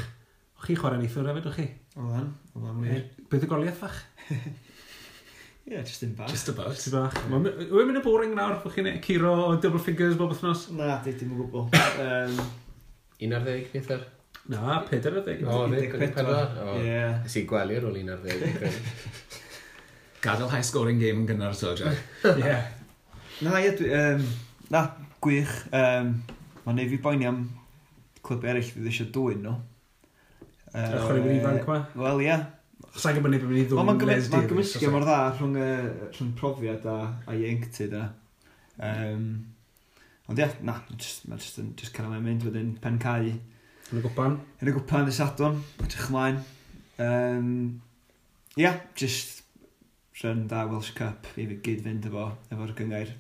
O'ch 0.59 0.68
chi 0.68 0.77
chwarae 0.81 1.01
neithwr 1.01 1.29
hefyd, 1.31 1.49
o'ch 1.51 1.59
chi? 1.61 1.66
Oedden, 2.01 2.31
oedden 2.57 2.81
wir. 2.87 3.03
Beth 3.31 3.44
y 3.44 3.51
goliaeth 3.51 3.83
fach? 3.83 3.99
Ie, 5.64 5.73
yeah, 5.73 5.85
just 5.85 6.03
in 6.03 6.14
bach. 6.14 6.29
Just 6.29 6.49
about. 6.49 6.75
Just 6.77 6.92
bach. 6.92 7.14
Yeah. 7.14 7.70
Wy'n 7.73 7.88
mynd 7.88 8.01
y 8.01 8.05
boring 8.05 8.35
nawr, 8.37 8.59
bod 8.64 8.75
chi'n 8.75 8.90
curo 9.05 9.33
o 9.47 9.55
double 9.57 9.81
figures 9.81 10.16
bob 10.18 10.35
wythnos? 10.35 10.66
Na, 10.77 10.99
di, 11.05 11.14
dim 11.20 11.33
o 11.37 11.47
gwbl. 11.47 11.68
um... 12.05 12.42
11 13.25 13.70
pethau? 13.73 14.03
Na, 14.53 14.83
14. 14.90 15.47
O, 15.49 15.62
14. 15.68 16.59
Ie. 16.83 16.99
Nes 17.25 17.37
i 17.40 17.44
gwelio 17.49 17.81
ar 17.81 17.87
ôl 17.88 17.97
11. 18.03 18.75
gadael 20.24 20.50
high 20.52 20.64
scoring 20.64 21.00
game 21.02 21.22
yn 21.22 21.28
gynnar 21.28 21.54
so, 21.56 21.74
Jack. 21.76 22.00
yeah. 22.40 22.64
Na, 23.44 23.58
ie, 23.60 23.74
um, 23.90 24.24
na, 24.72 24.87
gwych. 25.24 25.52
Um, 25.74 26.16
Mae'n 26.64 26.78
neud 26.80 26.92
fi 26.94 26.98
boeni 27.04 27.26
am 27.28 27.40
clwb 28.24 28.44
eraill 28.48 28.68
fydd 28.72 28.88
eisiau 28.88 29.10
dwy'n 29.12 29.42
nhw. 29.44 29.54
Uh, 30.72 30.78
y 30.80 31.00
chwaraewyr 31.02 31.34
ifanc 31.34 31.66
ma? 31.68 31.80
Wel, 32.00 32.22
ie. 32.24 32.37
Sa'n 32.94 33.18
gwybod 33.18 33.37
yn 33.37 33.42
mynd 33.50 33.58
i 33.60 33.66
ddwy'n 33.68 33.90
Les 33.90 34.06
Davies. 34.06 34.30
Mae'n 34.32 34.48
gymysgu 34.52 34.92
mor 34.94 35.04
dda 35.04 35.18
rhwng, 35.34 35.58
uh, 35.60 36.06
rhwng 36.08 36.30
profiad 36.38 36.88
a, 36.88 36.96
a 37.28 37.37
ieuenctid 37.37 37.98
a. 37.98 38.06
Um, 38.88 39.26
ond 40.30 40.40
ie, 40.40 40.48
na, 40.64 40.78
mae'n 40.87 41.02
just, 41.04 41.28
ma 41.28 41.37
just 41.37 41.92
cael 41.92 42.16
ei 42.16 42.24
mynd 42.24 42.48
wedyn 42.48 42.72
pen 42.80 42.96
cae. 43.02 43.37
Yn 43.90 44.00
y 44.00 44.06
gwpan? 44.06 44.40
Yn 44.64 44.72
y 44.72 44.76
gwpan 44.78 45.12
y 45.12 45.18
sadwn, 45.18 45.60
edrych 45.84 46.08
ymlaen. 46.08 46.40
Um, 47.04 47.50
ie, 48.56 48.64
yeah, 48.64 48.80
just 48.96 49.43
rhan 50.20 50.46
da 50.48 50.64
Welsh 50.70 50.92
Cup 50.94 51.27
i 51.37 51.46
fi 51.48 51.57
gyd 51.66 51.83
fynd 51.87 52.07
efo, 52.09 52.29
efo'r 52.55 52.72
gyngair. 52.79 53.11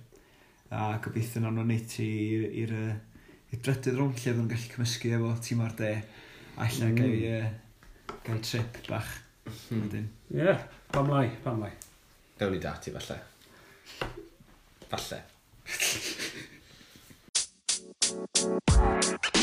A 0.74 0.98
gobeithio 1.02 1.42
nawn 1.42 1.58
nhw'n 1.58 1.70
neud 1.72 1.96
i 2.02 2.08
i'r 2.62 2.74
drydydd 3.54 3.98
rhwng 3.98 4.14
lle 4.14 4.22
fyddwn 4.22 4.50
gallu 4.52 4.70
cymysgu 4.76 5.12
efo 5.18 5.30
tîm 5.42 5.60
ar 5.66 5.74
de. 5.80 5.92
Alla 6.54 6.86
mm. 6.88 6.96
gael, 7.00 7.16
uh, 7.34 7.46
gael 8.26 8.40
trip 8.46 8.72
bach. 8.88 9.12
Mhm. 9.44 10.06
Ie, 10.30 10.40
yeah, 10.40 10.60
pam 10.94 11.10
lai, 11.10 11.28
pam 11.44 11.60
lai. 11.66 11.72
Gawn 12.38 12.52
ni 12.54 12.62
dati 12.62 12.94
falle. 12.94 13.18
Falle. 14.88 15.22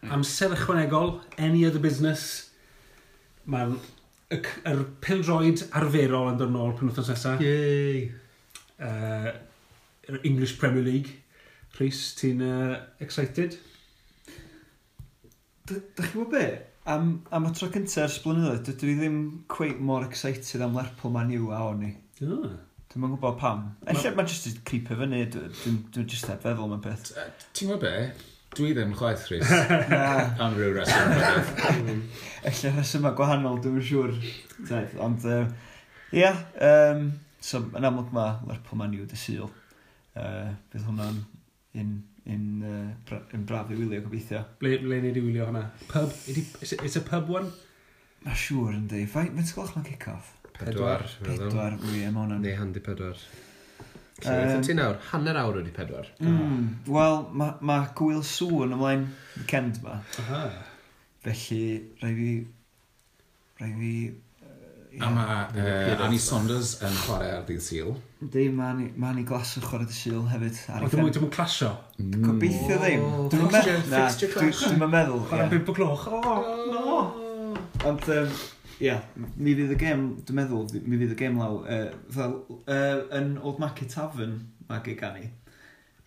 Hmm. 0.00 0.18
Amser 0.18 0.54
ychwanegol, 0.54 1.20
any 1.38 1.64
other 1.66 1.82
business. 1.82 2.50
Mae'r 3.48 3.76
er 4.30 4.82
pildroed 5.00 5.64
arferol 5.72 6.32
yn 6.32 6.38
dod 6.40 6.52
nôl 6.52 6.74
pen 6.76 6.90
wythnos 6.90 7.10
nesaf. 7.12 7.40
Yay! 7.42 8.10
Uh, 8.78 9.32
English 10.22 10.58
Premier 10.60 10.84
League. 10.84 11.16
Rhys, 11.78 12.12
ti'n 12.18 12.42
uh, 12.44 12.76
excited? 13.00 13.58
Da 15.68 15.76
chi'n 15.76 16.14
gwybod 16.14 16.32
be? 16.32 16.46
Am, 16.88 17.10
am 17.34 17.50
y 17.50 17.52
tro 17.56 17.68
cyntaf 17.72 18.06
ers 18.06 18.22
blynyddoedd, 18.24 18.62
dydw 18.70 18.88
i 18.88 18.96
ddim 19.02 19.18
cweith 19.52 19.82
mor 19.84 20.06
excited 20.06 20.64
am 20.64 20.78
Lerpwl 20.78 21.12
ma'n 21.12 21.28
new 21.28 21.50
a 21.52 21.60
o'n 21.68 21.84
i. 21.90 21.92
Oh. 22.24 22.48
Dwi'n 22.88 23.02
mwyn 23.02 23.12
gwybod 23.16 23.36
pam. 23.40 23.66
Efallai 23.84 24.14
mae'n 24.16 24.30
just 24.32 24.62
creepy 24.68 24.96
fyny, 24.96 25.26
dwi'n 25.28 26.08
just 26.08 26.30
feddwl 26.30 26.70
mewn 26.70 26.80
peth. 26.84 27.12
Ti'n 27.52 27.68
gwybod 27.68 27.84
be? 27.84 28.36
Dwi 28.58 28.72
ddim 28.74 28.90
chwaith 28.98 29.28
Rhys. 29.30 29.50
Am 30.42 30.56
ryw 30.58 30.72
reswm. 30.74 31.12
Efallai 32.42 32.72
rheswm 32.74 33.04
a 33.06 33.12
gwahanol, 33.14 33.60
dwi'n 33.62 33.76
yn 33.78 33.84
siŵr. 33.86 34.16
Ond, 35.04 35.26
um, 35.30 35.52
ia, 36.18 36.32
um, 36.66 37.04
so 37.38 37.60
yn 37.78 37.86
amlwg 37.86 38.10
mae 38.16 38.32
Lerpwl 38.48 38.80
Man 38.80 38.96
U 38.98 39.06
dy 39.06 39.20
syl. 39.20 39.46
Uh, 40.18 40.50
bydd 40.72 40.88
hwnna'n 40.88 41.20
un, 41.78 41.92
un, 42.34 42.48
uh, 42.66 42.82
bra, 43.06 43.20
un 43.38 43.46
braf 43.46 43.70
i 43.70 43.78
wylio 43.78 44.02
gobeithio. 44.08 44.42
Ble, 44.58 44.74
ble 44.82 44.98
ni 45.04 45.12
wedi 45.12 45.22
wylio 45.22 45.46
hwnna? 45.52 45.68
Pub? 45.92 46.18
It's 46.26 46.98
a 46.98 47.06
pub 47.06 47.30
one? 47.30 47.52
Na 48.26 48.34
siŵr 48.34 48.74
yn 48.74 48.88
di. 48.90 49.04
Fe'n 49.12 49.38
sgolch 49.46 49.76
mae'n 49.76 49.86
kick-off? 49.86 50.34
Pedwar. 50.58 51.06
Pedwar, 51.22 51.78
wy, 51.84 52.02
am 52.10 52.18
hwnna'n. 52.24 52.42
Neu 52.42 52.58
handi 52.58 52.82
pedwar. 52.82 53.22
So, 54.20 54.32
um, 54.34 54.62
ti 54.66 54.74
nawr, 54.74 54.96
hanner 55.12 55.36
awr 55.38 55.60
wedi 55.60 55.70
pedwar. 55.70 56.06
Mm, 56.18 56.62
Wel, 56.90 57.20
mae 57.38 57.52
ma 57.62 57.76
gwyl 57.98 58.24
sŵn 58.26 58.74
ymlaen 58.74 59.04
weekend 59.36 59.78
ma. 59.84 60.00
Aha. 60.24 60.40
Felly, 61.22 61.60
rai 62.02 62.10
fi... 62.16 62.32
Rai 63.60 63.70
fi... 63.76 63.92
Uh, 64.42 65.04
a 65.06 65.12
mae 65.14 65.62
uh, 65.62 66.02
Annie 66.08 66.18
Saunders 66.24 66.74
yn 66.82 66.98
chwarae 67.04 67.30
ar 67.36 67.46
ddydd 67.46 67.62
syl. 67.62 67.94
Di, 68.18 68.48
mae 68.50 68.72
Annie, 68.72 68.90
ma 68.98 69.12
Annie 69.12 69.26
Glass 69.28 69.54
yn 69.60 69.66
chwarae 69.68 69.86
dydd 69.86 70.00
syl 70.00 70.26
hefyd. 70.32 70.58
Oedd 70.80 70.98
O, 70.98 71.06
ddim 71.06 71.28
yn 71.28 71.34
clasio? 71.38 71.72
Gobeithio 72.00 72.74
mm. 72.74 72.82
ddim. 72.82 73.08
Dwi'n 73.36 73.50
meddwl. 73.54 74.60
Dwi'n 74.66 74.94
meddwl. 74.96 75.24
Chwarae 75.30 75.50
5 75.54 75.70
o 75.70 75.78
gloch. 75.78 76.08
O, 76.10 76.36
no! 76.74 77.00
Ond, 77.86 78.10
um, 78.16 78.38
yeah, 78.82 79.02
mi 79.36 79.54
fydd 79.58 79.74
y 79.74 79.78
gem, 79.80 80.04
dwi'n 80.26 80.38
meddwl, 80.38 80.68
mi 80.86 80.98
fydd 81.00 81.14
y 81.14 81.18
gem 81.18 81.38
law, 81.40 81.60
uh, 81.64 81.88
fel, 82.14 82.36
uh, 82.60 83.00
yn 83.18 83.34
Old 83.40 83.58
Market 83.62 83.90
Tavern 83.94 84.38
mae 84.68 84.84
gig 84.84 85.02
ni. 85.16 85.30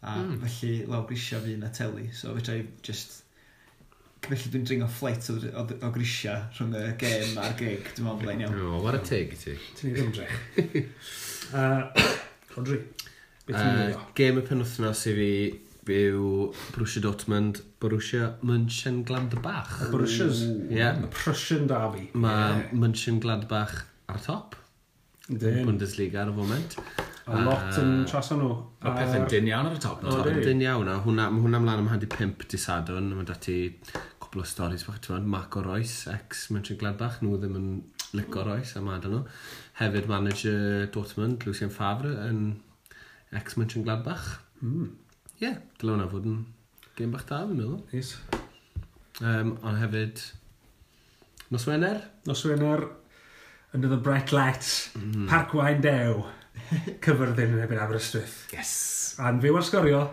A 0.01 0.15
mm. 0.17 0.37
felly 0.41 0.85
law 0.89 1.03
grisia 1.09 1.41
fi 1.43 1.57
na 1.59 1.69
teli, 1.75 2.09
so 2.15 2.35
fedra 2.37 2.57
i 2.61 2.65
just... 2.85 3.19
Felly 4.21 4.51
dwi'n 4.53 4.65
dringo 4.69 4.85
ffleit 4.85 5.25
o, 5.33 5.35
o, 5.57 5.65
o 5.81 5.91
grisia 5.95 6.35
rhwng 6.53 6.75
y 6.77 6.83
gem 7.01 7.39
a'r 7.41 7.55
gig, 7.57 7.87
dwi'n 7.95 8.05
meddwl 8.05 8.21
blaen 8.21 8.43
iawn. 8.45 8.59
O, 8.69 8.81
war 8.85 8.97
y 8.97 9.01
teg 9.05 9.33
i 9.33 9.39
ti. 9.39 9.55
Ti'n 9.79 9.89
ei 9.89 9.95
ddymdrech. 9.97 10.35
Rodri, 12.53 12.77
beth 13.47 13.57
ti'n 13.57 13.79
meddwl? 13.79 14.07
Gem 14.17 14.41
y 14.41 14.45
penwthnos 14.45 15.03
i 15.09 15.15
fi 15.17 15.31
yw 15.89 16.51
Borussia 16.75 17.01
Dortmund, 17.01 17.63
Borussia 17.81 18.35
Mönchengladbach. 18.45 19.91
Borussias. 19.91 20.43
Ie. 20.43 20.77
Yeah. 20.77 21.01
Prussian 21.09 21.67
Derby. 21.67 22.09
Mae 22.13 22.59
yeah. 22.59 22.73
Mönchengladbach 22.73 23.85
ar 24.07 24.21
top. 24.21 24.55
Dyn. 25.27 25.65
Bundesliga 25.65 26.21
ar 26.25 26.29
y 26.29 26.35
foment. 26.35 26.77
A, 27.25 27.39
lot 27.45 27.77
yn 27.79 28.05
trasa 28.09 28.35
nhw. 28.35 28.51
A 28.83 28.93
pethau'n 28.97 29.27
dyn 29.31 29.49
iawn 29.49 29.69
ar 29.69 29.77
y 29.77 29.81
top. 29.81 30.01
No, 30.03 30.17
top 30.19 30.41
dyn 30.43 30.63
iawn. 30.63 30.89
A 30.91 30.97
hwnna, 31.05 31.29
mae 31.31 31.45
hwnna 31.45 31.61
mlaen 31.63 31.83
am 31.85 31.91
handi 31.93 32.09
5 32.11 32.47
disadwn. 32.51 33.11
Mae 33.15 33.27
dati 33.29 33.57
cwbl 34.21 34.43
o 34.43 34.47
storys 34.47 34.85
bach. 34.87 34.99
Ti'n 35.05 35.29
Marco 35.29 35.63
Roes, 35.65 35.95
ex 36.11 36.49
Mönchengladbach. 36.53 37.21
Nhw 37.23 37.39
ddim 37.41 37.57
yn 37.59 37.69
lico 38.17 38.45
Roes 38.45 38.75
am 38.77 38.89
adon 38.93 39.17
nhw. 39.17 39.23
Hefyd 39.81 40.09
manager 40.11 40.89
Dortmund, 40.93 41.45
Lucien 41.47 41.71
Favre, 41.73 42.11
yn 42.27 42.59
ex 43.37 43.57
Mönchengladbach. 43.57 44.33
Mm. 44.61 44.91
Ie, 45.41 45.47
yeah, 45.47 45.55
dyle 45.81 45.95
hwnna 45.95 46.03
fod 46.05 46.25
yn 46.29 46.41
gêm 46.99 47.13
bach 47.15 47.23
da, 47.25 47.39
fi'n 47.49 47.57
meddwl. 47.57 47.79
Nice. 47.89 48.19
Um, 49.25 49.55
ond 49.65 49.79
hefyd, 49.81 50.19
Nos 51.49 51.65
Wener? 51.65 51.97
Nos 52.29 52.43
Wener, 52.45 52.83
under 53.73 53.89
the 53.89 53.97
bright 53.97 54.29
lights, 54.37 54.91
mm. 54.93 55.25
Parc 55.31 55.55
Wain 55.57 55.81
Dew, 55.81 56.21
cyfyrddin 57.01 57.55
yn 57.55 57.63
ebyn 57.65 57.81
Aberystwyth. 57.81 58.35
Yes! 58.53 58.75
A'n 59.17 59.41
fyw 59.41 59.57
ar 59.57 59.65
sgorio, 59.65 60.03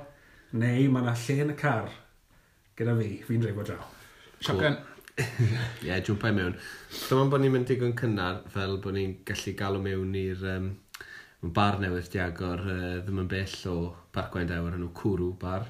neu 0.57 0.89
mae 0.95 1.05
yna 1.05 1.13
lle 1.21 1.37
yn 1.45 1.53
y 1.53 1.59
car 1.61 1.93
gyda 2.81 2.97
fi, 2.97 3.11
fi'n 3.29 3.45
dreifo 3.45 3.69
draw. 3.69 3.85
Shotgun. 4.41 4.81
Cool. 4.81 5.29
Ie, 5.29 5.91
yeah, 5.91 6.01
i 6.01 6.33
mewn. 6.33 6.57
Dyma 7.05 7.29
bod 7.29 7.45
ni'n 7.45 7.53
mynd 7.53 7.69
digon 7.69 7.93
cynnar 8.01 8.41
fel 8.57 8.79
bod 8.81 8.97
ni'n 8.97 9.19
gallu 9.29 9.59
galw 9.61 9.85
mewn 9.85 10.17
i'r 10.25 10.49
um, 10.57 10.73
Mae 11.39 11.53
bar 11.55 11.77
newydd 11.79 12.09
di 12.11 12.19
agor 12.19 12.65
uh, 12.67 12.79
ddim 12.99 13.21
yn 13.23 13.29
bell 13.31 13.53
o 13.71 13.75
Parc 14.15 14.33
Gwaendawr 14.35 14.75
yn 14.75 14.81
nhw 14.83 14.89
Cwrw 14.99 15.29
bar. 15.39 15.69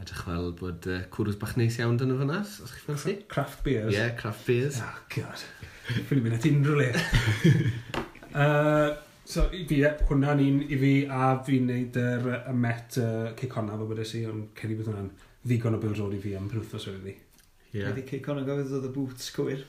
Edrych 0.00 0.22
fel 0.24 0.46
bod 0.56 0.86
uh, 0.88 1.02
cwrws 1.12 1.36
bach 1.40 1.52
neis 1.60 1.76
iawn 1.76 1.98
dyn 2.00 2.08
nhw 2.08 2.22
fyna, 2.22 2.38
os 2.40 2.72
chi'n 2.72 2.86
ffansi? 2.86 3.16
Craft 3.28 3.60
beers. 3.66 3.90
Ie, 3.92 3.98
yeah, 3.98 4.14
craft 4.16 4.46
beers. 4.48 4.78
Oh, 4.80 4.94
god. 5.12 5.42
Fy'n 6.08 6.22
mynd 6.24 6.38
at 6.38 6.46
unrhyw 6.48 6.78
le. 6.78 6.86
uh, 8.40 8.86
so, 9.28 9.44
i 9.52 9.66
fi, 9.68 9.82
hwnna'n 10.08 10.40
un 10.46 10.62
i 10.64 10.78
fi, 10.80 10.94
a 11.12 11.34
fi'n 11.44 11.68
neud 11.68 12.00
yr 12.00 12.30
y 12.38 12.54
met 12.62 12.96
uh, 13.04 13.34
cicona 13.36 13.76
fo 13.76 13.90
bod 13.90 14.00
ysig, 14.06 14.24
ond 14.32 14.48
cedi 14.62 14.78
bydd 14.78 14.88
hwnna'n 14.94 15.12
ddigon 15.44 15.76
o 15.76 15.82
bil 15.84 16.00
i 16.16 16.22
fi 16.24 16.32
am 16.40 16.48
prwthos 16.48 16.88
oedd 16.88 17.04
fi. 17.04 17.18
Ie. 17.18 17.82
Yeah. 17.82 17.92
Cedi 17.92 18.06
cicona 18.14 18.48
gofyd 18.48 18.72
oedd 18.78 18.88
y 18.88 18.94
boots 18.96 19.28
cwyr. 19.36 19.68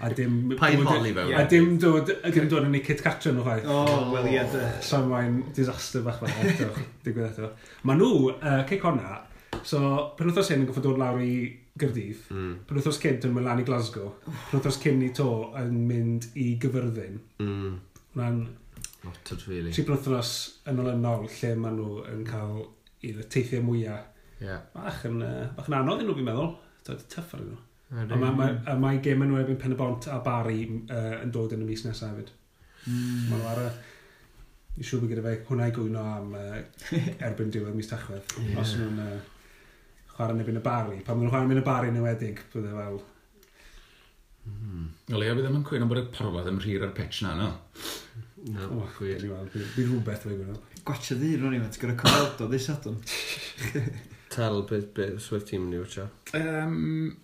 A 0.00 0.08
dim... 0.16 0.36
Pa'n 0.58 0.82
holi 0.86 1.12
fe? 1.14 1.24
A 1.36 1.44
dim 1.50 1.76
dod, 1.80 2.10
a 2.24 2.30
dim 2.34 2.48
dod 2.50 2.66
yn 2.66 2.74
ei 2.78 2.82
Kit 2.84 3.02
Katra 3.04 3.32
nhw 3.34 3.44
chwaith. 3.46 3.68
O, 3.70 3.78
oh, 3.84 4.10
wel 4.14 4.28
i 4.32 4.36
edrych. 4.40 4.78
Samwain, 4.84 5.40
disaster 5.54 6.02
bach 6.06 6.18
fel 6.22 6.50
eto, 6.50 6.68
digwydd 7.04 7.30
eto. 7.30 7.50
Ma 7.86 7.96
nhw, 7.98 8.10
uh, 8.34 8.62
ceic 8.68 8.86
honna, 8.86 9.20
so 9.62 9.80
pen 10.18 10.30
wrthos 10.30 10.50
hyn 10.52 10.64
yn 10.64 10.70
goffod 10.70 10.88
dod 10.88 11.00
lawr 11.00 11.22
i 11.22 11.34
Gyrdydd, 11.78 12.24
mm. 12.34 12.54
pen 12.66 12.80
wrthos 12.80 12.98
cynt 13.02 13.28
yn 13.28 13.36
mynd 13.36 13.46
lan 13.46 13.62
i 13.62 13.66
Glasgow, 13.68 14.10
pen 14.24 14.58
wrthos 14.58 14.80
cyn 14.82 15.04
i 15.06 15.12
to 15.14 15.28
yn 15.60 15.76
mynd 15.90 16.30
i 16.34 16.48
Gyfyrddin. 16.62 17.20
Mm. 17.44 17.76
Wna'n... 18.16 18.42
Lot 19.04 19.30
o 19.30 19.38
really. 19.46 19.70
Tri 19.70 19.86
wrthos 19.86 20.34
yn 20.70 20.82
olynol 20.82 21.28
lle 21.30 21.54
maen 21.60 21.78
nhw 21.78 22.02
yn 22.10 22.26
cael 22.26 22.64
i'r 23.06 23.22
teithiau 23.30 23.62
mwyaf. 23.68 24.10
Yeah. 24.42 24.66
Bach 24.74 25.04
yn, 25.06 25.22
uh, 25.22 25.46
bach 25.54 25.70
yn 25.70 25.78
anodd 25.78 26.02
i 26.02 26.08
nhw, 26.08 26.18
fi'n 26.18 26.26
meddwl. 26.32 26.52
Tyff 26.88 27.34
ar 27.36 27.44
nhw. 27.44 27.62
A 27.88 28.04
mae 28.04 28.18
ma, 28.20 28.32
ma, 28.36 28.74
ma 28.76 28.90
gem 29.00 29.22
yn 29.24 29.32
wedi'n 29.32 29.56
pen 29.60 29.72
y 29.72 29.76
bont 29.78 30.10
a 30.12 30.18
bari 30.24 30.66
uh, 30.68 31.22
yn 31.22 31.30
dod 31.32 31.54
yn 31.56 31.64
y 31.64 31.68
mis 31.70 31.86
nesaf 31.86 32.12
hefyd. 32.12 32.32
Mm. 32.84 33.30
Mae'n 33.30 33.46
ar 33.52 33.62
y... 33.64 33.68
I 34.78 34.84
siw 34.86 35.00
bod 35.02 35.10
gyda 35.10 35.24
fe 35.24 35.38
hwnna 35.48 35.70
i 35.70 35.72
gwyno 35.74 36.02
am 36.06 36.34
uh, 36.38 36.58
erbyn 37.26 37.48
diwedd 37.54 37.74
mis 37.74 37.88
tachwedd. 37.90 38.34
Yeah. 38.44 38.60
Os 38.60 38.74
nhw'n 38.78 39.00
uh, 39.02 39.14
chwarae 40.12 40.36
yn 40.36 40.42
ebyn 40.44 40.60
y 40.60 40.64
bari. 40.66 41.00
Pan 41.06 41.16
maen 41.16 41.26
nhw'n 41.26 41.32
chwarae 41.32 41.54
yn 41.56 41.62
y 41.62 41.64
bari 41.66 41.92
yn 41.92 42.02
ewedig, 42.02 42.42
bydde 42.52 42.74
fel... 42.76 43.00
Mm. 44.48 44.84
O 45.14 45.20
leia, 45.20 45.34
bydd 45.36 45.46
e 45.46 45.48
ddim 45.48 45.58
yn 45.58 45.64
cwyno 45.66 45.88
bod 45.88 46.02
y 46.02 46.04
porfadd 46.12 46.52
yn 46.52 46.60
rhir 46.62 46.84
ar 46.84 46.92
pitch 46.96 47.22
na, 47.24 47.32
no? 47.38 47.48
No, 48.52 48.68
oh, 48.76 48.90
gwir. 48.98 49.24
Bydd 49.24 49.80
rhywbeth 49.88 50.28
fe 50.28 50.36
gwyno. 50.36 50.60
Gwatcha 50.84 51.16
ddi, 51.18 51.32
ro'n 51.40 51.56
i'n 51.56 51.64
meddwl, 51.64 51.80
gyda 51.82 51.96
cyfaldo, 52.04 52.50
ddi 52.52 52.60
sadwn. 52.62 53.00
Tal, 54.32 54.60
beth, 54.68 54.92
beth, 54.96 55.18
swyf 55.24 55.48
ti'n 55.48 55.64
mynd 55.64 55.78
i 55.78 55.82
wytio? 55.82 56.06
Um, 56.38 57.16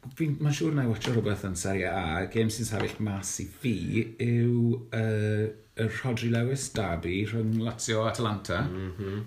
Mae'n 0.00 0.54
siŵr 0.56 0.76
na 0.76 0.86
i 0.86 0.88
watcho 0.88 1.12
rhywbeth 1.12 1.42
yn 1.44 1.56
Serie 1.60 1.90
A, 1.92 2.22
gêm 2.32 2.48
sy'n 2.52 2.68
sefyll 2.68 3.02
mas 3.04 3.34
i 3.42 3.44
fi 3.62 3.74
yw 4.24 4.78
uh, 4.96 5.50
y 5.76 5.88
Rodri 5.98 6.30
Lewis 6.32 6.70
Derby 6.76 7.18
rhwng 7.28 7.60
Lazio 7.66 8.06
Atalanta. 8.08 8.62
Mm 8.64 8.94
-hmm. 8.96 9.20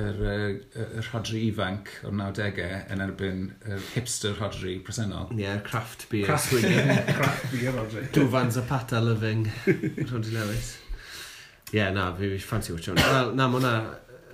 Yr, 0.00 0.18
uh, 0.22 0.82
yr 0.98 1.06
Rodri 1.12 1.44
ifanc 1.48 1.94
o'r 2.06 2.14
90au 2.18 2.66
yn 2.94 3.04
erbyn 3.06 3.40
y 3.66 3.80
hipster 3.94 4.36
Rodri 4.38 4.76
presennol. 4.86 5.30
Ie, 5.34 5.44
yeah, 5.44 5.62
craft 5.66 6.06
beer. 6.10 6.26
Craft 6.26 6.58
beer, 6.58 7.02
craft 7.18 7.50
beer 7.54 7.74
Rodri. 7.78 8.06
Dwfan 8.14 8.54
Zapata 8.54 9.00
loving 9.02 9.46
Rodri 9.66 10.36
Lewis. 10.36 10.76
Ie, 11.70 11.80
yeah, 11.80 11.94
na, 11.94 12.12
fi 12.18 12.30
fi 12.34 12.38
ffansi 12.42 12.74
watcho. 12.74 12.94
Wel, 12.98 13.34
na, 13.34 13.50
mae 13.50 13.58
hwnna, 13.60 13.74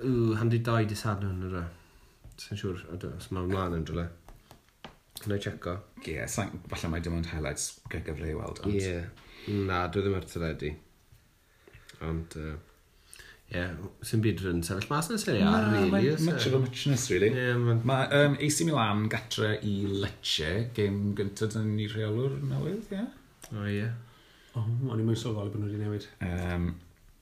ww, 0.03 0.37
handi 0.41 0.61
doi 0.65 0.85
disadwn 0.89 1.37
yn 1.37 1.51
yr 1.51 1.67
Sa'n 2.37 2.59
siŵr, 2.61 2.81
os 3.17 3.31
mae'n 3.33 3.47
mlaen 3.49 3.79
yn 3.79 3.85
drwy'n 3.89 4.15
Gwna 5.23 5.39
i 5.39 5.43
checo. 5.43 5.77
Ie, 6.05 6.15
yeah, 6.15 6.29
falle 6.71 6.93
mae 6.93 7.03
dim 7.05 7.17
ond 7.19 7.29
highlights 7.33 7.69
gael 7.91 8.05
gyfle 8.07 8.31
i 8.31 8.37
weld. 8.37 8.63
Ie, 8.71 8.79
yeah. 8.83 9.59
na, 9.69 9.87
dwi 9.93 10.05
ddim 10.05 10.17
ar 10.19 10.27
tyledu. 10.29 10.73
Ond, 12.07 12.37
ie, 12.37 12.53
uh, 12.53 12.57
yeah, 13.55 13.75
sy'n 14.05 14.25
byd 14.25 14.43
rydyn 14.45 14.65
sefyll 14.67 14.89
mas 14.93 15.11
yn 15.13 15.21
sy'n 15.23 15.43
ar, 15.49 15.69
really. 15.73 15.93
Mae 15.95 16.17
much 16.29 16.49
of 16.51 16.57
a 16.59 16.63
muchness, 16.63 17.07
really. 17.13 17.31
Yeah, 17.33 17.61
mae 17.61 18.09
um, 18.21 18.39
AC 18.47 18.63
Milan 18.69 19.07
gatre 19.13 19.55
i 19.65 19.77
Lecce, 20.05 20.51
game 20.77 21.15
gyntaf 21.19 21.55
dyn 21.57 21.73
ni 21.79 21.89
rheolwr 21.91 22.37
newydd, 22.51 22.91
ie? 22.93 23.07
O, 23.53 23.69
ie. 23.71 23.87
O, 24.57 24.65
o'n 24.65 25.01
i'n 25.01 25.07
mwyn 25.07 25.19
sylweddol 25.21 25.55
bod 25.55 25.63
nhw 25.63 25.71
wedi 25.73 25.85
newid. 25.85 26.11
Um, 26.27 26.75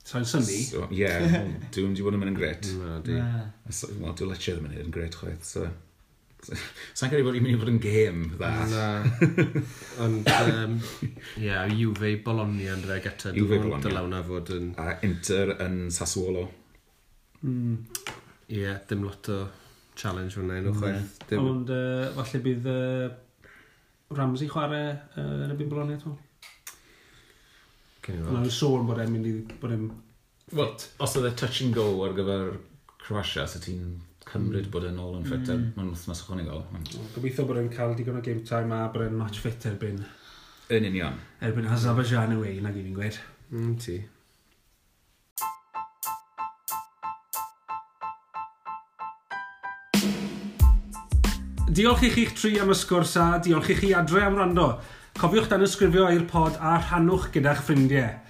Sa'n 0.04 0.26
syni? 0.28 0.58
So, 0.68 0.84
ie, 0.90 1.00
yeah, 1.06 1.40
dwi'n 1.72 1.94
di 1.96 2.04
bod 2.04 2.16
yn 2.16 2.20
mynd 2.20 2.34
yn 2.34 2.38
gret. 2.38 2.68
Na, 2.76 2.98
di. 3.04 3.16
Wel, 3.16 4.12
dwi'n 4.12 4.32
lecce 4.34 4.52
ddim 4.52 4.68
yn 4.68 4.74
mynd 4.74 4.88
yn 4.88 4.94
gret 4.94 5.16
chwaith, 5.20 5.46
so... 5.48 5.68
Sa'n 6.44 7.10
credu 7.10 7.24
bod 7.26 7.36
i'n 7.38 7.44
mynd 7.44 7.54
i 7.54 7.60
fod 7.60 7.70
yn 7.72 7.80
gêm, 7.82 8.20
dda. 8.34 8.50
Na. 8.70 8.86
Ond, 10.04 10.28
um, 10.28 10.76
yeah, 11.40 11.64
Juve 11.70 12.10
Bologna 12.24 12.74
yn 12.74 12.84
rhaid 12.84 13.04
gyda. 13.06 13.32
Juve 13.36 13.58
Bologna. 13.62 13.82
Dylaw 13.86 14.08
na 14.12 14.20
fod 14.26 14.52
yn... 14.56 14.70
A 14.80 14.96
Inter 15.06 15.54
yn 15.64 15.76
Sassuolo. 15.94 16.44
Mm. 17.44 17.76
Ie, 18.48 18.60
yeah, 18.60 18.76
dim 18.88 19.04
lot 19.06 19.30
o 19.32 19.40
challenge 19.98 20.36
hwnna 20.38 20.60
yn 20.60 20.70
o'chwaith. 20.72 21.18
Mm. 21.18 21.26
Dim... 21.32 21.48
Ond, 21.54 21.74
uh, 21.74 22.06
falle 22.18 22.42
bydd 22.44 22.70
uh, 22.70 23.06
Ramsey 24.14 24.48
chwarae 24.52 24.86
uh, 24.92 25.44
yn 25.46 25.54
y 25.54 25.58
byd 25.58 25.72
Bologna, 25.72 25.98
ti'n 26.04 26.20
Ond 28.04 28.44
yn 28.44 28.50
sôn 28.52 28.84
bod 28.84 29.00
e'n 29.00 29.12
mynd 29.12 29.28
i... 29.30 29.38
Bod 29.60 29.72
e'n... 29.72 29.86
Wel, 30.52 30.74
os 31.00 31.14
oedd 31.16 31.30
e 31.30 31.36
touch 31.40 31.62
and 31.64 31.72
go 31.72 31.86
ar 32.04 32.12
gyfer 32.16 32.50
Croatia, 33.00 33.46
so 33.48 33.60
ti'n 33.64 33.94
cymryd 34.34 34.66
bod 34.74 34.88
e'n 34.88 34.98
ôl 34.98 35.20
yn 35.20 35.26
ffiter 35.28 35.56
mm. 35.56 35.70
mewn 35.78 35.92
wythnos 35.94 36.24
ychwanegol. 36.24 36.64
Gobeithio 37.14 37.46
bod 37.48 37.60
e'n 37.60 37.70
cael 37.72 37.94
digon 37.98 38.18
o 38.18 38.24
game 38.24 38.42
time 38.48 38.74
a 38.74 38.88
bod 38.90 39.06
e'n 39.06 39.16
match 39.18 39.38
fit 39.44 39.68
erbyn... 39.70 40.02
Yn 40.74 40.88
union. 40.88 41.20
Erbyn 41.44 41.68
Azerbaijan 41.70 42.34
away, 42.34 42.58
e, 42.58 42.64
nag 42.64 42.76
i 42.80 42.82
fi'n 42.82 42.98
gweud. 42.98 43.20
Mm, 43.52 43.76
ti. 43.84 44.00
Diolch 51.74 52.04
i 52.06 52.10
chi'ch 52.14 52.34
tri 52.38 52.52
am 52.62 52.70
y 52.70 52.78
sgwrs 52.78 53.16
a 53.18 53.28
diolch 53.44 53.70
i 53.72 53.78
chi 53.78 53.94
adre 53.98 54.24
am 54.24 54.36
rando. 54.38 54.68
Cofiwch 55.18 55.48
dan 55.50 55.64
ysgrifio 55.66 56.08
i'r 56.10 56.26
pod 56.30 56.58
a 56.58 56.76
rhannwch 56.80 57.30
gyda'ch 57.34 57.64
ffrindiau. 57.66 58.23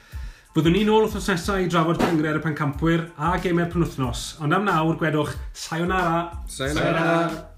Byddwn 0.55 0.77
ni'n 0.77 0.91
ôl 0.95 1.01
wrthnos 1.03 1.25
nesaf 1.33 1.57
i 1.59 1.65
drafod 1.67 1.99
cyngred 1.99 2.37
y 2.39 2.43
pencampwyr 2.45 3.01
a 3.19 3.33
gemau'r 3.43 3.73
penwthnos, 3.73 4.21
ond 4.39 4.55
am 4.55 4.69
nawr 4.69 5.01
gwedwch 5.01 5.33
sayonara! 5.65 6.21
Sayonara! 6.47 6.93
sayonara. 6.95 7.54